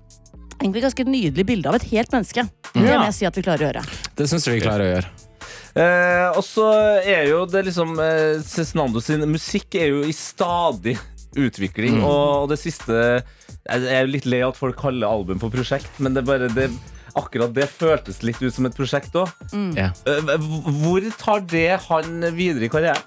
egentlig 0.59 0.83
ganske 0.83 1.07
nydelig 1.07 1.45
bilde 1.47 1.71
av 1.71 1.77
et 1.79 1.87
helt 1.93 2.11
menneske. 2.13 2.45
Det 2.73 2.83
må 2.83 3.07
jeg 3.07 3.17
si 3.21 3.29
at 3.29 3.37
vi 3.37 3.45
klarer 3.45 3.63
å 3.63 3.69
gjøre. 3.69 3.87
Det 4.19 4.27
syns 4.29 4.47
vi 4.49 4.61
klarer 4.63 4.85
å 4.85 4.93
gjøre. 4.95 5.15
Eh, 5.79 6.27
og 6.33 6.43
så 6.43 6.65
er 6.97 7.29
jo 7.29 7.43
det 7.47 7.61
liksom 7.67 7.93
eh, 8.01 8.41
Cezinando 8.43 9.01
sin 9.03 9.21
musikk 9.29 9.77
er 9.77 9.93
jo 9.93 10.01
i 10.07 10.15
stadig 10.15 10.97
utvikling, 11.37 11.99
og 12.01 12.49
det 12.49 12.57
siste 12.57 13.21
Jeg 13.69 13.91
er 13.93 14.05
jo 14.05 14.13
litt 14.15 14.27
lei 14.29 14.41
av 14.43 14.53
at 14.53 14.59
folk 14.59 14.79
kaller 14.79 15.09
album 15.09 15.41
for 15.41 15.53
prosjekt, 15.53 15.91
men 16.01 16.15
det 16.15 16.23
er 16.23 16.31
bare 16.31 16.49
det 16.55 16.71
Akkurat 17.17 17.49
det 17.55 17.65
føltes 17.73 18.19
litt 18.21 18.37
ut 18.37 18.53
som 18.53 18.67
et 18.69 18.75
prosjekt 18.77 19.15
òg. 19.17 19.31
Ja. 19.75 19.89
Hvor 20.37 21.07
tar 21.17 21.41
det 21.49 21.79
han 21.87 22.21
videre 22.37 22.67
i 22.67 22.71
karrieren? 22.71 23.01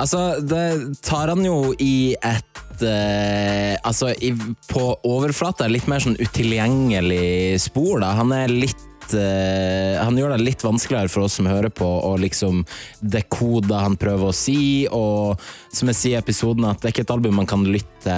Altså, 0.00 0.36
det 0.44 1.00
tar 1.04 1.32
han 1.32 1.40
jo 1.44 1.72
i 1.80 2.12
et 2.20 2.84
eh, 2.84 3.74
Altså, 3.84 4.12
i, 4.20 4.30
på 4.70 4.84
overflata 5.08 5.68
litt 5.68 5.88
mer 5.90 6.04
sånn 6.04 6.16
utilgjengelig 6.20 7.60
spor, 7.64 8.00
da. 8.04 8.14
Han 8.20 8.32
er 8.36 8.52
litt 8.52 8.86
eh, 9.16 9.96
Han 10.00 10.18
gjør 10.18 10.34
det 10.34 10.44
litt 10.44 10.64
vanskeligere 10.64 11.10
for 11.12 11.26
oss 11.26 11.38
som 11.40 11.48
hører 11.50 11.72
på, 11.72 11.86
å 11.86 12.14
liksom 12.20 12.62
dekode 13.00 13.80
han 13.80 13.96
prøver 14.00 14.30
å 14.30 14.36
si, 14.36 14.86
og 14.90 15.40
som 15.72 15.90
jeg 15.90 15.98
sier 15.98 16.18
i 16.18 16.20
episoden, 16.20 16.66
at 16.68 16.80
det 16.80 16.90
er 16.90 16.96
ikke 16.96 17.06
et 17.06 17.14
album 17.14 17.38
man 17.40 17.48
kan 17.50 17.64
lytte 17.66 18.16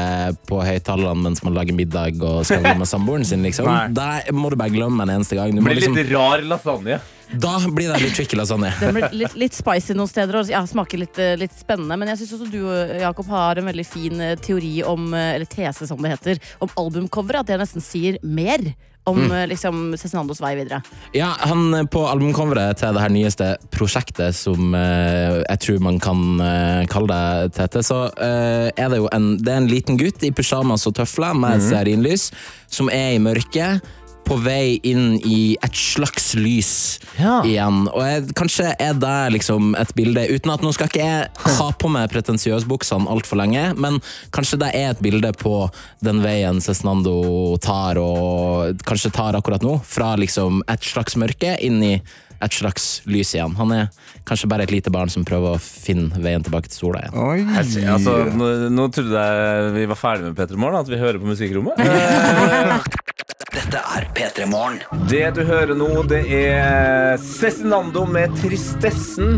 på 0.49 0.61
høyttalerne 0.65 1.29
mens 1.29 1.43
man 1.47 1.57
lager 1.57 1.77
middag 1.77 2.21
og 2.23 2.45
skal 2.49 2.65
med 2.79 2.89
samboeren 2.89 3.27
sin, 3.29 3.45
liksom. 3.47 3.69
Der 3.99 4.31
må 4.37 4.53
du 4.53 4.59
bare 4.61 4.75
glemme 4.75 5.07
en 5.07 5.17
eneste 5.19 5.39
gang. 5.39 5.55
Du 5.55 5.61
må 5.61 5.71
Blir 5.71 5.81
liksom, 5.81 5.99
litt 5.99 6.13
rar 6.13 6.45
lasagne. 6.47 7.01
Da 7.41 7.57
blir 7.69 7.93
det 7.93 8.01
litt 8.03 8.17
tricky 8.17 8.37
lasagne. 8.37 8.73
Den 8.81 8.97
blir 8.97 9.17
litt, 9.23 9.37
litt 9.39 9.57
spicy 9.57 9.97
noen 9.97 10.11
steder 10.11 10.41
og 10.41 10.53
ja, 10.53 10.63
smaker 10.69 11.01
litt, 11.01 11.19
eh, 11.23 11.35
litt 11.41 11.55
spennende. 11.57 11.99
Men 11.99 12.13
jeg 12.13 12.23
syns 12.23 12.37
også 12.39 12.51
du 12.53 12.63
Jakob, 13.03 13.29
har 13.33 13.61
en 13.61 13.69
veldig 13.71 13.87
fin 13.89 14.21
eh, 14.21 14.39
teori 14.41 14.81
om, 14.87 15.13
eh, 15.15 15.35
eller 15.37 15.51
tese 15.51 15.89
som 15.89 16.01
det 16.03 16.15
heter, 16.17 16.43
om 16.65 16.73
albumcoveret. 16.81 17.43
At 17.43 17.53
det 17.53 17.61
nesten 17.63 17.85
sier 17.85 18.19
mer 18.23 18.73
om 19.05 19.19
mm. 19.19 19.49
liksom, 19.49 19.79
Cezinandos 19.99 20.41
vei 20.43 20.53
videre. 20.61 20.83
Ja, 21.17 21.33
han 21.43 21.75
eh, 21.75 21.87
På 21.91 22.05
albumcoveret 22.11 22.79
til 22.79 22.95
det 22.95 23.03
her 23.03 23.13
nyeste 23.13 23.49
prosjektet, 23.75 24.37
som 24.39 24.75
eh, 24.79 25.41
jeg 25.43 25.63
tror 25.65 25.83
man 25.89 25.99
kan 26.03 26.23
eh, 26.43 26.83
kalle 26.91 27.11
det, 27.11 27.55
Tete, 27.59 27.83
så 27.87 28.05
eh, 28.15 28.69
er 28.71 28.93
det 28.93 29.03
jo 29.03 29.09
en, 29.15 29.33
det 29.43 29.55
er 29.55 29.63
en 29.65 29.71
liten 29.71 29.99
gutt 30.01 30.23
i 30.23 30.31
pysjamas 30.35 30.87
og 30.91 30.97
tøfler 31.01 31.35
med 31.35 31.59
mm. 31.59 31.67
stearinlys, 31.67 32.31
som 32.73 32.91
er 32.93 33.17
i 33.17 33.23
mørket. 33.23 33.83
På 34.25 34.37
vei 34.41 34.79
inn 34.87 35.17
i 35.29 35.57
et 35.63 35.75
slags 35.77 36.33
lys 36.39 36.99
Ja. 37.19 37.41
igjen. 37.45 37.83
Og 37.93 38.01
jeg, 38.07 38.29
kanskje 38.39 38.71
er 38.81 38.95
det 38.95 39.33
liksom 39.35 39.75
et 39.79 39.93
bilde 39.99 40.25
Uten 40.31 40.53
at 40.55 40.63
nå 40.65 40.73
skal 40.73 40.89
ikke 40.89 41.03
jeg 41.05 41.29
ha 41.59 41.69
på 41.77 41.91
meg 41.93 42.09
pretensiøsbuksene 42.15 43.11
altfor 43.13 43.41
lenge, 43.43 43.67
men 43.77 43.99
kanskje 44.33 44.59
det 44.63 44.71
er 44.79 44.91
et 44.95 45.03
bilde 45.05 45.33
på 45.43 45.69
den 46.05 46.23
veien 46.25 46.61
Cezinando 46.65 47.59
tar, 47.61 47.99
og 48.01 48.79
kanskje 48.89 49.13
tar 49.13 49.37
akkurat 49.39 49.63
nå. 49.67 49.81
Fra 49.85 50.15
liksom 50.17 50.63
et 50.71 50.81
slags 50.87 51.19
mørke 51.21 51.57
inn 51.61 51.83
i 51.83 51.95
et 52.43 52.57
slags 52.57 52.87
lys 53.07 53.35
igjen. 53.37 53.55
Han 53.59 53.73
er 53.77 53.89
kanskje 54.29 54.49
bare 54.51 54.67
et 54.67 54.73
lite 54.75 54.91
barn 54.95 55.11
som 55.13 55.25
prøver 55.27 55.57
å 55.57 55.61
finne 55.63 56.11
veien 56.23 56.43
tilbake 56.45 56.71
til 56.73 56.81
sola 56.85 57.05
igjen. 57.05 57.19
Oi. 57.23 57.39
Helt, 57.55 57.77
Altså, 57.93 58.17
nå, 58.39 58.51
nå 58.75 58.89
trodde 58.95 59.23
jeg 59.27 59.73
vi 59.77 59.87
var 59.93 60.01
ferdig 60.01 60.31
med 60.31 60.39
P3 60.41 60.59
Morgen, 60.61 60.81
at 60.83 60.91
vi 60.91 61.01
hører 61.01 61.21
på 61.23 61.31
musikkrommet. 61.31 61.83
Dette 63.53 63.83
er 63.97 64.07
P3 64.17 64.47
Morgen. 64.49 64.81
Det 65.11 65.25
du 65.37 65.43
hører 65.49 65.75
nå, 65.77 65.91
det 66.09 66.23
er 66.33 67.19
Cezinando 67.21 68.07
med 68.09 68.33
Tristessen. 68.41 69.37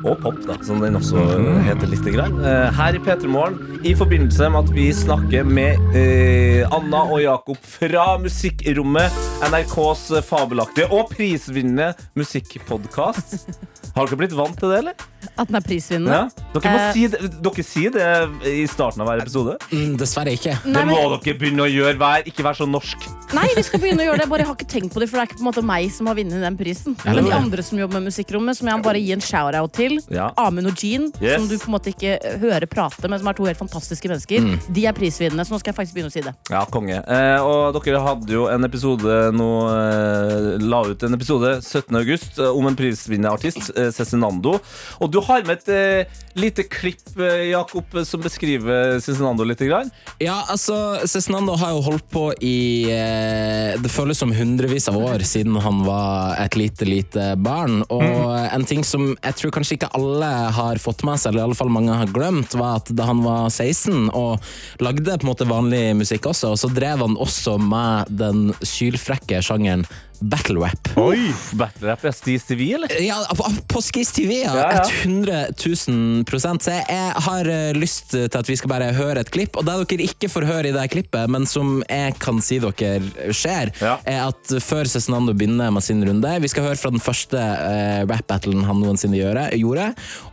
Og 0.00 0.16
pop, 0.22 0.38
da, 0.48 0.54
som 0.64 0.78
den 0.80 0.96
også 0.96 1.20
heter 1.66 1.90
litt. 1.90 2.06
Grann. 2.14 2.38
Eh, 2.40 2.70
Her 2.72 2.96
i 2.96 3.00
P3 3.04 3.28
Morgen, 3.28 3.58
i 3.84 3.92
forbindelse 3.98 4.48
med 4.52 4.64
at 4.64 4.70
vi 4.72 4.86
snakker 4.96 5.44
med 5.44 5.92
eh, 5.98 6.62
Anna 6.72 7.02
og 7.12 7.20
Jakob 7.20 7.60
fra 7.60 8.06
Musikkrommet, 8.22 9.18
NRKs 9.52 10.06
fabelaktige 10.26 10.88
og 10.96 11.12
prisvinnende 11.12 11.90
musikkpodkast. 12.16 13.50
Har 13.96 14.08
dere 14.08 14.20
blitt 14.22 14.36
vant 14.38 14.56
til 14.60 14.72
det, 14.72 14.80
eller? 14.84 15.08
At 15.36 15.48
den 15.48 15.56
er 15.56 15.64
prisvinnende. 15.64 16.10
Ja. 16.10 16.28
Dere, 16.54 16.70
må 16.72 16.78
Eh. 16.80 16.92
si 16.92 17.06
det, 17.06 17.20
dere 17.42 17.62
sier 17.64 17.90
det 17.92 18.06
i 18.48 18.66
starten 18.66 19.00
av 19.02 19.06
hver 19.08 19.20
episode. 19.22 19.56
Mm, 19.70 19.96
dessverre 20.00 20.32
ikke. 20.36 20.54
Det 20.64 20.84
må 20.88 20.96
dere 21.20 21.34
begynne 21.38 21.64
å 21.66 21.68
gjøre. 21.70 21.96
Vær, 22.00 22.22
ikke 22.26 22.42
vær 22.44 22.56
så 22.56 22.66
norsk. 22.68 22.96
nei, 23.34 23.46
vi 23.54 23.62
skal 23.62 23.80
begynne 23.80 24.00
å 24.02 24.06
gjøre 24.08 24.18
det. 24.24 24.28
Bare 24.30 24.38
jeg 24.40 24.46
har 24.48 24.56
ikke 24.56 24.68
tenkt 24.72 24.92
på 24.94 25.00
det, 25.00 25.08
for 25.10 25.16
det 25.18 25.22
er 25.22 25.28
ikke 25.30 25.38
på 25.38 25.44
en 25.44 25.50
måte 25.52 25.64
meg 25.64 25.90
som 25.92 26.06
har 26.10 26.14
vunnet 26.16 26.40
den 26.40 26.56
prisen. 26.56 26.96
Men 27.04 27.24
de 27.24 27.32
andre 27.32 27.62
som 27.62 27.78
jobber 27.78 28.00
med 28.00 28.08
Musikkrommet, 28.10 28.56
som 28.56 28.68
jeg 28.68 28.82
bare 28.82 29.00
gi 29.00 29.12
en 29.12 29.20
shout-out 29.20 29.72
til, 29.72 29.98
Ja. 30.10 30.30
Amund 30.36 30.66
og 30.66 30.76
Jean, 30.82 31.12
Yes. 31.20 31.36
som 31.38 31.48
du 31.48 31.56
på 31.58 31.68
en 31.68 31.74
måte 31.76 31.92
ikke 31.94 32.18
hører 32.40 32.66
prate, 32.66 33.08
men 33.08 33.18
som 33.18 33.28
er 33.28 33.32
to 33.34 33.44
helt 33.44 33.58
fantastiske 33.58 34.08
mennesker, 34.08 34.58
de 34.72 34.86
er 34.86 34.92
prisvinnende. 34.92 35.44
Så 35.46 35.52
nå 35.52 35.58
skal 35.60 35.72
jeg 35.72 35.78
faktisk 35.86 35.94
begynne 35.94 36.10
å 36.10 36.12
si 36.12 36.20
det. 36.22 36.34
Ja, 36.50 36.64
konge. 36.64 37.02
Eh, 37.06 37.38
og 37.40 37.82
dere 37.84 38.00
hadde 38.02 38.28
jo 38.28 38.46
en 38.48 38.64
episode 38.64 39.32
nå 39.32 39.50
eh, 39.70 40.58
La 40.60 40.82
ut 40.82 41.02
en 41.02 41.14
episode 41.14 41.60
17. 41.62 41.94
august 41.96 42.38
eh, 42.38 42.44
om 42.50 42.66
en 42.66 42.76
prisvinnende 42.76 43.30
artist, 43.32 43.70
eh, 43.76 43.90
Cezinando. 43.90 44.60
Og 45.00 45.09
du 45.10 45.20
har 45.24 45.44
med 45.46 45.60
et 45.60 45.70
uh, 46.06 46.20
lite 46.38 46.62
klipp, 46.70 47.18
eh, 47.18 47.50
Jakob, 47.50 47.84
eh, 47.94 48.04
som 48.06 48.22
beskriver 48.22 49.00
Cezinando 49.00 49.44
litt. 49.44 49.60
Grann. 49.60 49.90
Ja, 50.22 50.44
altså, 50.48 50.74
Cezinando 51.04 51.56
har 51.60 51.74
jo 51.74 51.82
holdt 51.84 52.06
på 52.08 52.22
i 52.40 52.88
uh, 52.88 53.76
Det 53.82 53.90
føles 53.92 54.18
som 54.18 54.32
hundrevis 54.32 54.88
av 54.88 54.96
år 54.96 55.24
siden 55.26 55.58
han 55.60 55.82
var 55.84 56.38
et 56.40 56.56
lite, 56.56 56.88
lite 56.88 57.34
barn. 57.36 57.82
Og 57.92 58.30
en 58.40 58.64
ting 58.68 58.84
som 58.86 59.10
jeg 59.12 59.38
tror 59.40 59.54
kanskje 59.58 59.76
ikke 59.76 59.92
alle 59.98 60.30
har 60.56 60.80
fått 60.80 61.04
med 61.04 61.20
seg, 61.20 61.32
eller 61.32 61.44
i 61.44 61.48
alle 61.50 61.58
fall 61.58 61.72
mange 61.72 61.98
har 62.02 62.14
glemt, 62.14 62.56
var 62.56 62.80
at 62.80 62.92
da 62.96 63.10
han 63.10 63.24
var 63.26 63.50
16 63.50 64.08
og 64.16 64.40
lagde 64.80 65.18
på 65.18 65.26
en 65.26 65.32
måte 65.32 65.48
vanlig 65.50 65.82
musikk 65.98 66.30
også, 66.30 66.54
så 66.56 66.70
drev 66.72 67.04
han 67.04 67.18
også 67.20 67.58
med 67.60 68.14
den 68.22 68.48
sylfrekke 68.64 69.42
sjangeren 69.44 69.84
battle 70.20 70.60
rap. 70.60 70.88
Oi! 71.00 71.32
Battle 71.52 71.88
rap, 71.88 72.04
ja. 72.04 72.12
Stis 72.12 72.44
TV, 72.44 72.74
eller? 72.74 72.92
Ja, 73.02 73.16
på, 73.36 73.46
på 73.68 73.82
Skis 73.84 74.12
TV, 74.12 74.42
ja. 74.42 74.52
Ja, 74.56 74.68
ja. 74.74 74.84
100 75.02 75.44
000 75.88 76.24
prosent. 76.28 76.64
Så 76.64 76.74
jeg, 76.76 77.12
har 77.24 77.48
eh, 77.48 77.70
lyst 77.76 78.12
til 78.12 78.28
at 78.28 78.48
vi 78.50 78.56
skal 78.58 78.72
bare 78.72 78.90
høre 78.96 79.24
et 79.24 79.32
klipp. 79.32 79.56
Og 79.56 79.66
det 79.66 79.78
dere 79.90 80.08
ikke 80.10 80.30
får 80.32 80.46
høre 80.48 80.70
i 80.70 80.74
det 80.76 80.86
klippet, 80.92 81.30
men 81.32 81.46
som 81.48 81.80
jeg 81.88 82.16
kan 82.20 82.40
si 82.44 82.60
dere 82.62 83.32
skjer, 83.34 83.72
Ja. 83.80 83.96
er 84.04 84.26
at 84.28 84.52
før 84.62 84.88
Cezinando 84.90 85.32
begynner 85.36 85.70
med 85.72 85.82
sin 85.84 86.02
runde 86.04 86.30
Vi 86.42 86.48
skal 86.50 86.64
høre 86.66 86.76
fra 86.76 86.90
den 86.92 87.02
første 87.02 87.38
eh, 87.38 88.02
rap-battlen 88.08 88.64
han 88.66 88.80
noensinne 88.82 89.16
gjøre, 89.18 89.48
gjorde. 89.56 89.90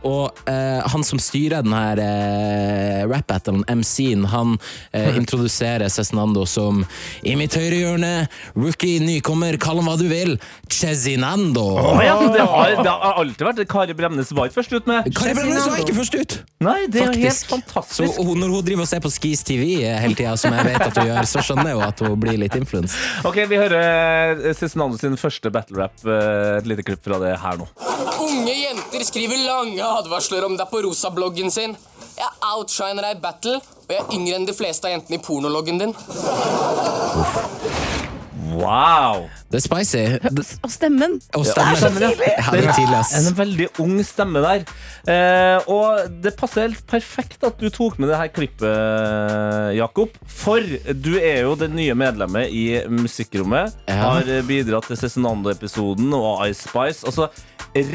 Og 0.08 0.42
uh, 0.48 0.80
han 0.88 1.04
som 1.06 1.20
styrer 1.22 1.64
den 1.64 1.74
her 1.74 2.00
eh, 2.02 3.02
rap-battlen, 3.08 3.64
MC-en, 3.68 4.26
han 4.30 4.54
uh, 4.58 5.16
introduserer 5.20 5.88
Cezinando 5.92 6.44
som 6.48 6.84
i 7.26 7.34
mitt 7.38 7.56
høyre 7.58 7.80
hjørne, 7.80 8.12
rookie, 8.58 9.00
nykommer, 9.02 9.58
kall 9.60 9.77
ham 9.80 9.88
hva 9.90 9.96
du 10.00 10.06
vil, 10.10 10.34
Cezinando. 10.72 11.64
Oh, 11.78 12.00
ja, 12.04 12.14
det, 12.32 12.40
har, 12.44 12.74
det 12.82 12.90
har 12.92 13.18
alltid 13.22 13.44
vært 13.48 13.62
Kari 13.70 13.94
Bremnes 13.98 14.30
var 14.36 14.48
ikke 14.50 14.58
først 14.60 14.74
ut 14.78 14.86
med. 14.90 15.08
Kari 15.16 15.34
Bremnes 15.38 15.66
var 15.68 15.82
ikke 15.82 15.96
først 15.98 16.18
ut! 16.20 16.36
Nei, 16.64 16.76
det 16.90 17.02
er 17.06 17.12
helt 17.22 17.44
fantastisk. 17.50 18.14
Så 18.18 18.24
hun- 18.26 18.38
når 18.42 18.52
hun 18.56 18.64
driver 18.66 18.82
og 18.86 18.88
ser 18.90 19.00
på 19.04 19.10
Skis 19.14 19.42
TV 19.46 19.68
hele 19.86 20.14
tida, 20.18 20.36
som 20.40 20.52
jeg 20.54 20.64
vet 20.68 20.86
at 20.88 20.96
hun 20.98 21.06
gjør, 21.10 21.28
så 21.30 21.42
skjønner 21.46 21.70
jeg 21.72 21.78
jo 21.78 21.84
at 21.88 22.02
hun 22.06 22.16
blir 22.20 22.38
litt 22.40 22.54
influens 22.58 22.96
Ok, 23.24 23.38
Vi 23.48 23.56
hører 23.60 24.42
eh, 24.48 24.52
Cezinando 24.58 24.98
sin 24.98 25.16
første 25.16 25.50
battle 25.54 25.78
rap. 25.84 25.94
eh, 26.06 26.58
Et 26.58 26.66
lite 26.66 26.82
klipp 26.86 27.04
fra 27.04 27.18
det 27.22 27.36
her 27.42 27.56
nå. 27.60 27.66
Unge 28.22 28.54
jenter 28.54 29.04
skriver 29.06 29.38
lange 29.46 29.82
advarsler 29.82 30.44
om 30.48 30.56
deg 30.58 30.66
på 30.70 30.82
rosa-bloggen 30.86 31.50
sin. 31.54 31.76
Jeg 32.18 32.30
outshiner 32.42 33.04
deg 33.06 33.16
i 33.16 33.20
battle, 33.22 33.60
og 33.62 33.92
jeg 33.94 34.00
er 34.02 34.14
yngre 34.16 34.34
enn 34.40 34.46
de 34.48 34.54
fleste 34.56 34.88
av 34.88 34.96
jentene 34.96 35.20
i 35.20 35.22
pornologgen 35.22 35.78
din. 35.78 35.94
Wow! 38.54 39.26
Det 39.50 39.58
er 39.60 39.64
spicy. 39.64 40.02
Og 40.64 40.70
stemmen! 40.72 41.18
og 41.36 41.46
stemmen. 41.46 42.02
ja. 42.02 42.10
Ja, 42.38 42.52
det 42.52 42.64
er 42.64 42.76
tidlig, 42.76 42.96
ass. 42.98 43.12
En 43.18 43.36
veldig 43.38 43.68
ung 43.82 43.98
stemme 44.06 44.42
der. 44.44 44.64
Eh, 45.08 45.68
og 45.72 46.08
det 46.22 46.34
passer 46.38 46.66
helt 46.66 46.82
perfekt 46.88 47.44
at 47.46 47.60
du 47.60 47.68
tok 47.72 47.98
med 48.00 48.12
det 48.12 48.18
her 48.20 48.30
klippet, 48.32 48.68
Jakob. 49.78 50.16
For 50.28 50.64
du 50.92 51.14
er 51.18 51.42
jo 51.46 51.54
det 51.58 51.70
nye 51.74 51.96
medlemmet 51.98 52.52
i 52.52 52.64
Musikkrommet. 52.92 53.74
Ja. 53.88 54.00
Har 54.02 54.30
bidratt 54.48 54.88
til 54.90 55.00
Cezinando-episoden 55.00 56.12
og 56.16 56.44
Ice 56.48 56.68
Spice. 56.68 57.06
Altså, 57.08 57.28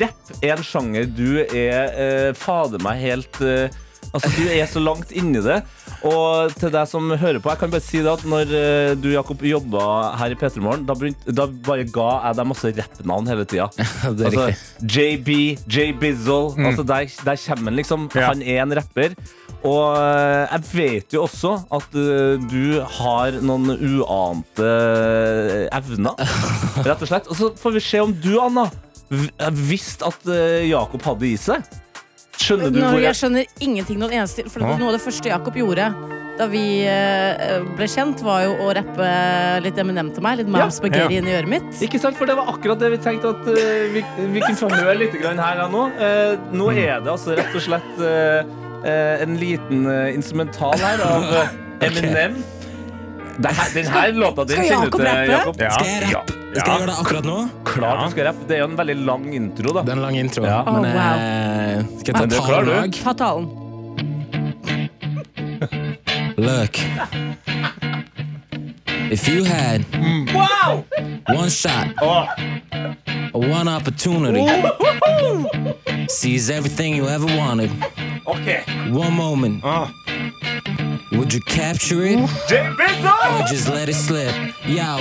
rapp 0.01 0.35
er 0.41 0.55
en 0.57 0.63
sjanger 0.65 1.09
du 1.09 1.41
er 1.43 1.97
eh, 1.97 2.29
fader 2.37 2.81
meg 2.83 3.01
helt 3.01 3.41
eh, 3.43 3.73
Altså, 4.13 4.29
Du 4.37 4.45
er 4.45 4.67
så 4.69 4.81
langt 4.81 5.11
inni 5.15 5.41
det. 5.41 5.59
Og 6.05 6.53
til 6.59 6.71
deg 6.73 6.89
som 6.89 7.09
hører 7.17 7.39
på, 7.41 7.49
jeg 7.53 7.61
kan 7.61 7.71
bare 7.73 7.83
si 7.83 8.01
det 8.03 8.11
at 8.11 8.25
når 8.29 8.51
eh, 8.53 8.91
du 8.99 9.09
Jakob, 9.13 9.41
jobba 9.47 9.85
her 10.19 10.35
i 10.35 10.37
P3 10.37 10.61
Morgen, 10.63 10.85
da, 10.87 10.95
da 11.33 11.47
bare 11.65 11.87
ga 11.89 12.09
jeg 12.27 12.37
deg 12.39 12.49
masse 12.51 12.73
rappnavn 12.77 13.31
hele 13.31 13.47
tida. 13.49 13.69
er. 14.43 14.57
JB, 14.83 15.31
J 15.65 15.89
Bizzle. 15.97 16.53
Altså 16.61 16.85
der, 16.85 17.09
der 17.25 17.41
kommer 17.47 17.71
han 17.71 17.79
liksom. 17.81 18.09
Ja. 18.13 18.29
Han 18.29 18.43
er 18.45 18.61
en 18.65 18.77
rapper. 18.77 19.17
Og 19.63 19.95
eh, 19.95 20.53
jeg 20.53 20.69
vet 20.73 21.15
jo 21.15 21.23
også 21.25 21.55
at 21.73 21.95
eh, 21.97 22.35
du 22.51 22.81
har 22.99 23.39
noen 23.41 23.73
uante 23.73 24.73
evner, 25.73 26.19
rett 26.89 26.99
og 26.99 27.09
slett. 27.09 27.31
Og 27.31 27.39
så 27.39 27.53
får 27.57 27.79
vi 27.79 27.85
se 27.87 28.03
om 28.03 28.13
du, 28.13 28.35
Anna, 28.43 28.67
visste 29.63 30.09
at 30.09 30.27
Jakob 30.67 31.07
hadde 31.07 31.31
i 31.31 31.39
seg. 31.39 31.63
Skjønner 32.39 32.73
du 32.73 32.81
hvor 32.81 32.99
jeg 32.99 33.09
jeg 33.11 33.19
skjønner 33.21 33.63
ingenting. 33.63 34.01
Noen 34.01 34.17
eneste, 34.19 34.45
for 34.49 34.63
det 34.63 34.75
noe 34.81 34.91
av 34.91 34.97
det 34.97 35.03
første 35.05 35.31
Jakob 35.31 35.57
gjorde 35.59 35.91
da 36.33 36.47
vi 36.49 36.63
eh, 36.89 37.61
ble 37.77 37.87
kjent, 37.89 38.23
var 38.25 38.41
jo 38.47 38.55
å 38.65 38.71
rappe 38.73 39.09
litt 39.61 39.77
Eminem 39.77 40.09
til 40.15 40.25
meg. 40.25 40.39
Litt 40.41 40.49
Mam 40.49 40.65
ja. 40.65 41.05
inn 41.13 41.29
i 41.29 41.35
øret 41.37 41.51
mitt. 41.51 41.69
Ikke 41.85 42.01
sant, 42.01 42.17
for 42.17 42.29
det 42.29 42.37
var 42.39 42.49
akkurat 42.55 42.81
det 42.81 42.89
vi 42.95 42.99
tenkte 43.05 43.35
at 43.35 43.51
eh, 43.53 43.93
vi, 43.93 44.01
vi 44.33 44.41
kunne 44.41 44.57
få 44.57 44.71
høre 44.73 44.97
litt 45.03 45.13
grann 45.21 45.41
her 45.41 45.61
nå. 45.69 45.85
Eh, 45.93 46.33
nå 46.55 46.71
er 46.73 47.03
det 47.05 47.13
altså 47.13 47.37
rett 47.37 47.53
og 47.53 47.65
slett 47.67 48.05
en 48.83 49.37
liten 49.39 49.85
instrumental 50.11 50.73
her 50.81 51.05
av 51.05 51.29
Eminem. 51.85 52.41
Her, 52.41 52.52
den 53.41 53.87
her 53.87 54.11
låta 54.13 54.43
din 54.45 54.57
finner 54.57 54.69
kjenner 54.69 54.89
du 54.91 55.31
Jakob 55.31 55.57
til. 55.57 55.65
Jakob. 55.65 55.73
Skal 55.73 55.87
jeg 55.87 56.01
rappe? 56.13 56.33
Skal 56.53 56.69
jeg 56.69 56.79
gjøre 56.79 56.85
det 56.89 56.97
akkurat 57.01 57.25
nå? 57.25 57.37
Klart 57.65 57.97
du 58.03 58.11
skal 58.13 58.23
rappe. 58.29 58.43
Det 58.47 58.53
er 58.55 58.59
jo 58.61 58.67
en 58.69 58.77
veldig 58.77 58.97
lang 59.07 59.23
intro, 59.33 59.73
da. 59.73 59.81
Det 59.81 59.89
er 59.89 59.97
en 59.97 60.03
lang 60.05 60.17
intro. 60.21 60.43
Ja. 60.45 60.59
Men 60.67 60.73
Oh, 60.73 60.91
wow. 60.93 61.17
eh, 61.17 61.79
skal 61.99 62.09
jeg 62.09 62.15
ta 62.15 62.23
ja, 62.23 62.27
talen 62.45 62.69
òg? 62.77 62.91
Ta 63.03 63.13
talen. 63.23 63.45
Look. 66.37 66.75
If 69.13 69.27
you 69.27 69.43
had 69.43 69.85
wow 70.33 70.83
one 71.27 71.49
shot, 71.51 71.93
one 73.31 73.67
opportunity, 73.67 74.43
seize 76.07 76.49
everything 76.49 76.95
you 76.95 77.07
ever 77.07 77.27
wanted, 77.27 77.69
Ok. 78.25 78.63
one 78.89 79.13
moment, 79.13 79.63
would 81.11 81.31
you 81.31 81.41
capture 81.41 82.03
it 82.03 82.17
or 82.17 83.45
just 83.45 83.69
let 83.69 83.87
it 83.87 83.93
slip? 83.93 84.33
Yo. 84.65 84.99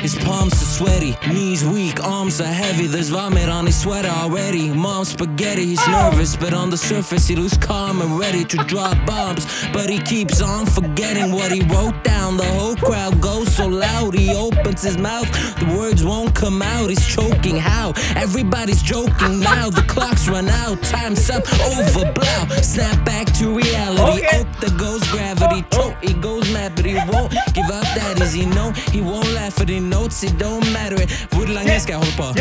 His 0.00 0.14
palms 0.14 0.52
are 0.52 0.64
sweaty, 0.64 1.16
knees 1.28 1.64
weak, 1.64 2.02
arms 2.04 2.40
are 2.40 2.44
heavy. 2.44 2.86
There's 2.86 3.08
vomit 3.08 3.48
on 3.48 3.66
his 3.66 3.80
sweater 3.80 4.08
already. 4.08 4.70
Mom's 4.72 5.08
spaghetti, 5.08 5.66
he's 5.66 5.88
nervous, 5.88 6.36
but 6.36 6.54
on 6.54 6.70
the 6.70 6.76
surface 6.76 7.26
he 7.26 7.34
looks 7.34 7.56
calm 7.56 8.00
and 8.00 8.16
ready 8.16 8.44
to 8.44 8.56
drop 8.58 8.96
bombs. 9.06 9.44
But 9.72 9.90
he 9.90 9.98
keeps 9.98 10.40
on 10.40 10.66
forgetting 10.66 11.32
what 11.32 11.50
he 11.50 11.62
wrote 11.62 12.04
down. 12.04 12.36
The 12.36 12.44
whole 12.44 12.76
crowd 12.76 13.17
opens 14.78 14.82
his 14.82 14.98
mouth. 14.98 15.30
The 15.58 15.66
words 15.76 16.04
won't 16.04 16.34
come 16.34 16.62
out, 16.62 16.90
he's 16.90 17.06
choking. 17.06 17.56
How? 17.56 17.92
Everybody's 18.16 18.82
joking 18.82 19.40
now. 19.40 19.70
The 19.70 19.82
clock's 19.82 20.28
run 20.28 20.48
out, 20.48 20.82
time's 20.82 21.30
up, 21.30 21.44
over, 21.62 22.12
blow. 22.12 22.46
Snap 22.62 23.04
back 23.04 23.26
to 23.38 23.54
reality. 23.54 24.24
Okay. 24.24 24.44
Oh, 24.44 24.46
there 24.60 24.78
goes 24.78 25.06
gravity. 25.08 25.64
Choke, 25.70 25.96
he 26.02 26.14
goes 26.14 26.52
mad, 26.52 26.74
but 26.76 26.84
he 26.84 26.94
won't 26.94 27.32
give 27.54 27.66
up 27.66 27.84
that 27.96 28.20
is 28.20 28.32
he 28.32 28.46
know. 28.46 28.72
he 28.92 29.00
won't 29.00 29.28
laugh 29.34 29.60
at 29.60 29.66
the 29.66 29.80
notes, 29.80 30.22
it 30.22 30.38
don't 30.38 30.64
matter. 30.72 30.96
Hvor 31.30 31.46
lenge 31.46 31.80
skal 31.80 31.92
jeg 31.92 31.98
holde 31.98 32.16
på? 32.16 32.34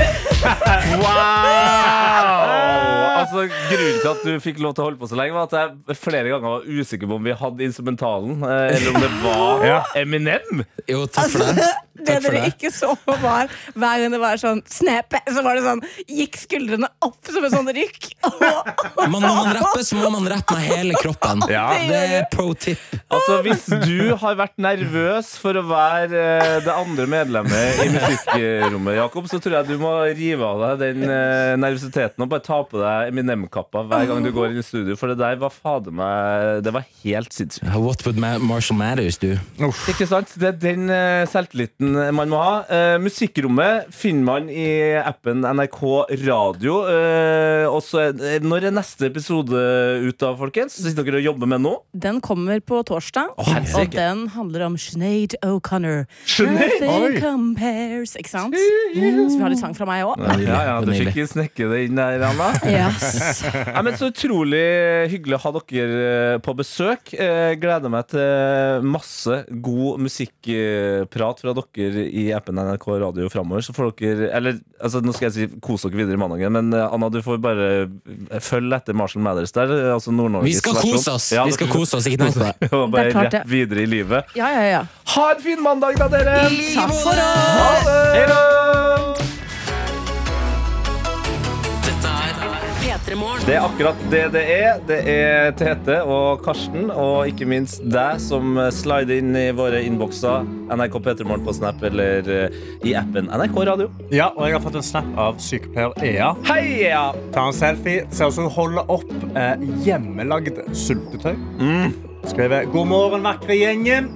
Wow! 1.04 2.98
Altså, 3.18 3.48
grunnen 3.50 3.98
til 4.02 4.10
at 4.12 4.18
du 4.24 4.40
fikk 4.40 4.60
lov 4.62 4.74
til 4.76 4.82
å 4.84 4.86
holde 4.88 5.00
på 5.02 5.08
så 5.10 5.16
lenge, 5.18 5.34
var 5.34 5.48
at 5.50 5.54
jeg 5.90 5.98
flere 5.98 6.30
ganger 6.30 6.50
var 6.54 6.62
usikker 6.70 7.08
på 7.10 7.16
om 7.18 7.24
vi 7.26 7.34
hadde 7.40 7.64
instrumentalen, 7.66 8.44
eh, 8.46 8.76
eller 8.78 8.90
om 8.94 9.02
det 9.02 9.10
var 9.24 9.66
Eminem. 9.98 10.62
Jo, 10.88 11.06
takk 11.10 11.32
for 11.34 11.40
det. 11.58 11.66
Det 11.98 12.18
dere 12.24 12.34
det. 12.38 12.54
ikke 12.54 12.72
så, 12.74 12.94
var 13.08 13.50
hver 13.74 14.02
gang 14.04 14.14
det 14.14 14.22
var 14.22 14.40
sånn 14.42 14.62
snap, 14.70 15.18
så 15.26 15.44
var 15.46 15.58
det 15.58 15.64
sånn 15.66 15.82
Gikk 16.08 16.38
skuldrene 16.40 16.90
opp 17.04 17.32
som 17.32 17.46
en 17.46 17.54
sånn 17.54 17.72
rykk. 17.76 18.10
Men 19.12 19.18
når 19.22 19.36
man 19.40 19.52
rapper, 19.58 19.84
så 19.86 19.98
må 20.00 20.12
man 20.14 20.30
rappe 20.32 20.58
med 20.58 20.68
hele 20.72 20.98
kroppen. 21.02 21.44
Ja. 21.52 21.66
Det 21.88 22.02
er 22.18 22.28
pro 22.32 22.52
tip. 22.58 22.82
Altså, 23.08 23.40
Hvis 23.46 23.66
du 23.84 24.14
har 24.20 24.38
vært 24.40 24.56
nervøs 24.62 25.34
for 25.42 25.58
å 25.60 25.64
være 25.68 26.22
eh, 26.22 26.58
det 26.66 26.74
andre 26.74 27.08
medlemmet 27.10 27.82
i 27.84 27.90
musikkrommet, 27.94 28.98
Jakob, 28.98 29.30
så 29.32 29.40
tror 29.44 29.60
jeg 29.60 29.70
du 29.72 29.82
må 29.82 29.94
rive 30.18 30.48
av 30.48 30.64
deg 30.64 30.84
den 30.84 31.08
eh, 31.08 31.56
nervøsiteten 31.60 32.24
og 32.24 32.32
bare 32.32 32.46
ta 32.46 32.60
på 32.68 32.82
deg 32.82 33.12
Eminem-kappa 33.12 33.84
hver 33.88 34.08
gang 34.10 34.24
du 34.26 34.32
går 34.36 34.52
inn 34.54 34.62
i 34.62 34.66
studio. 34.66 34.98
For 35.00 35.12
det 35.12 35.20
der 35.22 35.40
var 35.42 35.54
fader 35.54 35.94
meg 35.96 36.64
Det 36.66 36.74
var 36.76 36.86
helt 37.04 37.34
sinnssykt. 37.36 37.68
What 37.78 38.04
would 38.06 38.20
Marshall 38.20 38.78
Matters 38.80 39.20
do? 39.22 39.36
Ikke 39.92 40.08
sant? 40.10 40.34
Det 40.40 40.52
er 40.54 40.60
den 40.62 40.90
eh, 40.94 41.24
selvtilliten 41.88 42.16
man 42.16 42.30
må 42.30 42.38
ha. 42.42 42.56
Eh, 42.70 42.98
musikkrommet 43.02 43.88
finner 43.94 44.24
man 44.28 44.50
i 44.50 44.96
appen 45.00 45.42
NRK 45.46 45.80
Radio. 46.26 46.82
Eh, 46.88 47.66
også, 47.68 48.00
er- 48.14 48.40
når 48.44 48.66
er 48.68 48.72
neste 48.76 49.06
episode 49.08 49.54
ut 50.08 50.24
av, 50.24 50.38
folkens? 50.40 50.74
Sitter 50.78 51.04
dere 51.04 51.18
og 51.22 51.24
jobber 51.34 51.48
med 51.48 51.62
nå? 51.62 51.76
Den 51.96 52.20
kommer 52.22 52.60
på 52.62 52.82
torsdag, 52.86 53.30
oh, 53.38 53.80
og 53.80 53.90
den 53.92 54.28
handler 54.30 54.66
om 54.68 54.78
Sinead 54.78 55.36
O'Connor. 55.44 56.06
Nothing 56.40 57.20
compares, 57.22 58.16
ikke 58.18 58.30
sant? 58.30 58.56
Så 58.56 58.94
vi 58.94 59.42
har 59.42 59.50
litt 59.50 59.60
sang 59.62 59.76
fra 59.76 59.86
meg 59.86 60.04
òg. 60.06 60.18
Ja, 60.48 60.64
ja, 60.68 60.82
Du 60.82 60.92
fikk 60.92 61.18
snekke 61.28 61.70
det 61.72 61.86
inn 61.88 61.96
der, 61.96 62.22
Anna. 62.28 62.52
Yes. 62.68 63.42
Ja, 63.44 63.82
men 63.82 63.96
så 63.98 64.10
utrolig 64.12 65.08
hyggelig 65.12 65.38
å 65.38 65.42
ha 65.46 65.52
dere 65.56 66.36
eh, 66.36 66.38
på 66.44 66.54
besøk. 66.58 67.14
Eh, 67.16 67.56
gleder 67.60 67.90
meg 67.92 68.08
til 68.12 68.84
masse 68.86 69.40
god 69.64 70.02
musikkprat 70.04 71.42
fra 71.42 71.54
dere 71.58 71.77
i 71.78 72.24
appen 72.34 72.58
NRK 72.58 72.88
Radio 73.04 73.30
framover. 73.30 73.62
Så 73.62 73.74
får 73.76 73.92
dere 74.00 74.30
Eller 74.38 74.58
altså, 74.82 75.02
nå 75.06 75.14
skal 75.16 75.28
jeg 75.30 75.34
si 75.36 75.60
kos 75.64 75.86
dere 75.86 76.00
videre 76.02 76.18
i 76.18 76.22
mandagen, 76.22 76.52
men 76.58 76.74
eh, 76.74 76.88
Anna, 76.94 77.10
du 77.14 77.20
får 77.22 77.38
bare 77.44 77.68
følge 78.42 78.76
etter 78.82 78.98
Marshall 78.98 79.24
Mathers 79.26 79.54
der. 79.56 79.72
eh, 79.78 79.94
Altså 79.94 80.12
Nord-Norge. 80.12 80.46
Vi 80.50 80.54
skal 80.58 80.74
kose 80.82 81.12
oss. 81.16 81.32
Ja, 81.38 81.46
Vi 81.46 81.56
skal 81.58 81.68
kose 81.72 81.98
oss, 82.00 82.08
ikke 82.10 82.26
tenk 82.26 82.38
på 82.38 82.46
det. 82.48 82.72
Og 82.78 82.90
bare 82.94 83.14
rett 83.14 83.42
videre 83.50 83.86
i 83.86 83.90
livet. 83.90 84.34
Ja, 84.38 84.50
ja, 84.58 84.64
ja. 84.78 84.84
Ha 85.16 85.28
en 85.36 85.42
fin 85.44 85.62
mandag, 85.64 85.98
da, 86.02 86.10
dere! 86.12 86.40
Takk 86.74 86.96
for 87.02 87.14
oss! 87.14 87.54
Ha 87.62 87.70
det! 87.86 88.67
Det 93.08 93.54
er 93.56 93.64
akkurat 93.64 94.00
det 94.12 94.22
det 94.34 94.42
er. 94.52 94.80
Det 94.84 94.98
er 95.08 95.54
Tete 95.56 96.02
og 96.04 96.42
Karsten, 96.44 96.90
og 96.92 97.30
ikke 97.30 97.46
minst 97.48 97.80
deg, 97.88 98.18
som 98.20 98.58
slider 98.76 99.22
inn 99.22 99.32
i 99.40 99.46
våre 99.56 99.80
innbokser. 99.88 100.44
NRK 100.76 100.98
P3morgen 101.06 101.46
på 101.48 101.54
Snap 101.56 101.80
eller 101.88 102.28
eh, 102.28 102.58
i 102.84 102.92
appen 103.00 103.30
NRK 103.32 103.56
Radio. 103.70 103.88
Ja, 104.12 104.28
og 104.36 104.50
jeg 104.50 104.58
har 104.58 104.66
fått 104.66 104.76
en 104.82 104.84
snap 104.84 105.08
av 105.24 105.40
sykepleier 105.40 105.96
Ea. 106.04 106.34
Hei, 106.50 106.66
Ea! 106.90 107.06
Ta 107.32 107.46
en 107.48 107.56
selfie. 107.56 108.04
Ser 108.12 108.28
ut 108.28 108.36
som 108.36 108.50
hun 108.50 108.56
holder 108.58 108.92
opp 108.98 109.16
eh, 109.40 109.64
hjemmelagd 109.88 110.60
sultetøy. 110.76 111.38
Skriver 112.28 112.68
'God 112.74 112.92
morgen, 112.92 113.24
vakre 113.24 113.56
gjengen'. 113.56 114.12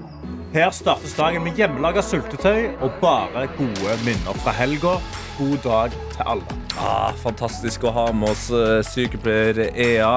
Her 0.52 0.76
startes 0.76 1.16
dagen 1.16 1.46
med 1.48 1.56
hjemmelaga 1.56 2.04
sultetøy 2.04 2.74
og 2.84 3.00
bare 3.00 3.48
gode 3.56 3.96
minner 4.04 4.44
fra 4.44 4.52
helga. 4.60 4.98
God 5.40 5.58
dag 5.64 5.96
til 6.12 6.28
alle. 6.36 6.61
Ah, 6.80 7.12
fantastisk 7.22 7.84
å 7.86 7.92
ha 7.94 8.06
med 8.16 8.32
oss 8.32 8.46
eh, 8.56 8.80
sykepleier 8.88 9.60
Ea. 9.76 10.14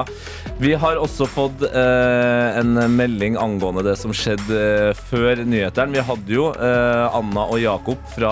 Vi 0.57 0.71
har 0.79 0.97
også 0.97 1.27
fått 1.27 1.65
eh, 1.67 2.59
en 2.61 2.77
melding 2.95 3.35
angående 3.37 3.83
det 3.85 3.97
som 3.99 4.13
skjedde 4.15 4.61
eh, 4.89 5.01
før 5.11 5.43
nyhetene. 5.45 5.91
Vi 5.97 6.05
hadde 6.07 6.31
jo 6.37 6.47
eh, 6.55 7.17
Anna 7.19 7.43
og 7.51 7.59
Jakob 7.61 7.99
fra, 8.15 8.31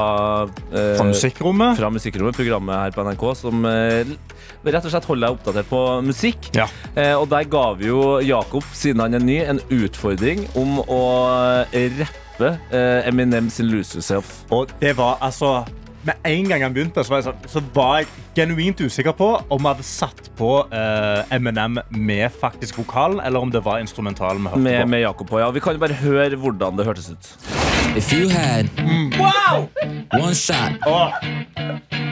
eh, 0.72 0.96
Fra 0.98 1.10
musikkrommet. 1.12 1.78
fra 1.82 1.92
Musikkrommet, 1.94 2.40
programmet 2.40 2.80
her 2.86 2.96
på 2.96 3.06
NRK, 3.10 3.28
som 3.44 3.68
eh, 3.70 4.16
rett 4.64 4.88
og 4.88 4.96
slett 4.96 5.10
holder 5.12 5.28
deg 5.28 5.38
oppdatert 5.38 5.70
på 5.70 5.84
musikk. 6.08 6.50
Ja. 6.56 6.70
Eh, 6.96 7.14
og 7.20 7.28
der 7.36 7.46
ga 7.52 7.68
vi 7.78 7.92
jo 7.92 8.18
Jakob, 8.24 8.66
siden 8.74 9.04
han 9.04 9.20
er 9.20 9.24
ny, 9.28 9.42
en 9.44 9.62
utfordring 9.68 10.48
om 10.58 10.80
å 10.88 11.04
rappe 11.70 12.56
eh, 12.72 13.08
Eminem 13.12 13.52
sin 13.52 13.68
'Lose 13.70 14.00
Yourself'. 14.00 14.42
Og 14.50 14.72
det 14.82 14.96
var 14.98 15.20
altså 15.22 15.60
Med 16.04 16.14
en 16.28 16.50
gang 16.50 16.66
han 16.66 16.74
begynte, 16.76 17.04
så 17.04 17.14
var 17.14 17.22
jeg, 17.22 17.30
sånn, 17.30 17.46
så 17.48 17.62
var 17.76 18.02
jeg 18.02 18.10
genuint 18.36 18.82
usikker 18.82 19.14
på 19.18 19.30
om 19.48 19.62
vi 19.62 19.70
hadde 19.70 19.86
satt 19.86 20.30
på 20.38 20.52
uh, 20.72 21.34
Eminem 21.34 21.80
med 21.90 22.32
faktisk 22.40 22.78
vokalen, 22.82 23.22
eller 23.22 23.40
om 23.40 23.52
det 23.54 23.62
var 23.66 23.80
instrumental 23.84 24.38
vi 24.38 24.50
hørte 24.50 24.64
Med, 24.66 24.82
på. 24.82 24.88
med 24.90 25.02
Jakob 25.02 25.30
på, 25.30 25.40
ja. 25.40 25.52
Vi 25.52 25.64
kan 25.64 25.78
jo 25.78 25.84
bare 25.84 26.00
høre 26.02 26.40
hvordan 26.40 26.80
det 26.80 26.88
hørtes 26.88 27.12
ut. 27.14 27.34
If 27.96 28.10
you 28.14 28.30
had 28.30 28.70
one 30.18 30.34
shot, 30.34 30.80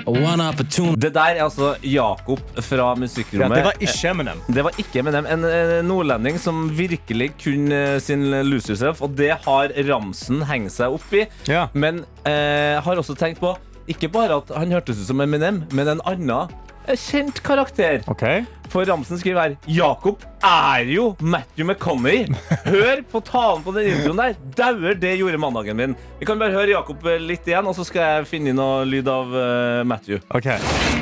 one 0.05 0.43
opportunity. 0.45 0.99
Det 1.01 1.13
der 1.15 1.39
er 1.39 1.43
altså 1.43 1.75
Jakob 1.83 2.39
fra 2.61 2.91
Ja, 3.31 3.47
det 3.49 3.63
var 3.63 3.73
ikke 3.79 4.09
Eminem. 4.09 4.43
Det 4.47 4.63
var 4.63 4.77
ikke 4.77 4.99
Eminem. 4.99 5.25
En 5.25 5.45
eh, 5.45 5.81
nordlending 5.85 6.37
som 6.39 6.69
virkelig 6.77 7.31
kunne 7.43 7.99
sin 7.99 8.29
Lose 8.45 8.69
Yourself, 8.69 9.01
og 9.01 9.17
det 9.17 9.31
har 9.45 9.73
Ramsen 9.89 10.43
hengt 10.45 10.73
seg 10.73 10.93
opp 10.93 11.13
i. 11.13 11.25
Ja. 11.49 11.67
Men 11.73 12.03
eh, 12.25 12.77
har 12.81 13.01
også 13.01 13.17
tenkt 13.17 13.41
på 13.41 13.55
ikke 13.89 14.09
bare 14.13 14.37
at 14.41 14.51
han 14.55 14.71
hørtes 14.71 14.99
ut 15.01 15.07
som 15.09 15.21
Eminem, 15.23 15.63
men 15.73 15.89
en 15.89 16.01
annen 16.11 16.47
kjent 16.95 17.41
karakter. 17.45 18.01
Ok. 18.11 18.25
For 18.71 18.85
Ramsen 18.87 19.19
skriver 19.19 19.41
her 19.41 19.55
Jakob 19.67 20.23
er 20.41 20.87
jo 20.89 21.09
Matthew 21.19 21.67
McConney. 21.67 22.23
Hør 22.65 23.01
på 23.11 23.19
talen 23.27 23.61
på 23.65 23.73
den 23.75 23.91
introen 23.91 24.17
der. 24.21 24.37
Dauer, 24.57 24.95
det 24.97 25.11
gjorde 25.19 25.37
mandagen 25.37 25.77
min. 25.77 25.95
Vi 26.21 26.25
kan 26.25 26.39
bare 26.41 26.55
høre 26.55 26.71
Jakob 26.71 27.03
eh, 27.05 27.19
litt 27.21 27.45
igjen, 27.51 27.67
og 27.69 27.75
så 27.77 27.83
skal 27.85 28.01
jeg 28.07 28.29
finne 28.31 28.53
inn 28.53 28.57
noe 28.57 28.85
lyd 28.87 29.09
av 29.11 29.35
uh, 29.35 29.83
Matthew. 29.85 30.21
Ok. 30.33 30.47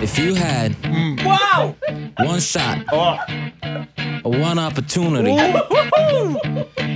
If 0.03 0.17
you 0.19 0.33
had 0.35 0.75
one 2.19 2.41
shot, 2.41 2.83
one 4.25 4.59
opportunity, 4.59 5.37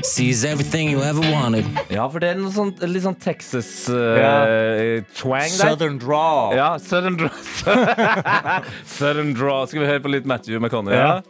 seize 0.03 0.43
everything 0.43 0.89
you 0.91 1.01
ever 1.03 1.24
wanted. 1.32 1.65
Ja, 1.93 2.09
for 2.11 2.19
det 2.24 2.34
er 2.34 2.41
noe 2.41 2.51
sånt, 2.51 2.82
litt 2.89 3.05
sånn 3.05 3.15
Texas 3.24 3.71
Ja. 3.88 4.34
uh, 4.43 4.99
twang 5.15 5.47
der. 5.47 5.69
Southern 5.69 5.99
Draw. 6.01 6.57
Ja, 6.57 6.74
Southern 6.82 7.15
Draw. 7.21 7.32
Southern 8.97 9.32
Draw. 9.38 9.63
Skal 9.71 9.86
vi 9.86 9.91
høre 9.93 10.03
på 10.03 10.11
litt 10.11 10.28
Matthew 10.28 10.59
McConney? 10.64 10.95
Ja. 10.95 11.22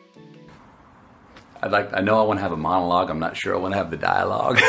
I'd 1.64 1.72
like, 1.72 1.90
I 1.94 2.02
know 2.02 2.22
I 2.22 2.28
want 2.28 2.40
to 2.40 2.44
have 2.44 2.52
a 2.52 2.58
monologue. 2.58 3.10
I'm 3.10 3.20
not 3.20 3.38
sure 3.38 3.56
I 3.56 3.58
want 3.58 3.74
to 3.74 3.78
have 3.78 3.90
the 3.90 3.98
dialogue. 3.98 4.60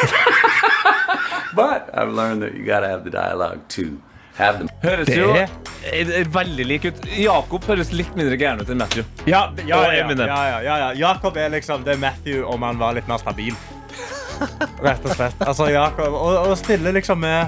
but 1.54 1.90
I've 1.92 2.12
learned 2.12 2.42
that 2.42 2.54
you 2.54 2.64
got 2.64 2.80
to 2.80 2.88
have 2.88 3.02
the 3.04 3.10
dialogue 3.10 3.66
to 3.76 3.98
have 4.36 4.60
the. 4.60 4.68
Høres 4.84 5.10
jo 5.10 5.32
veldig 6.32 6.66
lik 6.66 6.84
ut. 6.84 7.02
Jakob 7.18 7.66
høres 7.68 7.90
litt 7.92 8.14
mindre 8.16 8.38
gæren 8.40 8.62
ut 8.62 8.70
enn 8.70 8.78
Matthew. 8.80 9.04
Ja, 9.26 9.48
ja, 9.66 9.80
Og 9.80 9.88
ja, 9.88 9.92
ja, 9.92 10.04
Eminem. 10.04 10.30
ja, 10.30 10.60
ja, 10.62 10.76
ja. 10.84 10.92
Jakob 11.02 11.36
er 11.36 11.50
liksom 11.56 11.84
det 11.84 11.96
er 11.96 12.00
Matthew 12.06 12.46
om 12.48 12.62
han 12.62 12.78
var 12.78 12.94
litt 12.96 13.10
mer 13.10 13.18
stabil. 13.22 13.58
Rett 14.86 15.04
og 15.04 15.14
slett. 15.18 15.42
Altså, 15.44 15.68
Jakob, 15.74 16.14
og, 16.14 16.38
og 16.46 16.56
stille 16.58 16.94
liksom 16.94 17.20
med 17.26 17.46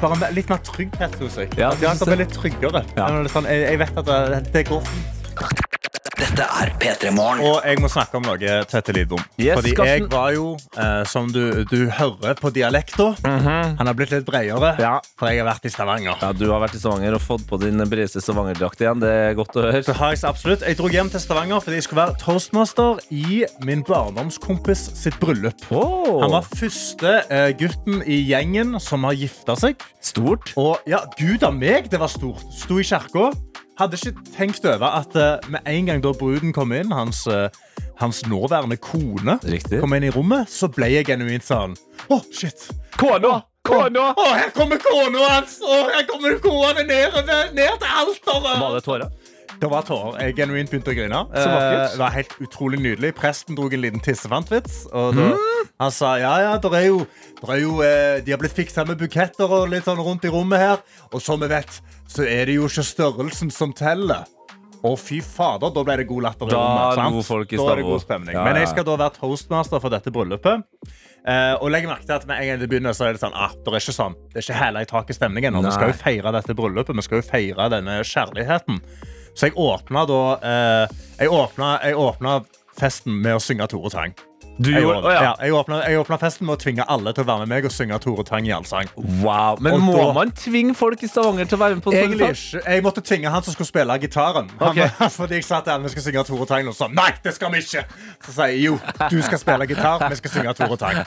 bare 0.00 0.16
med 0.18 0.34
litt 0.36 0.48
mer 0.48 0.64
trygghet 0.64 1.20
hos 1.20 1.38
seg. 1.38 1.54
Ja, 1.60 1.72
At 1.76 1.82
Jakob 1.82 2.12
er 2.14 2.22
litt 2.24 2.34
tryggere. 2.34 2.84
Ja. 2.96 3.12
Sånn, 3.32 3.48
jeg, 3.52 3.68
jeg 3.68 3.84
vet 3.84 4.02
at 4.04 4.10
det, 4.10 4.42
det 4.56 4.68
går 4.72 4.84
fint. 4.88 5.64
Dette 6.38 6.54
er 6.62 6.70
P3 6.78 7.10
Morgen. 7.16 7.40
Og 7.42 7.64
jeg 7.66 7.80
må 7.82 7.88
snakke 7.90 8.14
om 8.14 8.22
noe, 8.22 8.50
Tete 8.70 8.92
Lidbom. 8.94 9.18
Yes, 9.42 9.56
Fordi 9.58 9.72
jeg 9.74 10.04
var 10.12 10.28
jo, 10.36 10.52
eh, 10.78 11.00
som 11.10 11.26
du, 11.34 11.64
du 11.66 11.88
hører 11.90 12.36
på 12.38 12.52
dialekta, 12.54 13.08
han 13.24 13.82
har 13.88 13.96
blitt 13.98 14.12
litt 14.14 14.22
bredere, 14.28 14.76
Ja. 14.78 15.00
for 15.18 15.32
jeg 15.32 15.40
har 15.42 15.48
vært 15.48 15.66
i 15.66 15.72
Stavanger. 15.74 16.14
Ja, 16.22 16.30
Du 16.30 16.44
har 16.52 16.62
vært 16.62 16.76
i 16.76 16.78
Stavanger 16.78 17.16
og 17.18 17.24
fått 17.24 17.42
på 17.50 17.58
din 17.58 17.82
bredeste 17.90 18.22
Stavanger-drakt 18.22 18.78
igjen. 18.84 19.02
Det 19.02 19.10
er 19.10 19.34
godt 19.34 19.58
å 19.58 19.64
høre. 19.66 19.82
Det 19.82 19.96
har 19.98 20.14
jeg 20.14 20.20
så 20.22 20.28
absolutt. 20.30 20.62
Jeg 20.62 20.78
dro 20.78 20.86
hjem 20.94 21.10
til 21.10 21.24
Stavanger 21.26 21.58
fordi 21.64 21.80
jeg 21.80 21.88
skulle 21.88 22.04
være 22.06 22.18
toastmaster 22.22 23.02
i 23.10 23.42
min 23.66 23.82
barndomskompis 23.82 24.84
sitt 24.94 25.18
bryllup. 25.18 25.66
Oh. 25.74 26.20
Han 26.22 26.36
var 26.36 26.46
første 26.54 27.16
eh, 27.34 27.50
gutten 27.58 28.04
i 28.06 28.22
gjengen 28.30 28.78
som 28.78 29.02
har 29.10 29.18
gifta 29.18 29.58
seg. 29.58 29.74
Stort. 29.98 30.54
Og 30.54 30.78
ja, 30.86 31.02
gud 31.18 31.42
av 31.42 31.58
meg, 31.58 31.90
det 31.90 31.98
var 31.98 32.06
stort. 32.14 32.46
Sto 32.54 32.78
i 32.78 32.86
kirka. 32.86 33.32
Hadde 33.78 33.94
ikke 33.94 34.24
tenkt 34.34 34.64
over 34.66 34.88
at 34.90 35.14
uh, 35.14 35.50
med 35.52 35.60
en 35.70 35.86
gang 35.86 36.02
da 36.02 36.10
bruden 36.18 36.50
kom 36.56 36.72
inn, 36.74 36.90
hans, 36.90 37.20
uh, 37.30 37.46
hans 38.00 38.24
nåværende 38.26 38.76
kone, 38.82 39.38
Riktig. 39.46 39.78
kom 39.80 39.94
inn 39.94 40.08
i 40.08 40.10
rommet, 40.10 40.50
så 40.50 40.66
ble 40.72 40.88
jeg 40.96 41.06
genuint 41.06 41.46
sånn 41.46 41.76
Å, 42.10 42.18
shit. 42.34 42.68
Kona! 42.98 43.36
Kona! 43.68 44.08
Å, 44.18 44.26
her 44.34 44.50
kommer 44.56 44.80
kona 44.82 45.22
hans! 45.30 45.60
Å, 45.62 45.78
her 45.94 46.06
kommer 46.10 46.38
kona 46.42 46.82
ned, 46.82 47.18
ned 47.54 47.78
til 47.78 47.94
alteret! 48.02 48.58
Var 48.64 48.74
det 48.78 48.84
tårer? 48.88 49.10
Det 49.58 49.68
var 49.70 49.82
tårer. 49.82 50.20
Jeg 50.22 50.36
genuint 50.38 50.70
begynte 50.70 50.92
å 50.92 50.94
grine. 50.94 51.20
Eh, 51.34 51.92
Det 51.92 51.98
var 51.98 52.10
helt 52.14 52.34
utrolig 52.40 52.78
nydelig. 52.78 53.12
Presten 53.18 53.56
dro 53.58 53.66
en 53.66 53.80
liten 53.82 54.00
tissefantvits. 54.00 54.86
Og 54.92 55.14
da, 55.16 55.28
Mm. 55.32 55.44
Han 55.80 55.90
sa 55.94 56.16
ja, 56.18 56.32
ja, 56.42 56.56
der 56.58 56.74
er 56.74 56.86
jo, 56.86 57.06
der 57.40 57.50
er 57.54 57.58
jo 57.60 57.82
eh, 57.82 58.20
De 58.24 58.32
har 58.32 58.38
blitt 58.38 58.54
fiksa 58.54 58.84
med 58.86 58.98
buketter 58.98 59.46
og 59.50 59.68
litt 59.70 59.84
sånn 59.86 59.98
rundt 59.98 60.24
i 60.24 60.28
rommet 60.30 60.58
her. 60.58 60.78
Og 61.12 61.20
som 61.22 61.38
vi 61.40 61.46
vet, 61.48 61.80
så 62.08 62.22
er 62.26 62.46
det 62.46 62.54
jo 62.56 62.66
ikke 62.66 62.82
størrelsen 62.86 63.50
som 63.52 63.72
teller. 63.72 64.24
Å, 64.78 64.92
fy 64.98 65.18
fader, 65.20 65.72
da 65.74 65.82
ble 65.82 65.96
det 65.98 66.06
god 66.06 66.22
latter 66.22 66.46
Da 66.46 66.54
rommet. 66.54 66.94
sant? 66.94 67.26
folk 67.26 67.52
i 67.52 67.56
da 67.58 67.72
er 67.72 67.76
det 67.76 67.84
god 67.84 68.00
stemning. 68.04 68.34
Ja, 68.34 68.44
Men 68.44 68.56
jeg 68.62 68.68
skal 68.68 68.84
da 68.86 68.94
være 68.96 69.18
toastmaster 69.18 69.80
for 69.82 69.90
dette 69.90 70.10
bryllupet. 70.14 70.62
Eh, 71.28 71.54
og 71.60 71.68
legg 71.74 71.84
merke 71.84 72.06
til 72.06 72.14
at 72.14 72.26
med 72.30 72.38
en 72.40 72.46
gang 72.46 72.60
det 72.62 72.68
begynner, 72.70 72.94
så 72.94 73.08
er 73.08 73.12
det 73.18 73.20
sånn 73.20 73.34
ah, 73.34 73.50
det 73.50 73.66
er 73.74 73.82
ikke 73.82 73.92
sånn 73.92 74.14
Det 74.32 74.38
er 74.38 74.46
ikke 74.46 74.60
hæla 74.62 74.80
i 74.82 74.86
taket-stemningen. 74.88 75.58
Vi 75.66 75.72
skal 75.74 75.90
jo 75.90 75.98
feire 75.98 76.32
dette 76.32 76.54
bryllupet. 76.54 76.94
Vi 76.94 77.02
skal 77.02 77.18
jo 77.22 77.26
feire 77.26 77.66
denne 77.74 77.98
kjærligheten. 78.06 78.78
Så 79.38 79.46
jeg 79.50 79.54
åpna 79.54 80.02
da 80.10 80.22
eh, 80.42 80.96
jeg, 81.20 81.30
åpna, 81.30 81.76
jeg 81.86 81.94
åpna 81.94 82.40
festen 82.78 83.20
med 83.22 83.38
å 83.38 83.42
synge 83.42 83.68
Tore 83.70 83.90
Tang. 83.94 84.16
Du 84.58 84.72
Jeg, 84.72 84.82
gjorde, 84.82 85.06
å, 85.06 85.10
ja. 85.14 85.20
ja, 85.22 85.32
jeg, 85.46 85.52
åpna, 85.54 85.76
jeg 85.86 85.98
åpna 86.00 86.16
festen 86.18 86.48
med 86.48 86.56
å 86.56 86.58
tvinge 86.58 86.82
alle 86.90 87.12
til 87.14 87.22
å 87.22 87.26
være 87.28 87.44
med 87.44 87.50
meg 87.52 87.66
og 87.68 87.70
synge 87.70 87.94
Tore 88.02 88.24
Tang 88.26 88.46
i 88.48 88.50
allsang. 88.50 88.88
Wow. 89.22 89.60
Men 89.62 89.76
Og 89.76 89.84
må 89.86 89.94
da- 90.00 90.08
man 90.16 90.32
tvinge 90.34 90.74
folk 90.74 91.04
i 91.06 91.10
Stavanger 91.10 91.46
til 91.46 91.54
å 91.54 91.60
være 91.62 91.76
med 91.78 91.84
på 91.84 91.92
en 91.94 92.16
sånn 92.18 92.34
sang? 92.34 92.64
Jeg 92.66 92.82
måtte 92.82 93.04
tvinge 93.06 93.30
han 93.30 93.46
som 93.46 93.54
skulle 93.54 93.70
spille 93.70 93.98
gitaren. 94.02 94.50
Han, 94.58 94.72
Ok. 94.72 94.98
fordi 95.20 95.38
jeg 95.38 95.46
sa 95.46 95.60
til 95.62 95.76
han 95.76 95.86
vi 95.86 95.94
skal 95.94 96.06
synge 96.08 96.26
Tore 96.32 96.48
Tang, 96.50 96.66
og 96.66 96.74
så 96.74 96.88
sa 96.88 96.90
nei, 96.98 97.12
det 97.22 97.36
skal 97.38 97.54
vi 97.54 97.62
ikke. 97.62 97.84
Så 98.26 98.34
sa 98.34 98.50
jeg 98.50 98.64
jo, 98.66 98.80
du 99.14 99.18
skal 99.22 99.38
spille 99.44 99.70
gitar, 99.70 100.02
vi 100.10 100.18
skal 100.24 100.34
synge 100.34 100.56
Tore 100.58 100.80
Tang. 100.82 101.04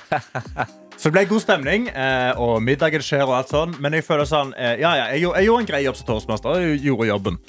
Så 0.96 1.10
det 1.10 1.16
ble 1.18 1.28
god 1.34 1.44
stemning, 1.44 1.90
eh, 1.92 2.32
og 2.40 2.62
middagen 2.64 3.04
skjer 3.04 3.26
og 3.28 3.36
alt 3.42 3.52
sånn. 3.52 3.76
Men 3.84 4.00
jeg 4.00 4.08
føler 4.08 4.24
sånn, 4.32 4.56
eh, 4.56 4.78
ja, 4.80 4.96
ja, 4.96 5.06
jeg, 5.12 5.28
jeg 5.28 5.50
gjorde 5.52 5.66
en 5.66 5.72
grei 5.76 5.84
jobb 5.90 6.00
som 6.00 6.08
toastmaster. 6.14 6.62
Jeg 6.64 6.86
gjorde 6.88 7.08
jobben. 7.12 7.40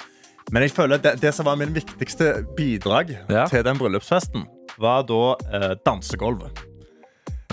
Men 0.51 0.61
jeg 0.63 0.71
føler 0.75 0.97
det, 1.01 1.15
det 1.21 1.33
som 1.33 1.45
var 1.45 1.55
min 1.57 1.73
viktigste 1.73 2.45
bidrag 2.57 3.15
Ja. 3.29 3.45
til 3.47 3.63
den 3.63 3.77
bryllupsfesten, 3.77 4.45
var 4.79 5.03
da 5.03 5.35
eh, 5.53 5.73
dansegolvet. 5.85 6.51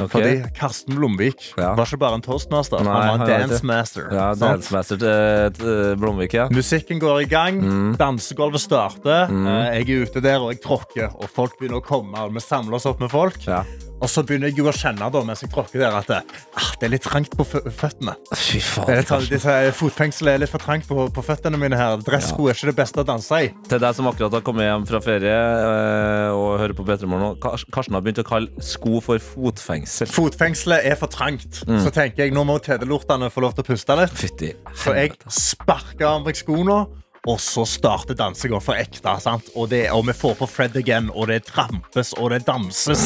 Okay. 0.01 0.09
Fordi 0.09 0.55
Karsten 0.57 0.95
Blomvik 0.97 1.43
Ja. 1.59 1.75
var 1.77 1.85
ikke 1.85 1.99
bare 2.01 2.15
en 2.15 2.23
toastmaster, 2.25 2.81
Nei, 2.83 2.89
han 2.89 3.19
var 3.19 3.27
en 3.27 3.29
dancemaster. 3.29 3.49
dance 3.49 3.67
master. 3.67 4.09
Ja. 4.17 4.29
Dancemaster 4.35 4.97
til, 4.97 5.53
til 5.59 5.97
Blomvik, 6.01 6.33
ja. 6.35 6.47
Musikken 6.49 7.01
går 7.01 7.21
i 7.21 7.29
gang, 7.29 7.61
Mm. 7.61 7.97
dansegulvet 7.99 8.61
starter. 8.61 9.29
eh, 9.29 9.83
Jeg 9.85 9.91
er 9.91 10.03
ute 10.07 10.21
der 10.23 10.39
og 10.41 10.53
jeg 10.55 10.63
tråkker, 10.63 11.13
og 11.15 11.29
folk 11.29 11.59
begynner 11.61 11.81
å 11.83 11.85
komme. 11.85 12.17
og 12.19 12.33
Vi 12.33 12.41
samler 12.41 12.75
oss 12.75 12.87
opp 12.87 13.01
med 13.01 13.11
folk. 13.11 13.37
Ja. 13.47 13.63
Og 14.01 14.09
så 14.09 14.23
begynner 14.25 14.49
jeg 14.49 14.57
jo 14.59 14.65
å 14.71 14.73
kjenne 14.73 15.09
da, 15.13 15.21
mens 15.29 15.43
jeg 15.45 15.51
tråkker 15.53 15.83
der 15.83 15.97
at 15.99 16.07
det, 16.09 16.21
ah, 16.57 16.69
det 16.81 16.87
er 16.87 16.93
litt 16.95 17.05
trangt 17.05 17.35
på 17.37 17.45
føttene. 17.45 18.15
Fy 18.33 18.59
Det 18.59 18.63
faen. 18.65 18.89
er 18.91 19.01
litt, 19.03 19.11
sånn- 19.13 19.29
disse 19.29 19.57
Fotfengselet 19.77 20.35
er 20.35 20.39
litt 20.45 20.53
for 20.53 20.59
trangt 20.65 20.87
på, 20.89 21.09
på 21.13 21.25
føttene 21.27 21.59
mine 21.61 21.77
her. 21.77 21.99
Dressko 22.07 22.49
er 22.49 22.55
ikke 22.57 22.71
det 22.73 22.77
beste 22.81 23.03
å 23.03 23.07
danse 23.07 23.41
i. 23.45 23.51
Til 23.69 23.79
deg 23.83 23.95
som 23.99 24.09
akkurat 24.09 24.33
har 24.39 24.45
kommet 24.47 24.65
hjem 24.71 24.87
fra 24.89 25.01
ferie 25.05 25.35
eh, 25.37 26.31
og 26.33 26.59
hører 26.63 26.77
på 26.79 26.87
P3 26.89 27.07
Morgen 27.11 27.27
nå. 27.29 27.53
Karsten 27.73 27.95
har 27.99 28.05
begynt 28.07 28.23
å 28.25 28.27
kalle 28.31 28.65
sko 28.65 29.01
for 29.05 29.21
fotfengsel. 29.21 30.09
Fotfengselet 30.11 30.89
er 30.91 30.97
for 31.01 31.13
trangt. 31.13 31.61
Mm. 31.69 31.83
Så 31.85 31.93
tenker 31.95 32.25
jeg, 32.25 32.33
nå 32.37 32.45
må 32.49 32.57
tedelortene 32.65 33.29
få 33.33 33.45
lov 33.45 33.55
til 33.59 33.65
å 33.67 33.69
puste 33.73 33.97
litt. 34.01 34.17
Fytti 34.17 34.55
Så 34.81 34.97
jeg 34.97 35.13
sparker 35.29 36.09
av 36.09 36.25
meg 36.25 36.37
skoene, 36.41 36.87
og 37.29 37.41
så 37.41 37.67
starter 37.69 38.17
dansinga 38.17 38.61
for 38.65 38.81
ekte. 38.81 39.13
Sant? 39.21 39.51
Og, 39.55 39.69
det, 39.73 39.85
og 39.93 40.07
vi 40.09 40.15
får 40.17 40.39
på 40.39 40.49
Fred 40.49 40.77
again, 40.81 41.11
og 41.13 41.29
det 41.29 41.43
trampes 41.51 42.15
og 42.17 42.31
det 42.33 42.47
danses. 42.47 43.05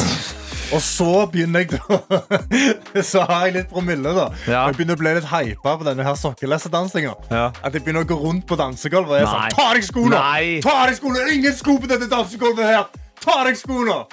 Og 0.73 0.81
så 0.81 1.25
begynner 1.29 1.61
jeg 1.65 1.75
da 1.75 2.21
Så 3.11 3.21
har 3.27 3.45
jeg 3.45 3.55
litt 3.59 3.69
promille, 3.69 4.15
da. 4.15 4.29
Ja. 4.47 4.63
Jeg 4.69 4.79
begynner 4.79 4.97
å 4.97 5.01
bli 5.03 5.13
litt 5.19 5.27
hypa 5.29 5.75
på 5.77 5.87
denne 5.87 6.07
her 6.07 6.17
sokkelesedansinga. 6.19 7.13
Ja. 7.29 7.47
At 7.61 7.75
jeg 7.75 7.83
begynner 7.85 8.07
å 8.07 8.09
gå 8.09 8.17
rundt 8.23 8.47
på 8.49 8.57
dansegulvet 8.59 9.13
og 9.13 9.19
jeg 9.19 9.27
er 9.27 9.33
sånn 9.33 9.57
Ta 9.59 9.67
deg 9.75 9.87
skoene! 9.89 10.21
Ta 10.65 10.77
deg 10.87 10.99
skoene! 11.01 11.25
Ingen 11.35 11.57
sko 11.57 11.77
på 11.81 11.91
dette 11.91 12.09
dansegulvet 12.11 12.71
her! 12.71 12.87
Ta 13.21 13.41
deg 13.45 13.59
skoene! 13.59 14.05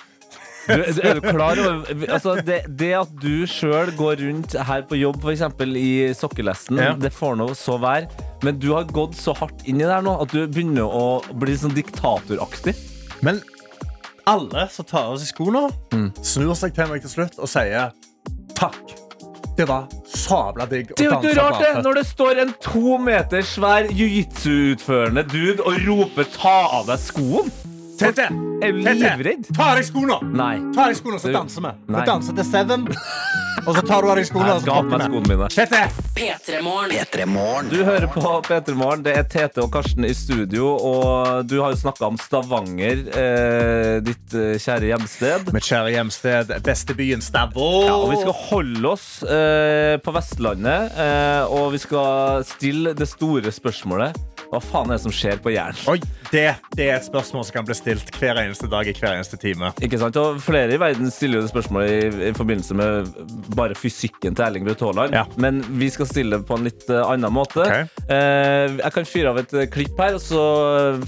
Du, 0.69 0.83
du, 0.95 1.01
er 1.03 1.15
du 1.19 1.25
klar 1.27 1.59
over 1.59 2.05
altså, 2.13 2.37
det, 2.47 2.61
det 2.79 2.93
at 3.01 3.11
du 3.23 3.47
sjøl 3.51 3.91
går 3.99 4.21
rundt 4.23 4.53
her 4.69 4.83
på 4.87 4.99
jobb, 5.01 5.19
f.eks. 5.25 5.43
i 5.79 5.89
sokkelesten, 6.15 6.79
Ja. 6.79 6.93
det 6.95 7.11
får 7.13 7.35
nå 7.41 7.49
så 7.59 7.79
være. 7.83 8.07
Men 8.47 8.59
du 8.63 8.69
har 8.75 8.85
gått 8.85 9.15
så 9.19 9.35
hardt 9.39 9.65
inn 9.67 9.81
i 9.81 9.85
det 9.85 9.91
her 9.93 10.03
nå 10.07 10.15
at 10.23 10.31
du 10.31 10.47
begynner 10.47 10.87
å 10.87 11.05
bli 11.35 11.57
sånn 11.59 11.75
diktatoraktig. 11.75 12.77
Men 13.23 13.41
alle 14.31 14.69
som 14.71 14.87
tar 14.87 15.11
av 15.13 15.19
seg 15.19 15.33
skoene, 15.35 15.65
Mm. 15.93 16.11
snur 16.23 16.55
seg 16.55 16.75
til 16.75 16.87
meg 16.89 17.03
til 17.03 17.11
slutt 17.11 17.39
og 17.43 17.49
sier 17.51 17.91
takk. 18.55 18.79
Det 19.57 19.67
var 19.69 19.85
sabla 20.09 20.65
digg 20.71 20.93
å 20.93 20.97
Det 20.97 21.05
er 21.05 21.11
jo 21.11 21.19
ikke 21.19 21.35
danse 21.35 21.41
rart 21.43 21.61
det, 21.61 21.83
når 21.85 21.95
det 21.99 22.07
står 22.09 22.39
en 22.41 22.55
to 22.65 22.97
meter 22.99 23.43
svær 23.45 23.85
jiu-jitsu-utførende 23.91 25.25
dude 25.29 25.61
og 25.67 25.75
roper 25.87 26.25
'ta 26.25 26.55
av 26.79 26.87
deg 26.87 26.99
skoen'. 26.99 27.51
Tete! 28.03 28.25
Er 28.63 28.73
du 28.73 28.79
livredd? 28.83 29.45
Ta 29.55 29.73
av 29.73 29.77
deg 29.79 29.87
skoene! 29.87 30.17
Nei. 30.35 30.57
Ta 30.75 30.89
av 30.89 30.91
deg 30.91 30.99
skoene, 30.99 31.19
så 31.23 31.31
danser 31.35 31.63
vi. 31.63 31.71
Nei. 31.87 32.01
Vi 32.01 32.07
danser 32.09 32.35
til 32.35 32.47
Seven, 32.49 32.87
og 33.63 33.77
så 33.77 33.83
tar 33.87 34.03
du 34.03 34.09
av 34.11 34.19
deg 34.19 34.27
skoene. 34.27 34.49
Jeg 34.49 34.57
og 34.57 34.59
så 34.59 34.67
skal 34.67 34.75
ha 34.75 34.83
på 34.83 34.91
meg 34.91 35.05
skoene 35.07 35.31
mine. 35.31 35.51
Tete! 35.55 35.83
P3 36.17 36.63
Morgen. 36.67 36.95
P3 36.99 37.27
Morgen. 37.31 37.71
Du 37.71 37.79
hører 37.87 38.09
på 38.11 38.33
P3 38.49 38.75
Morgen. 38.79 39.05
Det 39.07 39.15
er 39.21 39.29
Tete 39.31 39.63
og 39.63 39.71
Karsten 39.75 40.07
i 40.09 40.11
studio. 40.19 40.73
Og 40.89 41.47
du 41.47 41.57
har 41.61 41.77
jo 41.77 41.79
snakka 41.85 42.09
om 42.11 42.19
Stavanger, 42.23 43.05
eh, 43.23 44.01
ditt 44.03 44.35
eh, 44.35 44.59
kjære 44.63 44.91
hjemsted. 44.91 45.55
Mitt 45.55 45.71
kjære 45.71 45.95
hjemsted, 45.95 46.53
bestebyen 46.67 47.23
Stavå. 47.23 47.71
Ja, 47.87 47.97
og 48.01 48.11
Vi 48.17 48.21
skal 48.25 48.39
holde 48.51 48.93
oss 48.97 49.09
eh, 49.23 49.95
på 50.03 50.19
Vestlandet, 50.19 50.99
eh, 51.07 51.55
og 51.55 51.71
vi 51.77 51.83
skal 51.87 52.43
stille 52.51 52.99
det 52.99 53.11
store 53.15 53.55
spørsmålet. 53.55 54.19
Hva 54.53 54.61
faen 54.61 54.91
er 54.91 54.99
det 54.99 55.05
som 55.07 55.13
skjer 55.17 55.39
på 55.41 55.49
hjernen? 55.55 55.79
Oi, 55.89 55.97
det, 56.29 56.43
det 56.77 56.85
er 56.91 56.99
et 56.99 57.07
spørsmål 57.07 57.47
som 57.49 57.55
kan 57.55 57.65
bli 57.65 57.77
stilt 57.77 58.11
hver 58.21 58.37
eneste 58.43 58.69
dag 58.69 58.85
i 58.85 58.93
hver 58.93 59.15
eneste 59.15 59.39
time. 59.41 59.71
Ikke 59.81 59.97
sant? 60.01 60.19
Og 60.21 60.43
Flere 60.45 60.75
i 60.77 60.81
verden 60.81 61.09
stiller 61.13 61.41
jo 61.41 61.47
det 61.47 61.53
spørsmålet 61.55 61.93
i, 61.93 62.27
i 62.29 62.33
forbindelse 62.37 62.77
med 62.77 63.09
bare 63.57 63.77
fysikken 63.79 64.37
til 64.37 64.45
Erling 64.45 64.67
Braut 64.67 64.85
Haaland. 64.85 65.17
Ja. 65.17 65.23
Men 65.41 65.63
vi 65.81 65.89
skal 65.95 66.11
stille 66.11 66.37
det 66.37 66.45
på 66.49 66.59
en 66.59 66.69
litt 66.69 66.85
eh, 66.93 67.01
annen 67.01 67.33
måte. 67.33 67.65
Okay. 67.65 67.89
Eh, 68.13 68.77
jeg 68.83 68.95
kan 68.99 69.09
fyre 69.09 69.33
av 69.33 69.41
et 69.41 69.57
eh, 69.57 69.71
klipp 69.73 70.05
her 70.05 70.19
så, 70.21 70.43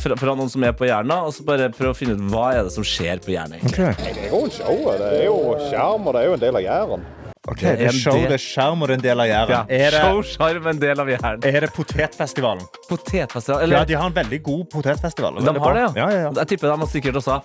fra, 0.01 0.17
fra 0.23 0.37
noen 0.41 0.53
som 0.55 0.65
er 0.65 0.73
på 0.79 0.89
hjernen, 0.89 1.13
og 1.29 1.37
så 1.37 1.45
bare 1.45 1.69
prøve 1.75 1.93
å 1.93 1.99
finne 1.99 2.17
ut 2.17 2.25
hva 2.33 2.47
er 2.55 2.65
det 2.65 2.73
som 2.73 2.87
skjer 2.87 3.21
på 3.25 3.35
hjernen. 3.35 3.61
Okay. 3.69 3.93
Det 4.01 4.25
er 4.25 4.33
jo 4.33 4.41
showet. 4.57 5.05
Det 5.05 5.13
er 5.21 5.29
jo 5.29 5.39
skjerm, 5.69 6.09
og 6.09 6.17
det 6.17 6.25
er 6.25 6.31
jo 6.31 6.39
en 6.41 6.45
del 6.49 6.63
av 6.63 6.65
Jæren. 6.65 7.07
Ok, 7.47 7.61
Det 7.61 7.81
er 7.85 7.93
show, 7.93 8.15
del- 8.17 8.29
det 8.31 8.37
er 8.39 8.41
sjarm 8.41 8.81
og 8.83 8.89
det 8.89 8.95
er 8.95 8.99
en 8.99 9.03
del 9.05 9.21
av 9.21 9.27
Jæren. 9.29 9.51
Ja. 9.53 9.59
Er, 9.69 9.91
Show, 10.01 10.21
det, 10.23 10.31
sjarm, 10.33 10.67
en 10.71 10.79
del 10.81 11.01
av 11.03 11.07
Jæren. 11.13 11.43
er 11.45 11.61
det 11.61 11.69
potetfestivalen? 11.77 12.63
Potetfestival? 12.89 13.71
Ja, 13.71 13.85
de 13.85 13.95
har 14.01 14.07
en 14.07 14.15
veldig 14.17 14.43
god 14.43 14.63
potetfestival. 14.73 15.35
de 15.45 15.53
har 15.61 15.75
det, 15.75 15.83
ja. 15.83 15.91
Ja, 15.97 16.09
ja, 16.11 16.21
ja. 16.25 16.31
Jeg 16.41 16.47
tipper 16.55 16.73
de 16.73 16.79
har 16.81 16.87
sikkert 16.89 17.15
også 17.21 17.35
Ja. 17.35 17.41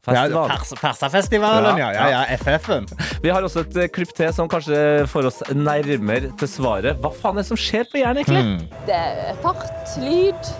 Fers- 0.00 0.78
Fersafestivalen, 0.80 1.76
ja. 1.78 1.90
ja, 1.92 2.08
ja. 2.08 2.24
FF-en. 2.36 2.86
Vi 3.22 3.28
har 3.28 3.42
også 3.42 3.60
et 3.66 3.76
eh, 3.76 3.88
klipp 3.88 4.14
til 4.16 4.32
som 4.32 4.48
kanskje 4.48 5.06
får 5.06 5.26
oss 5.26 5.42
nærmere 5.52 6.32
til 6.38 6.48
svaret. 6.48 6.96
Hva 7.02 7.12
faen 7.12 7.36
er 7.36 7.42
det 7.42 7.46
som 7.52 7.56
skjer 7.60 7.84
på 7.92 8.00
Jæren, 8.00 8.16
egentlig? 8.24 8.68
Det 8.86 8.94
er 8.96 9.34
fart, 9.42 9.68
lyd. 10.00 10.54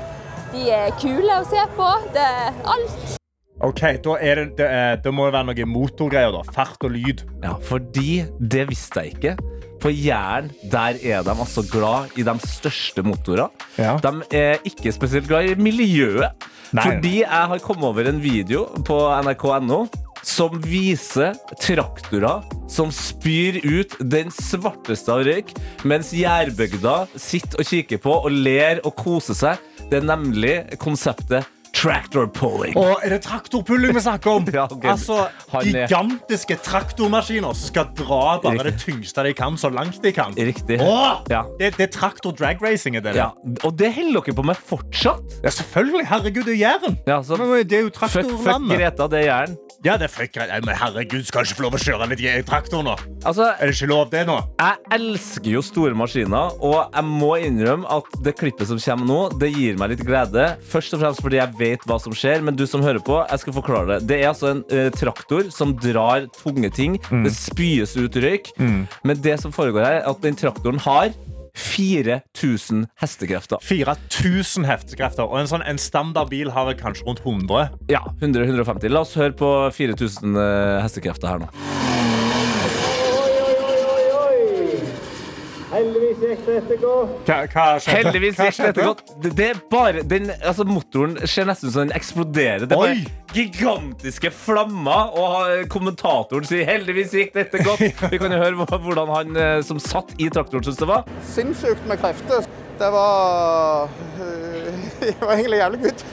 De 0.52 0.70
er 0.72 0.90
kule 1.00 1.40
å 1.40 1.44
se 1.48 1.64
på. 1.76 1.88
Det 2.12 2.20
er 2.24 2.52
alt. 2.64 3.17
OK, 3.66 3.80
da, 4.04 4.14
er 4.22 4.38
det, 4.38 4.48
det, 4.61 4.66
er, 4.70 4.98
da 5.02 5.11
må 5.11 5.26
det 5.26 5.34
være 5.34 5.48
noe 5.50 5.68
motorgreier. 5.68 6.34
da. 6.34 6.42
Fart 6.54 6.84
og 6.86 6.94
lyd. 6.94 7.24
Ja, 7.42 7.56
fordi 7.68 8.22
det 8.38 8.68
visste 8.70 9.02
jeg 9.02 9.16
ikke. 9.16 9.54
På 9.78 9.90
Jæren 9.94 10.50
der 10.70 10.98
er 11.06 11.22
de 11.26 11.34
altså 11.34 11.62
glad 11.70 12.14
i 12.18 12.24
de 12.26 12.34
største 12.42 13.02
motorene. 13.06 13.48
Ja. 13.78 13.96
De 14.02 14.12
er 14.34 14.62
ikke 14.66 14.94
spesielt 14.94 15.28
glad 15.30 15.50
i 15.50 15.59
miljøet. 15.59 16.48
Nei. 16.74 16.84
Fordi 16.84 17.14
jeg 17.22 17.48
har 17.50 17.64
kommet 17.64 17.88
over 17.88 18.11
en 18.11 18.22
video 18.22 18.66
på 18.86 18.98
nrk.no 19.24 19.86
som 20.26 20.59
viser 20.61 21.36
traktorer 21.62 22.42
som 22.68 22.90
spyr 22.92 23.61
ut 23.64 23.94
den 24.02 24.32
svarteste 24.34 25.14
av 25.14 25.22
røyk, 25.24 25.54
mens 25.88 26.11
jærbygda 26.12 27.06
sitter 27.16 27.62
og 27.62 27.70
kikker 27.70 28.02
på 28.02 28.16
og 28.18 28.34
ler 28.34 28.82
og 28.84 28.98
koser 28.98 29.38
seg. 29.38 29.62
Det 29.88 30.02
er 30.02 30.11
nemlig 30.11 30.56
konseptet 30.82 31.46
tractor 31.78 32.26
pulling. 32.34 32.74
Og 32.78 33.04
er 33.06 33.14
det 33.14 33.20
traktorpulling 33.26 33.94
vi 33.94 34.02
snakker 34.04 34.30
om? 34.40 34.46
Ja, 34.58 34.64
okay. 34.70 34.90
Altså, 34.90 35.28
Gigantiske 35.62 36.56
traktormaskiner 36.66 37.54
som 37.54 37.68
skal 37.70 37.90
dra 37.98 38.38
bare 38.42 38.64
det 38.70 38.78
tyngste 38.82 39.22
de 39.26 39.32
kan, 39.38 39.54
så 39.60 39.70
langt 39.72 40.00
de 40.02 40.10
kan. 40.16 40.34
Riktig. 40.34 40.80
Åh! 40.82 41.20
Ja. 41.30 41.44
Det, 41.60 41.74
det 41.78 41.86
er 41.88 41.92
traktor 41.94 42.34
drag 42.34 42.62
racing. 42.64 42.96
Er 42.98 43.04
det? 43.06 43.14
Ja, 43.18 43.28
og 43.66 43.76
det 43.78 43.92
holder 43.94 44.24
dere 44.26 44.34
på 44.40 44.44
med 44.48 44.58
fortsatt. 44.58 45.38
Ja, 45.44 45.52
selvfølgelig. 45.54 46.06
Herregud, 46.10 46.44
det 46.48 46.56
er 46.56 46.60
Jæren. 46.64 46.98
Ja, 47.06 47.20
så 47.22 47.38
Det 47.38 47.78
er 47.78 47.86
jo 47.86 47.92
traktorlandet. 47.94 48.42
fuck. 48.42 48.78
Greta, 48.78 49.06
det 49.12 49.20
er 49.22 49.26
Jæren. 49.28 49.56
Ja, 49.86 49.94
det 50.00 50.08
er 50.08 50.12
fuck 50.16 50.32
Greta. 50.34 50.58
Men 50.66 50.74
herregud, 50.80 51.22
skal 51.28 51.46
ikke 51.46 51.60
få 51.60 51.66
lov 51.68 51.76
å 51.78 51.82
kjøre 51.84 52.08
litt 52.10 52.24
i 52.24 52.34
traktor 52.48 52.82
nå? 52.82 52.96
Altså, 53.28 53.52
Er 53.60 53.68
det 53.70 53.76
ikke 53.76 53.90
lov, 53.92 54.08
det 54.10 54.24
nå? 54.26 54.38
Jeg 54.58 54.76
elsker 54.98 55.50
jo 55.52 55.62
store 55.62 55.94
maskiner, 55.94 56.56
og 56.58 56.78
jeg 56.96 57.04
må 57.06 57.36
innrømme 57.46 57.86
at 57.98 58.18
det 58.24 58.34
klippet 58.40 58.66
som 58.70 58.80
kommer 58.82 59.06
nå, 59.06 59.20
det 59.38 59.52
gir 59.54 59.78
meg 59.78 59.92
litt 59.94 60.02
glede. 60.08 60.48
Først 60.72 60.94
og 60.96 61.00
fremst 61.04 61.22
fordi 61.22 61.36
jeg 61.38 61.54
vet 61.58 61.67
hva 61.88 61.98
som 62.02 62.14
skjer, 62.16 62.42
men 62.44 62.56
du 62.58 62.64
som 62.68 62.82
hører 62.84 63.02
på, 63.04 63.20
jeg 63.28 63.42
skal 63.44 63.56
forklare 63.56 63.88
det. 63.90 63.98
Det 64.10 64.20
er 64.20 64.30
altså 64.32 64.52
en 64.54 64.62
eh, 64.72 64.88
traktor 64.94 65.50
som 65.54 65.74
drar 65.76 66.28
tunge 66.38 66.70
ting. 66.74 66.98
Det 67.24 67.34
spyes 67.34 67.96
ut 67.98 68.16
røyk. 68.16 68.52
Men 68.58 69.20
det 69.24 69.38
som 69.42 69.54
foregår 69.54 69.84
her, 69.84 69.98
er 70.00 70.08
at 70.10 70.22
den 70.24 70.38
traktoren 70.38 70.80
har 70.84 71.12
4000 71.58 72.86
hestekrefter. 73.02 73.58
4000 73.62 74.66
hestekrefter. 74.68 75.26
Og 75.26 75.40
en, 75.40 75.50
sånn, 75.50 75.64
en 75.66 75.80
standard 75.80 76.30
bil 76.30 76.52
har 76.54 76.68
vel 76.70 76.78
kanskje 76.78 77.08
rundt 77.08 77.24
100. 77.24 77.68
Ja, 77.90 78.04
100-150. 78.22 78.92
La 78.94 79.02
oss 79.02 79.16
høre 79.18 79.34
på 79.36 79.50
4000 79.74 80.38
eh, 80.38 80.78
hestekrefter 80.84 81.32
her 81.32 81.42
nå. 81.42 81.50
Heldigvis 82.88 83.26
gikk 83.28 83.58
dette 83.58 83.74
godt. 83.74 83.82
Hva, 83.82 83.96
hva 83.98 83.98
skjedde? 83.98 84.94
Heldigvis 85.68 85.96
Hva 85.98 86.07
gikk 86.07 86.07
dette 86.22 86.60
skjedde? 88.56 88.84
godt. 88.84 89.02
Det, 89.22 89.30
det 89.38 89.46
er 89.50 89.54
bare, 89.70 90.02
den, 90.02 90.30
altså 90.42 90.64
Motoren 90.68 91.16
ser 91.26 91.44
nesten 91.48 91.68
ut 91.70 91.74
som 91.74 91.82
den 91.86 91.96
eksploderer. 91.96 92.58
Det 92.66 92.72
er 92.76 92.82
bare 92.82 92.96
Oi! 92.96 93.06
gigantiske 93.34 94.30
flammer, 94.32 95.10
og 95.20 95.68
kommentatoren 95.72 96.44
sier 96.48 96.64
'heldigvis 96.68 97.12
gikk 97.12 97.34
dette 97.36 97.58
godt'. 97.64 97.82
Vi 98.12 98.18
kan 98.20 98.32
jo 98.32 98.38
høre 98.40 98.54
hvordan 98.68 99.08
han 99.14 99.36
eh, 99.36 99.62
som 99.66 99.78
satt 99.82 100.08
i 100.18 100.28
traktoren, 100.32 100.64
syntes 100.64 100.78
det 100.80 100.88
var. 100.88 101.02
Sinnssykt 101.34 101.86
med 101.86 101.96
krefter. 102.00 102.40
Det 102.78 102.90
var 102.94 103.88
øh, 104.22 104.72
Det 105.02 105.14
var 105.20 105.32
egentlig 105.34 105.58
jævlig 105.58 105.80
good. 105.82 106.00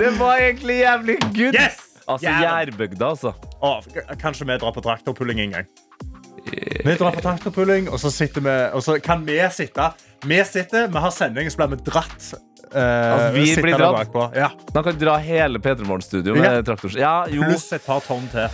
Det 0.00 0.20
var 0.20 0.36
egentlig 0.36 0.76
jævlig 0.80 1.16
good. 1.20 1.54
Yes! 1.54 1.76
Altså 2.08 2.26
Jærbygda, 2.26 3.06
altså. 3.14 3.32
Å, 3.62 3.80
kanskje 4.18 4.46
vi 4.48 4.56
drar 4.58 4.72
på 4.74 4.80
traktorpulling 4.82 5.40
en 5.44 5.50
gang. 5.58 5.66
Vi 6.84 6.94
drar 6.96 7.12
på 7.16 7.20
tacopulling, 7.24 7.88
og 7.92 8.00
så, 8.00 8.10
og 8.72 8.82
så 8.84 8.98
kan 9.04 9.24
vi 9.26 9.38
sitte. 9.52 9.90
Vi 10.24 10.38
sitter, 10.44 10.88
vi 10.92 11.02
har 11.04 11.10
sending, 11.10 11.50
så 11.50 11.60
blir 11.60 11.76
vi 11.76 11.82
dratt. 11.90 12.32
Uh, 12.70 12.78
Altså, 12.80 13.30
vi 13.34 13.56
blir 13.62 13.78
dratt? 13.78 14.14
Ja. 14.36 14.50
Man 14.74 14.84
kan 14.86 14.98
dra 15.00 15.16
hele 15.18 15.58
P3 15.58 15.84
Morgen-studio 15.84 16.36
med 16.36 16.44
Ja. 16.44 16.62
traktor. 16.62 16.92
Ja. 16.98 17.14
Pluss 17.26 17.72
et 17.72 17.84
par 17.86 18.00
tonn 18.00 18.28
til. 18.30 18.48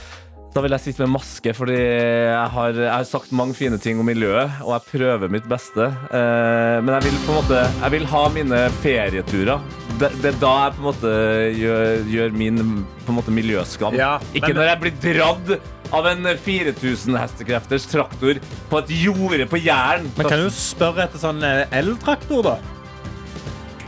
Da 0.57 0.63
vil 0.65 0.73
jeg 0.73 0.87
sitte 0.87 1.05
med 1.05 1.11
maske, 1.19 1.53
fordi 1.53 1.75
jeg 1.77 2.49
har, 2.55 2.77
jeg 2.81 2.89
har 2.89 3.03
sagt 3.05 3.33
mange 3.37 3.53
fine 3.59 3.77
ting 3.77 3.99
om 4.01 4.07
miljøet, 4.09 4.55
og 4.65 4.71
jeg 4.73 4.87
prøver 4.89 5.29
mitt 5.29 5.45
beste. 5.51 5.85
Eh, 6.09 6.77
men 6.81 6.95
jeg 6.95 7.05
vil 7.11 7.19
på 7.27 7.35
en 7.35 7.37
måte 7.43 7.59
Jeg 7.67 7.93
vil 7.93 8.07
ha 8.09 8.23
mine 8.33 8.61
ferieturer. 8.81 9.67
Det, 10.01 10.11
det 10.23 10.31
er 10.31 10.39
da 10.41 10.55
jeg 10.63 10.73
på 10.79 10.81
en 10.81 10.87
måte 10.87 11.13
gjør, 11.61 12.01
gjør 12.09 12.33
min 12.41 12.63
på 13.05 13.13
en 13.13 13.19
måte 13.19 13.37
miljøskam. 13.37 13.99
Ja, 14.01 14.15
Ikke 14.33 14.55
men- 14.55 14.63
når 14.63 14.71
jeg 14.71 14.81
blir 14.87 14.97
dradd 15.05 15.53
av 15.93 16.09
en 16.15 16.25
4000 16.49 17.21
hestekrefters 17.21 17.85
traktor 17.93 18.41
på 18.73 18.81
et 18.81 18.95
jorde 19.05 19.51
på 19.53 19.61
Jæren. 19.61 20.09
Men 20.17 20.33
kan 20.33 20.41
du 20.41 20.49
spørre 20.57 21.05
etter 21.05 21.21
sånn 21.21 21.45
eh, 21.45 21.67
eltraktor, 21.83 22.49
da? 22.49 22.57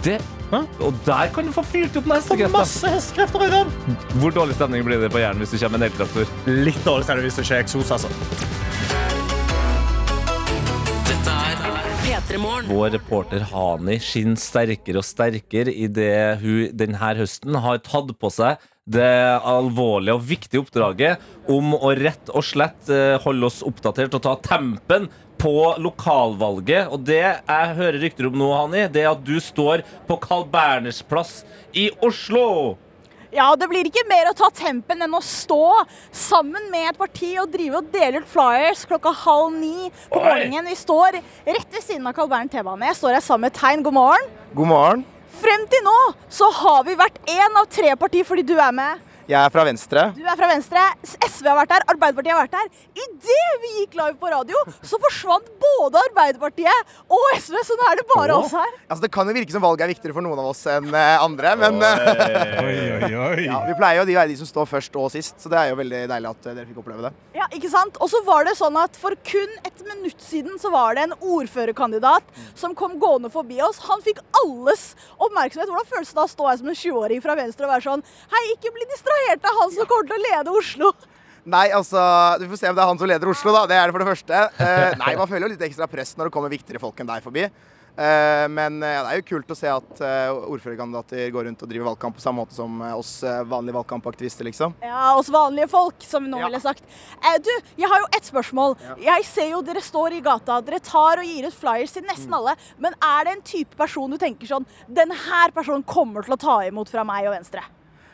Det, 0.04 0.20
og 0.56 1.00
der 1.04 1.32
kan 1.34 1.48
du 1.48 1.52
få 1.52 1.64
fylt 1.66 1.96
opp 2.00 2.06
med 2.08 2.22
hestekrefter. 2.22 2.54
masse 2.54 2.92
hestekrefter 2.92 3.44
i 3.44 3.50
den! 3.52 3.72
Hvor 4.22 4.32
dårlig 4.32 4.56
stemning 4.56 4.86
blir 4.86 5.02
det 5.02 5.10
på 5.12 5.20
Jæren 5.20 5.42
hvis 5.42 5.52
du 5.52 5.58
kommer 5.58 5.78
med 5.78 5.88
en 5.88 5.92
eltraktor? 5.92 6.32
Litt 6.46 6.80
dårlig 6.86 7.04
stemning 7.08 7.28
hvis 7.28 7.36
det 7.36 7.44
ikke 7.44 7.58
er 7.58 7.66
eksos, 7.66 7.92
altså. 7.98 8.08
Dette 11.10 11.36
P3 12.06 12.40
Morgen. 12.40 12.72
Vår 12.72 12.96
reporter 12.96 13.44
Hani 13.52 13.98
skinner 14.00 14.40
sterkere 14.40 15.02
og 15.02 15.06
sterkere 15.06 15.74
idet 15.74 16.40
hun 16.40 16.72
denne 16.72 17.14
høsten 17.20 17.60
har 17.60 17.84
tatt 17.84 18.14
på 18.16 18.32
seg 18.32 18.64
det 18.88 19.04
alvorlige 19.44 20.16
og 20.16 20.24
viktige 20.24 20.62
oppdraget 20.62 21.24
om 21.52 21.74
å 21.76 21.92
rett 21.98 22.30
og 22.32 22.44
slett 22.46 22.88
eh, 22.88 23.18
holde 23.20 23.50
oss 23.50 23.60
oppdatert 23.66 24.16
og 24.16 24.24
ta 24.24 24.32
tempen 24.40 25.10
på 25.38 25.54
lokalvalget. 25.82 26.90
Og 26.92 27.06
det 27.06 27.22
jeg 27.22 27.78
hører 27.78 28.02
rykter 28.02 28.28
om 28.28 28.36
nå, 28.38 28.50
Hanni, 28.56 28.84
det 28.92 29.04
er 29.04 29.12
at 29.12 29.24
du 29.24 29.38
står 29.42 29.84
på 30.08 30.18
Carl 30.22 30.44
Berners 30.50 31.00
plass 31.06 31.40
i 31.72 31.88
Oslo. 32.04 32.76
Ja, 33.28 33.50
det 33.60 33.66
blir 33.68 33.84
ikke 33.84 34.06
mer 34.08 34.30
å 34.30 34.36
ta 34.36 34.48
tempen 34.56 35.04
enn 35.04 35.12
å 35.12 35.20
stå 35.24 35.82
sammen 36.16 36.70
med 36.72 36.86
et 36.88 37.00
parti 37.00 37.34
og 37.36 37.50
drive 37.52 37.82
og 37.82 37.90
dele 37.92 38.22
ut 38.22 38.30
flyers 38.30 38.86
klokka 38.88 39.12
halv 39.24 39.52
ni 39.52 39.90
på 40.08 40.22
morgenen. 40.22 40.70
Vi 40.70 40.78
står 40.80 41.18
rett 41.20 41.74
ved 41.74 41.84
siden 41.84 42.08
av 42.08 42.16
Carl 42.16 42.30
Bern 42.30 42.48
T-bane. 42.48 42.88
Jeg 42.88 42.96
står 43.02 43.18
her 43.18 43.24
sammen 43.24 43.50
med 43.50 43.58
Tegn. 43.58 43.84
God 43.84 43.98
morgen. 43.98 44.30
God 44.56 44.72
morgen. 44.72 45.04
Frem 45.38 45.66
til 45.70 45.84
nå 45.84 45.98
så 46.32 46.48
har 46.62 46.80
vi 46.88 46.96
vært 46.98 47.20
én 47.28 47.60
av 47.60 47.68
tre 47.70 47.92
partier 48.00 48.26
fordi 48.26 48.46
du 48.48 48.56
er 48.56 48.72
med. 48.74 49.04
Jeg 49.28 49.36
er 49.44 49.50
fra 49.52 49.60
Venstre. 49.68 50.02
Du 50.16 50.22
er 50.24 50.36
fra 50.40 50.46
Venstre, 50.48 50.82
SV 51.04 51.50
har 51.50 51.56
vært 51.58 51.72
der, 51.74 51.82
Arbeiderpartiet 51.92 52.32
har 52.32 52.46
vært 52.46 52.54
der. 52.54 52.68
Idet 52.96 53.58
vi 53.60 53.72
gikk 53.82 53.96
live 53.98 54.14
på 54.16 54.30
radio, 54.32 54.60
så 54.80 54.96
forsvant 55.02 55.50
både 55.60 56.00
Arbeiderpartiet 56.06 56.94
og 57.12 57.26
SV, 57.36 57.58
så 57.68 57.76
nå 57.76 57.88
er 57.90 58.00
det 58.00 58.06
bare 58.08 58.38
oss 58.38 58.54
her. 58.56 58.70
Altså, 58.86 59.02
det 59.04 59.10
kan 59.12 59.28
jo 59.28 59.34
virke 59.36 59.52
som 59.52 59.60
valget 59.66 59.84
er 59.84 59.92
viktigere 59.92 60.16
for 60.16 60.24
noen 60.24 60.40
av 60.40 60.48
oss 60.54 60.62
enn 60.72 60.88
eh, 60.96 61.20
andre, 61.20 61.52
men 61.60 61.76
Ja, 63.48 63.58
vi 63.68 63.76
pleier 63.76 64.00
jo 64.00 64.06
de 64.08 64.16
å 64.16 64.20
være 64.22 64.32
de 64.32 64.38
som 64.40 64.48
står 64.48 64.70
først 64.70 64.96
og 64.96 65.12
sist, 65.12 65.36
så 65.44 65.52
det 65.52 65.60
er 65.60 65.74
jo 65.74 65.76
veldig 65.82 66.00
deilig 66.14 66.32
at 66.32 66.48
eh, 66.48 66.56
dere 66.56 66.70
fikk 66.70 66.80
oppleve 66.86 67.10
det. 67.10 67.12
Ja, 67.36 67.50
ikke 67.52 67.72
sant? 67.74 68.00
Og 68.00 68.08
så 68.08 68.22
var 68.24 68.48
det 68.48 68.56
sånn 68.56 68.80
at 68.80 68.96
For 68.96 69.12
kun 69.28 69.52
et 69.60 69.84
minutt 69.84 70.24
siden 70.24 70.56
så 70.56 70.72
var 70.72 70.96
det 70.96 71.04
en 71.04 71.14
ordførerkandidat 71.20 72.32
som 72.56 72.72
kom 72.72 72.96
gående 72.96 73.28
forbi 73.32 73.60
oss. 73.60 73.82
Han 73.90 74.00
fikk 74.08 74.24
alles 74.40 74.94
oppmerksomhet. 75.20 75.68
Hvordan 75.68 75.92
føles 75.92 76.16
det 76.16 76.16
da 76.16 76.24
å 76.24 76.32
stå 76.32 76.48
her 76.48 76.60
som 76.62 76.72
en 76.72 76.80
20-åring 76.80 77.22
fra 77.28 77.36
Venstre 77.36 77.68
og 77.68 77.74
være 77.76 77.86
sånn 77.90 78.06
Hei, 78.32 78.44
ikke 78.56 78.72
bli 78.72 78.88
distrahert 78.88 79.17
av 79.38 79.62
han 79.62 79.72
som 79.76 79.88
kommer 79.90 80.10
til 80.10 80.18
å 80.18 80.24
lede 80.26 80.58
Oslo. 80.60 80.92
Nei, 81.48 81.70
altså, 81.72 82.00
Du 82.40 82.44
får 82.50 82.60
se 82.60 82.68
om 82.68 82.76
det 82.76 82.82
er 82.84 82.90
han 82.92 83.00
som 83.00 83.08
leder 83.08 83.30
Oslo, 83.32 83.54
da. 83.54 83.64
Det 83.70 83.76
er 83.78 83.88
det 83.88 83.96
for 83.96 84.04
det 84.04 84.10
første. 84.12 84.44
Eh, 84.60 84.92
nei, 85.00 85.16
Man 85.16 85.28
føler 85.30 85.48
jo 85.48 85.54
litt 85.54 85.66
ekstra 85.70 85.88
press 85.88 86.14
når 86.18 86.28
det 86.28 86.34
kommer 86.34 86.52
viktigere 86.52 86.82
folk 86.82 86.98
enn 87.00 87.08
deg 87.08 87.24
forbi. 87.24 87.46
Eh, 87.98 88.44
men 88.52 88.76
eh, 88.84 88.92
ja, 88.94 88.98
det 89.02 89.10
er 89.10 89.18
jo 89.22 89.24
kult 89.26 89.48
å 89.50 89.56
se 89.58 89.66
at 89.72 90.02
eh, 90.06 90.28
ordførerkandidater 90.52 91.32
går 91.34 91.48
rundt 91.48 91.64
og 91.64 91.70
driver 91.72 91.88
valgkamp 91.88 92.14
på 92.14 92.22
samme 92.22 92.44
måte 92.44 92.54
som 92.54 92.76
eh, 92.84 92.92
oss 92.94 93.24
eh, 93.26 93.40
vanlige 93.48 93.74
valgkampaktivister, 93.74 94.46
liksom. 94.46 94.76
Ja, 94.84 95.16
oss 95.18 95.32
vanlige 95.34 95.66
folk, 95.72 95.96
som 96.06 96.28
noen 96.30 96.44
ville 96.46 96.60
sagt. 96.62 96.84
Du, 97.42 97.50
jeg 97.80 97.90
har 97.90 98.04
jo 98.04 98.10
ett 98.14 98.28
spørsmål. 98.28 98.76
Jeg 99.02 99.26
ser 99.26 99.48
jo 99.54 99.64
dere 99.66 99.82
står 99.82 100.18
i 100.18 100.20
gata, 100.28 100.60
dere 100.68 100.78
tar 100.84 101.24
og 101.24 101.26
gir 101.26 101.48
ut 101.48 101.56
flyers 101.58 101.96
til 101.96 102.06
nesten 102.06 102.36
alle. 102.38 102.54
Men 102.78 102.94
er 103.02 103.24
det 103.26 103.34
en 103.38 103.42
type 103.54 103.74
person 103.80 104.12
du 104.14 104.20
tenker 104.20 104.46
sånn 104.52 104.68
Den 104.86 105.10
her 105.24 105.50
personen 105.56 105.82
kommer 105.82 106.22
til 106.28 106.36
å 106.36 106.40
ta 106.44 106.60
imot 106.68 106.92
fra 106.92 107.02
meg 107.08 107.26
og 107.26 107.34
Venstre? 107.34 107.64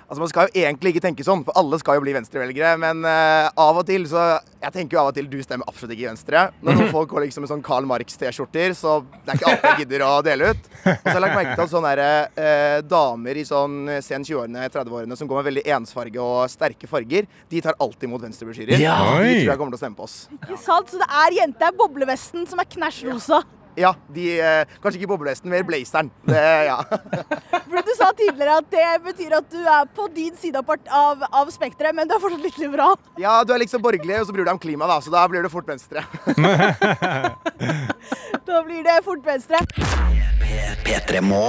Altså, 0.09 0.21
Man 0.21 0.31
skal 0.31 0.49
jo 0.49 0.63
egentlig 0.65 0.95
ikke 0.95 1.05
tenke 1.05 1.25
sånn, 1.27 1.45
for 1.47 1.57
alle 1.59 1.79
skal 1.81 1.99
jo 1.99 2.05
bli 2.05 2.15
venstrevelgere. 2.17 2.75
Men 2.81 3.05
uh, 3.07 3.49
av 3.51 3.81
og 3.81 3.87
til 3.89 4.07
så 4.11 4.25
Jeg 4.63 4.73
tenker 4.75 4.97
jo 4.97 5.03
av 5.03 5.11
og 5.11 5.17
til 5.17 5.27
du 5.29 5.39
stemmer 5.45 5.69
absolutt 5.69 5.95
ikke 5.97 6.11
Venstre. 6.11 6.45
Når 6.65 6.79
noen 6.79 6.93
folk 6.95 7.11
går 7.13 7.27
liksom 7.27 7.45
med 7.45 7.53
sånn 7.53 7.65
Karl 7.65 7.89
Marx-T-skjorter, 7.89 8.73
så 8.79 8.99
det 9.25 9.35
er 9.35 9.41
ikke 9.41 9.51
alt 9.51 9.67
jeg 9.69 9.81
gidder 9.85 10.05
å 10.07 10.13
dele 10.25 10.53
ut. 10.55 10.71
Og 10.85 10.87
så 10.87 11.11
har 11.11 11.19
jeg 11.19 11.25
lagt 11.25 11.37
merke 11.37 11.57
til 11.57 11.65
at 11.67 11.75
sånne 11.75 11.93
der, 11.99 12.31
uh, 12.39 12.79
damer 12.95 13.41
i 13.41 13.45
sånn 13.49 13.77
sen 14.05 14.25
20-årene, 14.25 14.69
30-årene 14.73 15.19
som 15.21 15.29
går 15.29 15.41
med 15.41 15.51
veldig 15.51 15.67
ensfarge 15.79 16.23
og 16.25 16.53
sterke 16.53 16.89
farger, 16.89 17.29
de 17.53 17.65
tar 17.65 17.77
alltid 17.77 18.09
imot 18.09 18.25
venstrebrosjyrer. 18.25 18.81
Ja. 18.81 18.97
De 19.21 19.37
tror 19.43 19.53
jeg 19.53 19.61
kommer 19.61 19.77
til 19.77 19.81
å 19.81 19.85
stemme 19.85 20.01
på 20.01 20.09
oss. 20.09 20.17
Ikke 20.41 20.61
sant? 20.65 20.93
Så 20.93 21.03
det 21.03 21.11
er 21.25 21.39
jenta 21.43 21.69
i 21.69 21.77
boblevesten 21.77 22.49
som 22.49 22.63
er 22.63 22.73
knæsj 22.77 23.05
rosa. 23.11 23.45
Ja, 23.45 23.64
de, 24.15 24.27
eh, 24.41 24.77
kanskje 24.83 25.01
ikke 25.01 25.11
boblevesten, 25.11 25.51
mer 25.51 25.65
blazeren. 25.67 26.11
Det, 26.27 26.45
ja. 26.69 26.79
Du 27.85 27.93
sa 27.99 28.09
tidligere 28.17 28.57
at 28.59 28.69
det 28.73 28.87
betyr 29.05 29.35
at 29.37 29.49
du 29.53 29.59
er 29.61 29.85
på 29.95 30.07
din 30.15 30.35
side 30.41 30.59
av, 30.59 31.25
av 31.31 31.51
spekteret, 31.53 31.95
men 31.95 32.09
du 32.09 32.15
er 32.17 32.23
fortsatt 32.23 32.43
litt 32.43 32.59
liberal. 32.59 32.97
ja, 33.21 33.37
du 33.45 33.53
er 33.55 33.61
liksom 33.63 33.83
borgerlig, 33.85 34.21
og 34.21 34.27
så 34.27 34.35
bryr 34.35 34.45
du 34.45 34.49
deg 34.49 34.57
om 34.57 34.63
klima, 34.63 34.89
da, 34.91 35.01
så 35.05 35.11
da 35.15 35.27
blir 35.29 35.45
det 35.45 35.53
fort 35.53 35.69
venstre. 35.69 36.05
Da 38.45 38.63
blir 38.65 38.83
det 38.87 38.99
fort 39.05 39.27
venstre. 39.27 39.61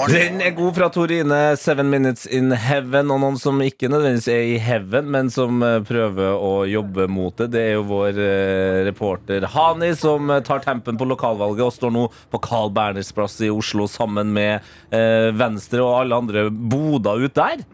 Den 0.10 0.40
er 0.42 0.54
god 0.56 0.76
fra 0.78 0.88
Torine, 0.94 1.40
'Seven 1.58 1.90
Minutes 1.90 2.26
in 2.26 2.52
Heaven'. 2.52 3.12
Og 3.12 3.20
noen 3.20 3.38
som 3.40 3.60
ikke 3.62 3.90
nødvendigvis 3.92 4.28
er 4.32 4.44
i 4.54 4.58
heaven, 4.62 5.10
men 5.12 5.32
som 5.34 5.64
eh, 5.66 5.82
prøver 5.86 6.36
å 6.40 6.66
jobbe 6.70 7.08
mot 7.12 7.36
det, 7.38 7.50
det 7.56 7.62
er 7.62 7.74
jo 7.76 7.86
vår 7.90 8.20
eh, 8.24 8.82
reporter 8.88 9.48
Hani, 9.56 9.92
som 10.00 10.32
eh, 10.32 10.44
tar 10.46 10.64
tempen 10.64 11.00
på 11.00 11.08
lokalvalget 11.10 11.66
og 11.68 11.76
står 11.76 11.96
nå 11.96 12.06
på 12.32 12.42
Carl 12.46 12.72
Berners 12.76 13.12
plass 13.16 13.40
i 13.44 13.52
Oslo 13.52 13.88
sammen 13.92 14.32
med 14.36 14.64
eh, 14.92 15.32
Venstre 15.36 15.84
og 15.84 16.00
alle 16.02 16.22
andre 16.24 16.48
boder 16.50 17.28
ut 17.28 17.36
der. 17.36 17.66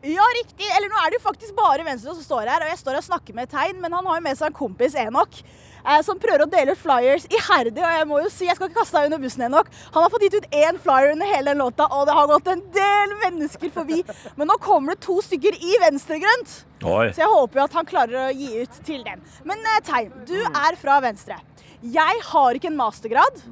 Ja, 0.00 0.24
riktig. 0.38 0.64
Eller 0.76 0.88
nå 0.88 0.96
er 0.96 1.12
det 1.12 1.18
jo 1.18 1.26
faktisk 1.26 1.52
bare 1.56 1.84
Venstre 1.84 2.14
som 2.14 2.24
står 2.24 2.48
her, 2.48 2.62
og 2.64 2.70
jeg 2.72 2.78
står 2.80 2.96
og 3.00 3.04
snakker 3.04 3.36
med 3.36 3.50
Tegn, 3.52 3.82
men 3.82 3.92
han 3.92 4.06
har 4.08 4.16
jo 4.16 4.24
med 4.24 4.38
seg 4.38 4.48
en 4.48 4.56
kompis, 4.56 4.94
Enok, 4.96 5.42
eh, 5.82 6.00
som 6.06 6.20
prøver 6.22 6.46
å 6.46 6.48
dele 6.48 6.72
ut 6.72 6.80
flyers 6.80 7.26
iherdig, 7.28 7.82
og 7.84 7.92
jeg 7.98 8.08
må 8.08 8.22
jo 8.22 8.30
si, 8.32 8.48
jeg 8.48 8.56
skal 8.56 8.70
ikke 8.70 8.80
kaste 8.80 8.96
deg 8.96 9.10
under 9.10 9.20
bussen, 9.26 9.44
Enok. 9.44 9.68
Han 9.92 10.06
har 10.06 10.14
fått 10.14 10.24
gitt 10.24 10.38
ut 10.40 10.56
én 10.56 10.80
flyer 10.80 11.12
under 11.12 11.28
hele 11.28 11.52
den 11.52 11.60
låta, 11.60 11.90
og 11.92 12.08
det 12.08 12.16
har 12.16 12.32
gått 12.32 12.48
en 12.54 12.64
del 12.78 13.14
mennesker 13.26 13.76
forbi. 13.76 14.00
Men 14.40 14.48
nå 14.48 14.56
kommer 14.64 14.96
det 14.96 15.04
to 15.04 15.20
stykker 15.26 15.60
i 15.60 15.76
venstregrønt. 15.84 16.58
Oi. 16.80 17.10
Så 17.12 17.26
jeg 17.26 17.32
håper 17.36 17.60
jo 17.60 17.68
at 17.68 17.80
han 17.82 17.92
klarer 17.92 18.24
å 18.24 18.28
gi 18.32 18.52
ut 18.64 18.82
til 18.88 19.04
dem. 19.04 19.20
Men 19.44 19.60
eh, 19.76 19.80
Tegn, 19.84 20.14
du 20.24 20.38
er 20.48 20.80
fra 20.80 21.02
Venstre. 21.04 21.36
Jeg 21.80 22.24
har 22.32 22.56
ikke 22.56 22.72
en 22.72 22.80
mastergrad. 22.80 23.44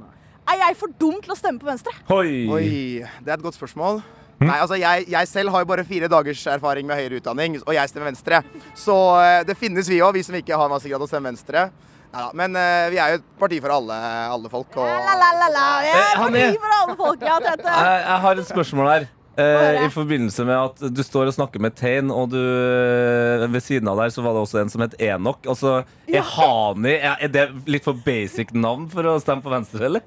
Er 0.49 0.63
jeg 0.65 0.77
for 0.81 0.93
dum 0.97 1.21
til 1.21 1.33
å 1.33 1.37
stemme 1.37 1.61
på 1.61 1.69
Venstre? 1.69 1.93
Oi, 2.09 3.05
det 3.21 3.29
er 3.29 3.37
et 3.37 3.45
godt 3.45 3.57
spørsmål. 3.61 4.01
Nei, 4.39 4.59
altså 4.63 4.77
jeg, 4.79 5.09
jeg 5.11 5.27
selv 5.29 5.51
har 5.51 5.65
jo 5.65 5.67
bare 5.67 5.85
fire 5.85 6.07
dagers 6.09 6.45
erfaring 6.47 6.87
med 6.87 6.97
høyere 7.01 7.19
utdanning, 7.19 7.57
og 7.67 7.75
jeg 7.75 7.91
stemmer 7.91 8.13
Venstre. 8.13 8.39
Så 8.79 8.95
eh, 9.19 9.41
det 9.49 9.57
finnes 9.59 9.89
vi 9.91 9.99
òg, 10.05 10.15
vi 10.15 10.23
som 10.23 10.37
ikke 10.39 10.55
har 10.61 10.71
mastergrad 10.71 11.03
og 11.03 11.11
stemmer 11.11 11.33
Venstre. 11.33 11.69
Neida, 12.09 12.31
men 12.39 12.55
uh, 12.57 12.87
vi 12.89 12.97
er 12.97 13.11
jo 13.13 13.19
et 13.19 13.25
parti 13.37 13.59
for 13.61 13.75
alle, 13.75 13.97
alle 14.33 14.49
folk. 14.49 14.71
Og... 14.81 14.87
La, 14.89 15.13
la, 15.19 15.27
la, 15.43 15.49
la. 15.53 15.65
Jeg 15.85 15.93
Eh, 15.93 16.05
er 16.07 16.21
Hanne. 16.23 16.45
parti 16.47 16.63
for 16.63 16.77
alle 16.79 16.95
folk, 17.03 17.27
ja, 17.29 17.35
Tete. 17.45 17.75
Jeg, 17.83 17.99
jeg 18.07 18.21
har 18.25 18.41
et 18.45 18.49
spørsmål 18.49 18.89
her. 18.95 19.09
Eh, 19.39 19.83
I 19.85 19.91
forbindelse 19.95 20.47
med 20.49 20.57
at 20.57 20.81
du 20.97 21.03
står 21.07 21.29
og 21.31 21.35
snakker 21.37 21.63
med 21.63 21.77
Tein, 21.79 22.09
og 22.11 22.31
du, 22.33 22.39
eh, 22.41 23.45
ved 23.53 23.63
siden 23.63 23.91
av 23.93 24.01
der 24.01 24.11
så 24.15 24.25
var 24.25 24.35
det 24.35 24.41
også 24.47 24.63
en 24.63 24.73
som 24.73 24.83
het 24.87 24.97
Enok. 24.99 25.45
Altså, 25.53 25.83
Ja. 26.09 26.23
er 26.25 27.19
er 27.21 27.29
det 27.29 27.45
litt 27.69 27.85
for 27.85 27.93
basic 28.07 28.55
navn 28.57 28.89
for 28.91 29.03
å 29.05 29.19
stemme 29.21 29.43
på 29.45 29.53
Venstre, 29.53 29.85
eller? 29.91 30.03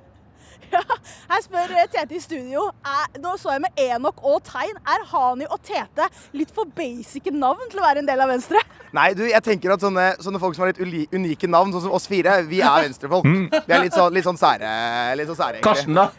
Her 1.32 1.42
spør 1.44 1.74
eh, 1.76 1.88
Tete 1.92 2.16
i 2.18 2.22
studio. 2.24 2.68
Er, 2.88 3.08
nå 3.24 3.36
så 3.40 3.54
jeg 3.56 3.64
med 3.66 3.82
Enok 3.86 4.22
og 4.28 4.42
Tegn. 4.48 4.78
Er 4.94 5.06
Hani 5.12 5.48
og 5.48 5.60
Tete 5.68 6.08
litt 6.38 6.54
for 6.56 6.70
basic 6.78 7.32
navn 7.36 7.68
til 7.72 7.82
å 7.82 7.86
være 7.86 8.04
en 8.04 8.10
del 8.10 8.24
av 8.24 8.32
Venstre? 8.32 8.62
Nei, 8.98 9.12
du, 9.18 9.24
jeg 9.30 9.44
tenker 9.46 9.76
at 9.76 9.84
sånne, 9.84 10.08
sånne 10.24 10.42
folk 10.42 10.58
som 10.58 10.66
har 10.66 10.74
litt 10.74 10.82
uli, 10.84 11.06
unike 11.16 11.48
navn, 11.52 11.72
sånn 11.76 11.86
som 11.88 11.96
oss 11.96 12.10
fire, 12.12 12.42
vi 12.48 12.60
er 12.60 12.88
venstrefolk. 12.88 13.28
Vi 13.54 13.62
er 13.72 13.86
litt 13.86 13.96
sånn, 13.96 14.12
litt 14.16 14.28
sånn 14.28 14.40
sære, 14.40 14.74
litt 15.20 15.32
sånn 15.32 15.40
sære. 15.40 15.64
Karsten, 15.64 15.96
da? 15.96 16.10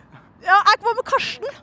Ja, 0.47 0.63
Hva 0.81 0.97
med 0.97 1.05
Karsten? 1.07 1.61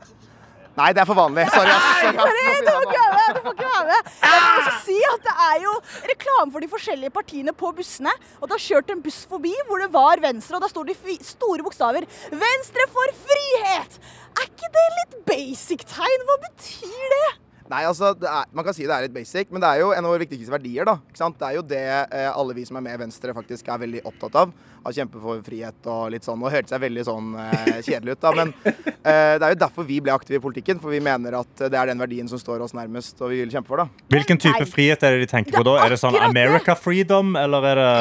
Nei, 0.79 0.93
det 0.95 1.01
er 1.01 1.09
for 1.09 1.17
vanlig. 1.17 1.49
Sorry, 1.51 1.73
ass. 1.73 1.89
Sorry, 2.05 2.37
ass. 2.45 3.18
Du 3.35 3.41
får 3.45 3.55
ikke 3.55 3.71
være 3.73 3.87
med. 3.89 4.11
Jeg 4.23 4.43
må 4.45 4.53
også 4.59 4.75
si 4.85 4.97
at 5.09 5.25
Det 5.29 5.35
er 5.45 5.57
jo 5.65 5.73
reklame 6.11 6.53
for 6.53 6.63
de 6.63 6.71
forskjellige 6.71 7.15
partiene 7.15 7.53
på 7.63 7.73
bussene. 7.77 8.13
Og 8.39 8.47
det 8.47 8.57
har 8.57 8.65
kjørt 8.67 8.93
en 8.93 9.03
buss 9.05 9.19
forbi 9.29 9.53
hvor 9.67 9.83
det 9.83 9.91
var 9.93 10.23
Venstre, 10.23 10.57
og 10.57 10.63
da 10.63 10.71
står 10.71 10.89
det 10.89 10.97
i 11.13 11.19
store 11.25 11.65
bokstaver 11.65 12.07
'Venstre 12.31 12.87
for 12.95 13.13
frihet'. 13.25 13.99
Er 14.39 14.47
ikke 14.47 14.73
det 14.77 14.87
litt 14.97 15.15
basic 15.27 15.85
tegn? 15.89 16.25
Hva 16.27 16.39
betyr 16.47 17.15
det? 17.15 17.48
Nei, 17.69 17.83
altså, 17.85 18.15
det 18.17 18.25
er, 18.25 18.47
Man 18.55 18.65
kan 18.65 18.73
si 18.73 18.87
det 18.87 18.95
er 18.95 19.05
litt 19.05 19.13
basic, 19.13 19.51
men 19.53 19.61
det 19.61 19.69
er 19.69 19.83
jo 19.83 19.91
en 19.93 20.05
av 20.05 20.13
våre 20.13 20.23
viktigste 20.23 20.53
verdier. 20.53 20.87
da, 20.89 20.95
ikke 21.09 21.21
sant? 21.21 21.37
Det 21.37 21.47
er 21.47 21.57
jo 21.59 21.65
det 21.69 21.83
eh, 21.85 22.29
alle 22.31 22.55
vi 22.57 22.65
som 22.65 22.79
er 22.79 22.85
med 22.87 22.97
i 22.97 23.01
Venstre 23.03 23.35
faktisk 23.37 23.69
er 23.69 23.83
veldig 23.83 24.01
opptatt 24.09 24.39
av. 24.41 24.53
Å 24.79 24.93
kjempe 24.95 25.21
for 25.21 25.43
frihet 25.45 25.89
og 25.91 26.07
litt 26.13 26.25
sånn. 26.25 26.41
Og 26.41 26.53
hørtes 26.53 26.73
seg 26.73 26.81
veldig 26.81 27.03
sånn 27.05 27.35
eh, 27.43 27.75
kjedelig 27.85 28.15
ut, 28.17 28.21
da, 28.23 28.31
men 28.39 28.53
eh, 28.65 29.35
det 29.37 29.43
er 29.43 29.53
jo 29.53 29.59
derfor 29.65 29.85
vi 29.85 29.99
ble 30.01 30.15
aktive 30.15 30.39
i 30.39 30.43
politikken. 30.43 30.81
For 30.81 30.95
vi 30.95 31.03
mener 31.03 31.37
at 31.43 31.65
det 31.67 31.77
er 31.77 31.91
den 31.91 32.01
verdien 32.01 32.31
som 32.31 32.41
står 32.41 32.65
oss 32.65 32.73
nærmest, 32.77 33.19
og 33.21 33.35
vi 33.35 33.43
vil 33.43 33.53
kjempe 33.53 33.69
for. 33.69 33.83
da. 33.83 34.07
Hvilken 34.15 34.41
type 34.41 34.65
frihet 34.71 35.05
er 35.05 35.17
det 35.17 35.27
de 35.27 35.29
tenker 35.35 35.59
på 35.59 35.65
da? 35.67 35.77
Er 35.83 35.93
det 35.93 36.01
sånn. 36.01 36.17
America 36.25 36.73
freedom, 36.79 37.35
eller 37.37 37.69
er 37.69 37.83
det 37.83 37.93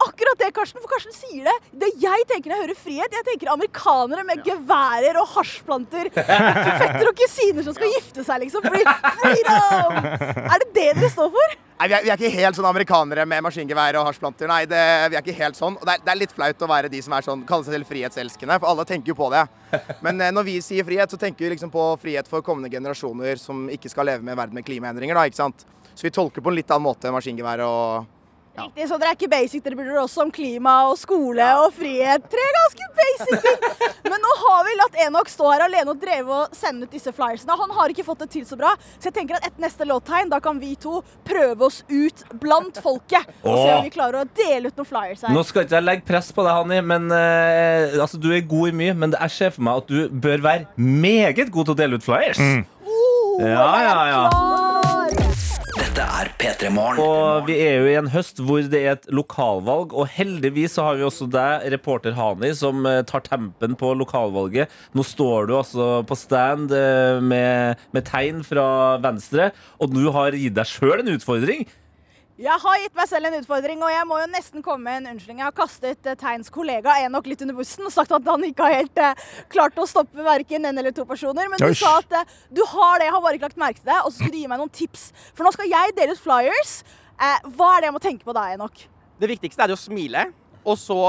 Akkurat 0.00 0.38
det, 0.40 0.50
Karsten, 0.56 0.80
for 0.80 0.88
Karsten 0.94 1.12
sier 1.12 1.48
det. 1.48 1.56
Det 1.82 1.90
jeg 2.00 2.26
tenker 2.30 2.50
når 2.52 2.56
jeg 2.56 2.66
hører 2.66 2.78
frihet, 2.78 3.16
jeg 3.18 3.26
tenker 3.26 3.50
amerikanere 3.52 4.24
med 4.24 4.44
geværer 4.46 5.18
og 5.20 5.26
hasjplanter. 5.34 6.08
Fetter 6.80 7.08
og 7.10 7.16
kusiner 7.18 7.66
som 7.66 7.76
skal 7.76 7.92
gifte 7.96 8.24
seg, 8.24 8.46
liksom. 8.46 8.64
Fordi 8.64 8.84
freedom! 9.20 9.98
Er 10.46 10.62
det 10.62 10.70
det 10.70 10.86
dere 10.96 11.10
står 11.12 11.34
for? 11.34 11.58
Nei, 11.80 11.88
vi 11.88 11.96
er, 11.96 12.02
vi 12.04 12.10
er 12.12 12.18
ikke 12.18 12.32
helt 12.34 12.56
sånn 12.58 12.68
amerikanere 12.68 13.24
med 13.28 13.44
maskingevær 13.44 13.96
og 14.00 14.08
hasjplanter. 14.10 14.48
Nei, 14.50 14.62
det, 14.68 14.80
vi 15.12 15.16
er 15.16 15.24
ikke 15.24 15.36
helt 15.38 15.56
sånn. 15.56 15.76
Og 15.80 15.84
det 15.88 15.94
er, 15.96 16.02
det 16.04 16.12
er 16.12 16.20
litt 16.20 16.34
flaut 16.36 16.64
å 16.64 16.68
være 16.68 16.90
de 16.92 17.00
som 17.04 17.16
er 17.16 17.24
sånn, 17.24 17.44
kaller 17.48 17.68
seg 17.68 17.76
selv 17.78 17.88
frihetselskende, 17.88 18.58
for 18.60 18.72
alle 18.72 18.86
tenker 18.88 19.12
jo 19.12 19.16
på 19.16 19.28
det. 19.32 19.46
Men 20.04 20.20
eh, 20.20 20.32
når 20.36 20.48
vi 20.48 20.56
sier 20.64 20.84
frihet, 20.84 21.12
så 21.12 21.20
tenker 21.20 21.46
vi 21.46 21.54
liksom 21.54 21.72
på 21.72 21.86
frihet 22.02 22.28
for 22.28 22.44
kommende 22.44 22.72
generasjoner 22.72 23.40
som 23.40 23.64
ikke 23.72 23.92
skal 23.92 24.08
leve 24.12 24.24
med 24.24 24.36
en 24.36 24.40
verden 24.42 24.60
med 24.60 24.68
klimaendringer, 24.68 25.16
da, 25.16 25.24
ikke 25.28 25.40
sant. 25.40 25.64
Så 25.94 26.04
vi 26.04 26.12
tolker 26.12 26.44
på 26.44 26.52
en 26.52 26.58
litt 26.60 26.72
annen 26.72 26.84
måte 26.84 27.08
enn 27.08 27.16
maskingevær 27.16 27.64
og 27.64 28.16
Riktig, 28.58 28.88
så 28.90 28.96
dere 28.98 29.12
er 29.12 29.16
ikke 29.16 29.30
basic, 29.30 29.62
dere 29.64 29.76
bryr 29.78 29.88
dere 29.92 30.02
også 30.02 30.24
om 30.24 30.30
klima 30.34 30.72
og 30.90 30.96
skole 31.00 31.46
og 31.62 31.70
frihet. 31.76 32.24
Tre 32.32 32.46
ganske 32.56 32.88
basic 32.98 33.44
ting. 33.44 33.68
Men 34.10 34.18
nå 34.24 34.32
har 34.42 34.64
vi 34.66 34.74
latt 34.80 34.98
Enok 35.06 35.30
stå 35.32 35.46
her 35.52 35.64
alene 35.68 35.94
og 35.94 36.00
dreve 36.02 36.34
og 36.42 36.56
sende 36.56 36.84
ut 36.88 36.92
disse 36.92 37.12
flyersene. 37.14 37.56
Han 37.60 37.72
har 37.78 37.92
ikke 37.94 38.04
fått 38.06 38.24
det 38.24 38.30
til 38.34 38.44
så 38.48 38.58
bra, 38.58 38.72
så 38.98 39.08
jeg 39.08 39.16
tenker 39.20 39.38
at 39.38 39.46
etter 39.48 39.64
neste 39.64 39.86
låttegn, 39.88 40.32
da 40.32 40.40
kan 40.44 40.58
vi 40.60 40.74
to 40.82 40.98
prøve 41.28 41.68
oss 41.70 41.80
ut 41.88 42.24
blant 42.42 42.80
folket. 42.82 43.30
Og 43.44 43.54
se 43.54 43.70
om 43.76 43.86
vi 43.86 43.94
klarer 43.94 44.24
å 44.24 44.28
dele 44.42 44.70
ut 44.72 44.80
noen 44.82 44.90
flyers 44.90 45.24
her. 45.24 45.34
Nå 45.34 45.44
skal 45.46 45.64
ikke 45.64 45.78
jeg 45.78 45.86
legge 45.86 46.06
press 46.10 46.32
på 46.34 46.44
deg, 46.44 46.52
Hanni, 46.58 46.82
men 46.90 47.08
uh, 47.14 48.00
altså, 48.02 48.20
du 48.20 48.28
er 48.34 48.44
god 48.50 48.72
i 48.72 48.76
mye. 48.82 48.96
Men 49.00 49.16
jeg 49.16 49.36
ser 49.36 49.54
for 49.54 49.64
meg 49.68 49.84
at 49.84 49.94
du 49.94 50.20
bør 50.26 50.44
være 50.44 50.66
meget 50.76 51.54
god 51.54 51.70
til 51.70 51.76
å 51.76 51.80
dele 51.84 52.00
ut 52.00 52.06
flyers. 52.06 52.42
Oh, 52.84 53.38
Ja, 53.40 53.70
ja, 53.86 53.96
ja. 54.10 54.69
Dette 55.90 56.04
er 56.06 56.28
P3 56.38 56.68
Morgen. 56.70 57.00
Og 57.02 57.48
vi 57.48 57.56
er 57.64 57.80
jo 57.80 57.88
i 57.90 57.96
en 57.98 58.08
høst 58.12 58.38
hvor 58.46 58.62
det 58.62 58.78
er 58.78 58.92
et 58.92 59.08
lokalvalg, 59.10 59.90
og 59.90 60.06
heldigvis 60.14 60.76
så 60.76 60.84
har 60.86 61.00
vi 61.00 61.02
også 61.02 61.26
deg, 61.26 61.64
reporter 61.74 62.14
Hani, 62.14 62.52
som 62.54 62.86
eh, 62.86 63.00
tar 63.08 63.24
tempen 63.26 63.74
på 63.74 63.90
lokalvalget. 63.98 64.70
Nå 64.94 65.02
står 65.02 65.50
du 65.50 65.56
altså 65.58 65.88
på 66.06 66.14
stand 66.14 66.70
eh, 66.70 67.18
med, 67.18 67.82
med 67.90 68.06
tegn 68.06 68.44
fra 68.46 69.00
Venstre, 69.02 69.50
og 69.82 69.90
du 69.90 70.04
har 70.14 70.38
gitt 70.38 70.54
deg 70.60 70.70
sjøl 70.70 71.02
en 71.02 71.10
utfordring. 71.16 71.66
Jeg 72.40 72.56
har 72.56 72.76
gitt 72.80 72.94
meg 72.96 73.08
selv 73.10 73.28
en 73.28 73.34
utfordring, 73.36 73.82
og 73.84 73.90
jeg 73.92 74.04
må 74.08 74.16
jo 74.16 74.28
nesten 74.32 74.62
komme 74.64 74.86
med 74.86 75.02
en 75.02 75.10
unnskyldning. 75.10 75.42
Jeg 75.42 75.50
har 75.50 75.56
kastet 75.58 76.06
eh, 76.08 76.16
Teins 76.16 76.48
kollega 76.48 76.94
Enok 77.02 77.26
litt 77.28 77.42
under 77.44 77.58
bussen 77.58 77.84
og 77.84 77.92
sagt 77.92 78.14
at 78.16 78.30
han 78.30 78.46
ikke 78.46 78.64
har 78.64 78.78
helt 78.78 79.00
eh, 79.02 79.26
klart 79.52 79.76
å 79.76 79.84
stoppe 79.88 80.24
verken 80.24 80.64
en 80.64 80.80
eller 80.80 80.94
to 80.96 81.04
personer. 81.04 81.50
Men 81.52 81.60
du 81.60 81.76
sa 81.76 81.98
at 81.98 82.14
eh, 82.16 82.38
du 82.48 82.62
har 82.70 82.96
det, 82.96 83.10
jeg 83.10 83.12
har 83.12 83.24
bare 83.26 83.36
ikke 83.36 83.50
lagt 83.50 83.60
merke 83.60 83.82
til 83.82 83.90
det, 83.90 83.98
og 83.98 84.08
så 84.08 84.22
skulle 84.22 84.32
du 84.32 84.40
gi 84.40 84.48
meg 84.48 84.62
noen 84.62 84.72
tips. 84.72 85.02
For 85.34 85.44
nå 85.44 85.52
skal 85.52 85.68
jeg 85.68 85.92
dele 85.98 86.16
ut 86.16 86.22
flyers. 86.22 86.72
Eh, 87.20 87.50
hva 87.58 87.74
er 87.74 87.84
det 87.84 87.90
jeg 87.90 87.96
må 87.98 88.02
tenke 88.06 88.30
på 88.30 88.36
da, 88.38 88.46
Enok? 88.54 88.86
Det 89.20 89.30
viktigste 89.34 89.66
er 89.66 89.74
å 89.76 89.78
smile, 89.82 90.24
og 90.64 90.80
så 90.80 91.00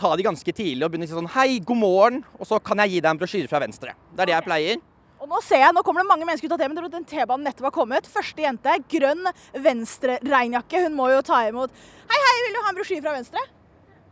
ta 0.00 0.10
de 0.18 0.26
ganske 0.26 0.56
tidlig 0.58 0.82
og 0.82 0.90
begynne 0.90 1.06
å 1.06 1.12
si 1.12 1.20
sånn 1.20 1.30
Hei, 1.36 1.60
god 1.62 1.82
morgen, 1.84 2.18
og 2.34 2.50
så 2.50 2.58
kan 2.58 2.82
jeg 2.82 2.96
gi 2.96 3.04
deg 3.04 3.12
en 3.12 3.22
brosjyre 3.22 3.52
fra 3.52 3.62
Venstre. 3.62 3.94
Det 4.10 4.26
er 4.26 4.32
det 4.32 4.36
jeg 4.40 4.48
pleier. 4.50 4.82
Og 5.24 5.30
nå 5.32 5.38
ser 5.40 5.62
jeg, 5.62 5.72
nå 5.72 5.80
kommer 5.80 6.04
det 6.04 6.10
mange 6.10 6.26
mennesker 6.28 6.50
ut 6.50 6.52
av 6.52 6.60
T-banen. 6.60 6.88
Den 6.92 7.06
T-banen 7.08 7.46
nettopp 7.48 7.70
har 7.70 7.72
kommet. 7.72 8.08
Første 8.12 8.42
jente, 8.44 8.74
grønn 8.92 9.24
venstre-regnjakke. 9.64 10.82
Hun 10.84 10.98
må 10.98 11.06
jo 11.14 11.22
ta 11.24 11.38
imot. 11.48 11.72
Hei, 12.10 12.18
hei, 12.26 12.34
vil 12.44 12.52
du 12.52 12.58
ha 12.60 12.68
en 12.68 12.76
brosjyre 12.76 13.04
fra 13.06 13.14
Venstre? 13.16 13.44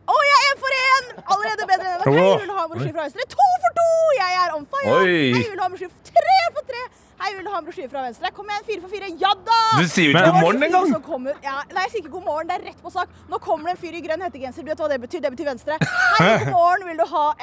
Å, 0.08 0.14
jeg 0.24 0.38
er 0.38 0.46
én 0.48 0.62
for 0.62 0.78
én! 0.78 1.10
Allerede 1.34 1.66
bedre 1.68 1.90
enn 1.92 2.06
Hei, 2.06 2.24
vil 2.40 2.48
du 2.48 2.54
ha 2.56 2.64
en 2.64 2.72
brosjyre 2.72 2.94
fra 2.96 3.04
Venstre? 3.04 3.26
To 3.34 3.50
for 3.66 3.76
to! 3.76 3.84
Jeg 4.16 4.38
er 4.40 4.56
on 4.56 4.64
fire! 4.72 4.94
Hei, 5.02 5.20
vil 5.36 5.52
du 5.52 5.60
ha 5.60 5.68
en 5.68 5.76
brosjyre 5.76 6.08
Tre 6.08 6.38
for 6.56 6.70
tre! 6.72 6.82
Hei, 7.22 7.28
vil 7.38 7.44
du 7.46 7.50
ha 7.52 7.58
en 7.60 7.66
brosjyre 7.68 7.86
fra 7.92 8.00
Venstre? 8.02 8.30
Kom 8.34 8.48
igjen, 8.50 8.64
fire 8.66 8.80
for 8.82 8.90
fire. 8.90 9.06
Ja 9.20 9.28
da! 9.46 9.56
Du 9.78 9.84
sier 9.86 10.08
jo 10.08 10.12
ikke 10.16 10.24
god 10.32 10.40
morgen 10.42 10.62
engang. 10.66 10.88
kommer- 11.06 11.36
Ja, 11.44 11.60
nei, 11.70 11.82
jeg 11.84 11.90
sier 11.92 12.00
ikke 12.02 12.10
god 12.16 12.24
morgen. 12.26 12.48
Det 12.50 12.54
er 12.56 12.64
rett 12.66 12.80
på 12.82 12.90
sak. 12.90 13.08
Nå 13.30 13.38
kommer 13.44 13.64
det 13.70 13.74
en 13.76 13.80
fyr 13.82 13.94
i 13.94 14.00
grønn 14.02 14.24
hettegenser. 14.26 14.64
Du 14.66 14.70
vet 14.72 14.80
hva 14.82 14.88
det 14.90 14.98
betyr? 15.04 15.20
Det 15.22 15.30
betyr 15.30 15.46
Venstre. 15.52 15.74
Hei, 16.18 16.32
god 16.42 16.50
morgen, 16.50 16.82
vil 16.90 16.98
du 16.98 17.06
ha 17.12 17.22
Å, 17.30 17.34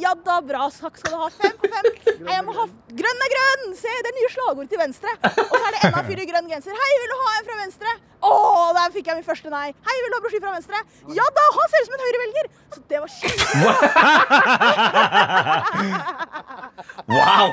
ja 0.00 0.10
da, 0.26 0.40
bra. 0.40 0.66
sak 0.74 0.98
skal 0.98 1.12
du 1.14 1.18
ha. 1.22 1.28
Fem 1.30 1.54
på 1.62 1.70
fem. 1.70 1.86
Nei, 2.26 2.34
jeg 2.34 2.42
må 2.48 2.52
ha 2.58 2.66
Grønn 2.98 3.20
er 3.22 3.30
grønn! 3.36 3.62
Se, 3.78 3.86
det 4.02 4.10
er 4.10 4.16
nye 4.18 4.30
slagord 4.34 4.66
til 4.74 4.80
Venstre. 4.82 5.10
Og 5.22 5.54
så 5.54 5.62
er 5.68 5.72
det 5.76 5.80
enda 5.86 5.98
en 6.02 6.08
fyr 6.10 6.18
i 6.18 6.26
grønn 6.32 6.50
genser. 6.50 6.74
Hei, 6.82 6.90
vil 7.04 7.10
du 7.14 7.18
ha 7.22 7.30
en 7.38 7.46
fra 7.46 7.56
Venstre? 7.62 7.90
Å, 8.18 8.34
der 8.74 8.90
fikk 8.96 9.06
jeg 9.06 9.14
min 9.20 9.28
første 9.28 9.46
nei. 9.54 9.68
Hei, 9.86 9.96
vil 10.02 10.10
du 10.10 10.16
ha 10.18 10.22
brosjyre 10.24 10.42
fra 10.42 10.56
Venstre? 10.58 10.74
Ja 11.14 11.22
da, 11.38 11.44
han 11.54 11.66
ser 11.70 11.78
ut 11.78 11.86
som 11.86 11.94
en 11.94 12.02
høyrevelger. 12.08 12.46
Så 12.74 12.78
det 12.90 12.98
var 13.04 13.10
kjempebra. 13.20 13.70
Wow! 17.08 17.48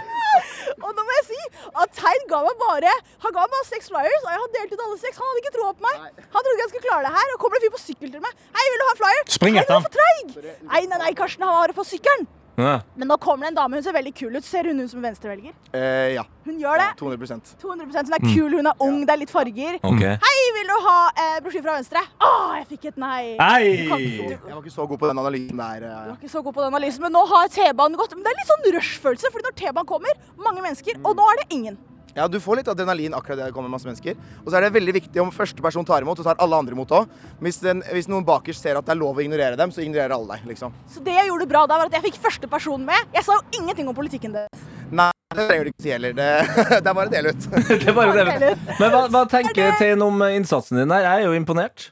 Og 0.83 0.91
nå 0.95 1.03
må 1.07 1.13
jeg 1.15 1.25
si 1.29 1.37
at 1.83 1.91
Tein 1.97 2.27
ga 2.31 2.39
meg 2.45 2.55
bare 2.61 2.93
Han 3.25 3.35
ga 3.35 3.45
meg 3.51 3.67
seks 3.69 3.91
flyers, 3.91 4.23
og 4.23 4.31
jeg 4.31 4.41
har 4.43 4.53
delt 4.55 4.73
ut 4.75 4.85
alle 4.87 4.97
seks. 5.01 5.19
Han 5.19 5.29
hadde 5.31 5.43
ikke 5.43 5.53
troa 5.57 5.73
på 5.75 5.85
meg. 5.87 6.23
Han 6.23 6.47
trodde 6.47 6.63
jeg 6.63 6.71
skulle 6.71 6.87
klare 6.87 7.07
det 7.07 7.13
her. 7.17 7.35
Og 7.35 7.43
kommer 7.43 7.59
det 7.59 7.61
en 7.61 7.67
fyr 7.67 7.75
på 7.75 7.83
sykkel 7.83 8.15
til 8.15 8.25
meg. 8.25 8.47
Hei, 8.55 8.65
vil 8.71 8.81
du 8.81 8.87
ha 8.87 8.95
flyer? 9.01 9.27
Spring 9.37 9.59
etter 9.61 9.77
er 9.79 9.93
treig. 9.97 10.33
Nei, 10.71 10.83
nei, 10.91 10.99
nei, 11.03 11.13
Karsten, 11.17 11.47
han 11.47 11.59
var 11.59 11.75
på 11.75 11.87
sykkelen. 11.87 12.27
Ja. 12.57 12.75
Men 12.95 13.09
nå 13.11 13.17
kommer 13.19 13.45
det 13.45 13.51
en 13.53 13.57
dame, 13.57 13.75
hun 13.79 13.83
ser 13.83 13.95
veldig 13.95 14.13
kul 14.15 14.35
ut. 14.37 14.45
Ser 14.47 14.69
hun 14.69 14.79
ut 14.79 14.89
som 14.91 14.99
en 15.01 15.07
venstrevelger? 15.09 15.53
Eh, 15.75 16.13
ja. 16.15 16.23
Hun 16.45 16.59
gjør 16.61 16.77
det. 16.79 16.87
200% 17.01 17.55
200% 17.61 18.11
Hun 18.11 18.15
er 18.15 18.23
kul, 18.35 18.55
hun 18.59 18.69
er 18.71 18.83
ung, 18.85 18.99
det 19.05 19.11
er 19.15 19.19
litt 19.23 19.33
farger. 19.33 19.79
Okay. 19.81 20.13
Hei, 20.23 20.35
vil 20.59 20.69
du 20.71 20.75
ha 20.85 20.97
eh, 21.23 21.39
brosjyre 21.43 21.65
fra 21.65 21.75
Venstre? 21.79 22.03
Å, 22.21 22.29
jeg 22.61 22.67
fikk 22.75 22.85
et 22.93 23.01
nei. 23.01 23.23
Hei. 23.41 23.65
Jeg 23.89 24.39
var 24.45 24.61
ikke 24.61 24.75
så 24.77 24.87
god 24.87 25.01
på 25.03 25.09
den 25.11 25.19
analysen 25.25 25.57
der. 25.59 25.83
eh. 25.89 25.97
Du 26.05 26.13
var 26.13 26.19
ikke 26.21 26.31
så 26.37 26.43
god 26.45 26.53
på 26.59 26.63
den 26.63 26.71
analysen, 26.73 27.03
men 27.07 27.15
nå 27.17 27.25
har 27.33 27.51
T-banen 27.57 27.99
gått. 27.99 28.15
Men 28.15 28.23
det 28.27 28.31
er 28.35 28.39
litt 28.39 28.53
sånn 28.53 28.69
rush-følelse, 28.77 29.33
fordi 29.35 29.49
når 29.49 29.57
T-banen 29.63 29.91
kommer, 29.91 30.23
mange 30.47 30.63
mennesker, 30.63 31.01
og 31.03 31.15
nå 31.19 31.27
er 31.33 31.41
det 31.43 31.47
ingen. 31.59 31.77
Ja, 32.15 32.27
Du 32.31 32.37
får 32.39 32.61
litt 32.61 32.69
adrenalin 32.71 33.13
akkurat 33.13 33.41
det 33.41 33.49
det 33.49 33.53
kommer 33.55 33.71
masse 33.71 33.87
mennesker. 33.87 34.15
Og 34.45 34.47
så 34.47 34.55
er 34.57 34.65
det 34.65 34.73
veldig 34.77 34.93
viktig 34.95 35.19
om 35.21 35.31
første 35.35 35.61
person 35.63 35.83
tar 35.85 36.05
imot, 36.05 36.17
så 36.21 36.23
tar 36.23 36.39
alle 36.39 36.55
andre 36.55 36.75
imot 36.77 36.93
òg. 36.95 37.09
Hvis, 37.43 37.59
hvis 37.91 38.07
noen 38.07 38.23
bakerst 38.27 38.63
ser 38.63 38.79
at 38.79 38.87
det 38.87 38.93
er 38.95 39.01
lov 39.01 39.19
å 39.19 39.23
ignorere 39.25 39.57
dem, 39.59 39.73
så 39.75 39.83
ignorerer 39.83 40.15
alle 40.15 40.37
deg. 40.37 40.45
liksom. 40.53 40.71
Så 40.93 41.03
det 41.03 41.17
jeg 41.17 41.27
gjorde 41.27 41.47
bra 41.51 41.65
da, 41.67 41.81
var 41.81 41.91
at 41.91 41.97
jeg 41.99 42.05
fikk 42.07 42.21
første 42.23 42.47
person 42.47 42.85
med. 42.87 43.11
Jeg 43.17 43.27
sa 43.27 43.35
jo 43.35 43.59
ingenting 43.59 43.89
om 43.91 43.97
politikken 43.97 44.37
deres. 44.37 44.63
Nei, 44.95 45.09
det 45.35 45.47
trenger 45.49 45.67
du 45.67 45.71
ikke 45.73 45.83
si 45.83 45.91
heller. 45.91 46.15
Det, 46.15 46.29
det 46.85 46.93
er 46.93 46.95
bare 47.01 47.11
å 47.11 47.13
dele 47.13 47.33
ut. 47.35 47.49
Det 47.67 47.81
er 47.91 47.97
bare 47.97 48.25
det. 48.39 48.53
Men 48.79 48.93
hva, 48.95 49.01
hva 49.11 49.23
tenker 49.35 49.75
Tein 49.81 50.05
om 50.05 50.23
innsatsen 50.29 50.79
din 50.79 50.95
her? 50.95 51.09
Jeg 51.09 51.25
er 51.25 51.27
jo 51.27 51.35
imponert. 51.35 51.89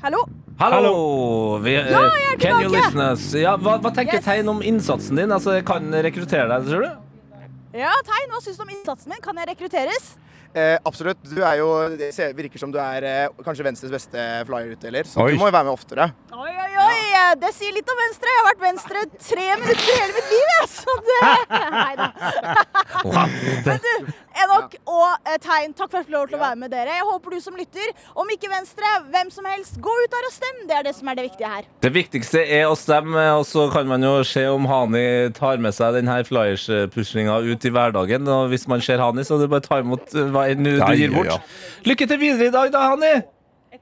Hallo? 0.00 0.22
Hallo! 0.58 0.94
Vi, 1.62 1.74
eh, 1.76 1.90
Ja, 1.90 2.00
jeg 2.16 2.32
er 2.32 2.40
tilbake. 2.40 3.42
Ja, 3.42 3.52
hva, 3.60 3.76
hva 3.82 3.92
tenker 3.92 4.18
Yes. 4.18 4.24
Tein 4.24 4.48
om 4.48 4.64
innsatsen 4.64 5.20
din? 5.20 5.36
Altså, 5.36 5.58
jeg 5.58 5.66
kan 5.68 5.92
rekruttere 5.92 6.48
deg, 6.48 6.66
tror 6.70 6.86
du? 6.86 7.07
Ja, 7.78 7.92
Tegn, 8.02 8.32
hva 8.32 8.40
syns 8.42 8.56
du 8.58 8.64
om 8.64 8.70
innsatsen 8.74 9.12
min? 9.12 9.20
Kan 9.22 9.38
jeg 9.38 9.52
rekrutteres? 9.52 10.08
Eh, 10.50 10.78
absolutt. 10.88 11.20
Du 11.30 11.42
er 11.46 11.60
jo, 11.60 11.68
det 12.00 12.10
virker 12.34 12.58
som 12.58 12.72
du 12.74 12.78
er 12.82 13.04
eh, 13.06 13.42
kanskje 13.46 13.66
Venstres 13.66 13.92
beste 13.92 14.24
flyer-utdeler, 14.48 15.06
så 15.06 15.22
Oi. 15.22 15.36
du 15.36 15.38
må 15.38 15.50
jo 15.50 15.54
være 15.54 15.68
med 15.68 15.76
oftere. 15.76 16.08
Oi, 16.34 16.50
oi, 16.50 16.67
oi! 16.98 17.34
Det 17.38 17.50
sier 17.52 17.74
litt 17.76 17.90
om 17.92 17.98
Venstre. 18.00 18.30
Jeg 18.32 18.40
har 18.40 18.46
vært 18.48 18.62
Venstre 18.62 19.02
tre 19.20 19.46
minutter 19.60 19.90
i 19.92 19.96
hele 19.98 20.14
mitt 20.16 20.30
liv, 20.32 20.52
jeg. 20.54 20.68
Så 20.72 20.94
det 21.08 21.18
Nei 21.78 21.94
da. 21.98 22.06
Men 23.66 23.82
du, 23.84 24.10
Enok 24.38 24.76
og 24.88 25.28
eh, 25.28 25.36
Tegn, 25.42 25.74
takk 25.76 25.90
for 25.90 25.98
at 25.98 26.02
jeg 26.02 26.08
fikk 26.08 26.14
lov 26.14 26.26
til 26.30 26.38
å 26.38 26.42
være 26.42 26.58
med 26.62 26.72
dere. 26.72 26.96
Jeg 26.98 27.06
håper 27.08 27.36
du 27.36 27.38
som 27.44 27.58
lytter, 27.58 27.92
om 28.18 28.32
ikke 28.32 28.50
Venstre, 28.52 28.92
hvem 29.12 29.32
som 29.34 29.48
helst, 29.50 29.78
gå 29.84 29.94
ut 30.02 30.12
der 30.14 30.28
og 30.30 30.34
stem. 30.34 30.60
Det 30.70 30.76
er 30.78 30.88
det 30.88 30.94
som 30.96 31.10
er 31.12 31.18
det 31.20 31.26
viktige 31.28 31.52
her. 31.52 31.70
Det 31.84 31.92
viktigste 31.94 32.44
er 32.58 32.66
å 32.70 32.76
stemme, 32.78 33.24
og 33.38 33.46
så 33.48 33.68
kan 33.74 33.88
man 33.90 34.04
jo 34.06 34.14
se 34.26 34.46
om 34.50 34.68
Hani 34.70 35.04
tar 35.36 35.60
med 35.62 35.76
seg 35.76 35.98
denne 36.00 36.20
flyers-puslinga 36.28 37.40
ut 37.48 37.68
i 37.68 37.74
hverdagen. 37.74 38.28
Og 38.38 38.52
hvis 38.54 38.68
man 38.70 38.84
ser 38.84 39.02
Hani, 39.04 39.26
så 39.26 39.36
er 39.36 39.44
det 39.44 39.52
bare 39.52 39.66
å 39.66 39.68
ta 39.68 39.82
imot 39.84 40.14
eh, 40.14 40.30
hva 40.34 40.48
enn 40.52 40.64
du 40.64 40.76
gir 40.78 41.12
bort. 41.14 41.58
Lykke 41.88 42.08
til 42.08 42.22
videre 42.22 42.48
i 42.48 42.54
dag, 42.54 42.72
da, 42.74 42.86
Hani! 42.94 43.18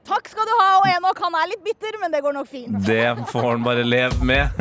Takk 0.05 0.29
skal 0.29 0.45
du 0.45 0.53
ha. 0.61 0.69
Og 0.81 0.87
Enok, 0.91 1.19
han 1.25 1.35
er 1.41 1.49
litt 1.53 1.63
bitter, 1.65 1.97
men 2.01 2.13
det 2.13 2.21
går 2.25 2.37
nok 2.37 2.47
fint. 2.51 2.77
Det 2.87 3.15
får 3.31 3.49
han 3.51 3.63
bare 3.65 3.83
leve 3.87 4.23
med. 4.25 4.51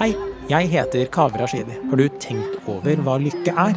Hei, 0.00 0.14
jeg 0.50 0.68
heter 0.72 1.06
Kaveh 1.14 1.38
Rashidi. 1.42 1.76
Har 1.90 2.00
du 2.00 2.08
tenkt 2.22 2.68
over 2.68 3.02
hva 3.06 3.18
lykke 3.22 3.52
er? 3.54 3.76